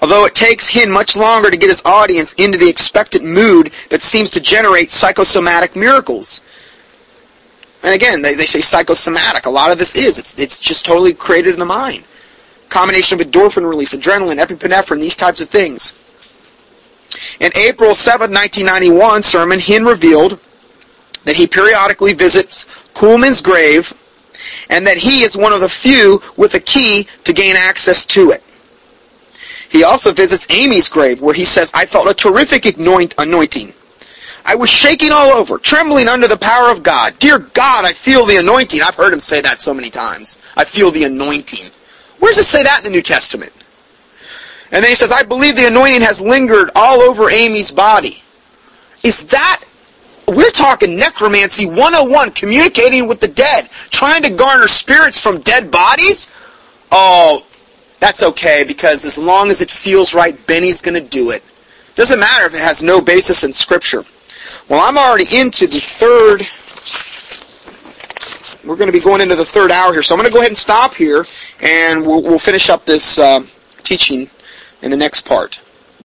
Although 0.00 0.26
it 0.26 0.34
takes 0.34 0.70
Hinn 0.70 0.90
much 0.90 1.16
longer 1.16 1.50
to 1.50 1.56
get 1.56 1.68
his 1.68 1.82
audience 1.84 2.34
into 2.34 2.58
the 2.58 2.68
expectant 2.68 3.24
mood 3.24 3.72
that 3.90 4.02
seems 4.02 4.30
to 4.32 4.40
generate 4.40 4.90
psychosomatic 4.90 5.74
miracles. 5.74 6.42
And 7.86 7.94
again, 7.94 8.20
they, 8.20 8.34
they 8.34 8.44
say 8.44 8.60
psychosomatic. 8.60 9.46
A 9.46 9.50
lot 9.50 9.72
of 9.72 9.78
this 9.78 9.94
is. 9.94 10.18
It's, 10.18 10.38
it's 10.38 10.58
just 10.58 10.84
totally 10.84 11.14
created 11.14 11.54
in 11.54 11.60
the 11.60 11.66
mind 11.66 12.04
combination 12.68 13.20
of 13.20 13.26
endorphin 13.26 13.68
release, 13.68 13.94
adrenaline, 13.94 14.38
epinephrine, 14.38 15.00
these 15.00 15.16
types 15.16 15.40
of 15.40 15.48
things. 15.48 15.94
In 17.40 17.52
April 17.56 17.94
7, 17.94 18.30
1991 18.30 19.22
sermon, 19.22 19.58
Hinn 19.58 19.88
revealed 19.88 20.38
that 21.24 21.36
he 21.36 21.46
periodically 21.46 22.12
visits 22.12 22.64
Kuhlman's 22.94 23.40
grave 23.40 23.92
and 24.68 24.86
that 24.86 24.96
he 24.96 25.22
is 25.22 25.36
one 25.36 25.52
of 25.52 25.60
the 25.60 25.68
few 25.68 26.20
with 26.36 26.54
a 26.54 26.60
key 26.60 27.06
to 27.24 27.32
gain 27.32 27.56
access 27.56 28.04
to 28.04 28.30
it. 28.30 28.42
He 29.68 29.82
also 29.82 30.12
visits 30.12 30.46
Aimee's 30.46 30.88
grave 30.88 31.20
where 31.20 31.34
he 31.34 31.44
says, 31.44 31.70
I 31.74 31.86
felt 31.86 32.08
a 32.08 32.14
terrific 32.14 32.66
anointing. 32.78 33.72
I 34.48 34.54
was 34.54 34.70
shaking 34.70 35.10
all 35.10 35.30
over, 35.32 35.58
trembling 35.58 36.06
under 36.06 36.28
the 36.28 36.36
power 36.36 36.70
of 36.70 36.84
God. 36.84 37.18
Dear 37.18 37.40
God, 37.40 37.84
I 37.84 37.92
feel 37.92 38.24
the 38.24 38.36
anointing. 38.36 38.80
I've 38.80 38.94
heard 38.94 39.12
him 39.12 39.18
say 39.18 39.40
that 39.40 39.58
so 39.58 39.74
many 39.74 39.90
times. 39.90 40.38
I 40.56 40.64
feel 40.64 40.92
the 40.92 41.02
anointing. 41.02 41.66
Where 42.20 42.30
does 42.30 42.38
it 42.38 42.44
say 42.44 42.62
that 42.62 42.78
in 42.78 42.84
the 42.84 42.90
New 42.90 43.02
Testament? 43.02 43.52
And 44.70 44.84
then 44.84 44.90
he 44.90 44.94
says, 44.94 45.10
I 45.10 45.24
believe 45.24 45.56
the 45.56 45.66
anointing 45.66 46.00
has 46.02 46.20
lingered 46.20 46.70
all 46.76 47.00
over 47.00 47.24
Aimee's 47.24 47.72
body. 47.72 48.22
Is 49.02 49.24
that, 49.26 49.64
we're 50.28 50.50
talking 50.50 50.96
necromancy 50.96 51.66
101, 51.66 52.30
communicating 52.30 53.08
with 53.08 53.20
the 53.20 53.28
dead, 53.28 53.68
trying 53.90 54.22
to 54.22 54.32
garner 54.32 54.68
spirits 54.68 55.20
from 55.20 55.40
dead 55.40 55.72
bodies? 55.72 56.30
Oh, 56.92 57.44
that's 57.98 58.22
okay, 58.22 58.62
because 58.62 59.04
as 59.04 59.18
long 59.18 59.50
as 59.50 59.60
it 59.60 59.70
feels 59.70 60.14
right, 60.14 60.46
Benny's 60.46 60.82
going 60.82 60.94
to 60.94 61.08
do 61.08 61.30
it. 61.30 61.42
Doesn't 61.96 62.20
matter 62.20 62.46
if 62.46 62.54
it 62.54 62.60
has 62.60 62.82
no 62.82 63.00
basis 63.00 63.42
in 63.42 63.52
Scripture. 63.52 64.04
Well, 64.68 64.86
I'm 64.86 64.98
already 64.98 65.38
into 65.38 65.66
the 65.66 65.80
third 65.80 66.46
we're 68.66 68.76
going 68.76 68.88
to 68.88 68.92
be 68.92 69.00
going 69.00 69.20
into 69.20 69.36
the 69.36 69.44
third 69.44 69.70
hour 69.70 69.92
here. 69.92 70.02
So 70.02 70.14
I'm 70.14 70.18
going 70.18 70.28
to 70.28 70.32
go 70.32 70.40
ahead 70.40 70.50
and 70.50 70.56
stop 70.56 70.94
here, 70.94 71.24
and 71.60 72.04
we'll, 72.04 72.22
we'll 72.22 72.38
finish 72.38 72.68
up 72.68 72.84
this 72.84 73.18
uh, 73.18 73.44
teaching 73.84 74.28
in 74.82 74.90
the 74.90 74.96
next 74.96 75.22
part. 75.22 75.60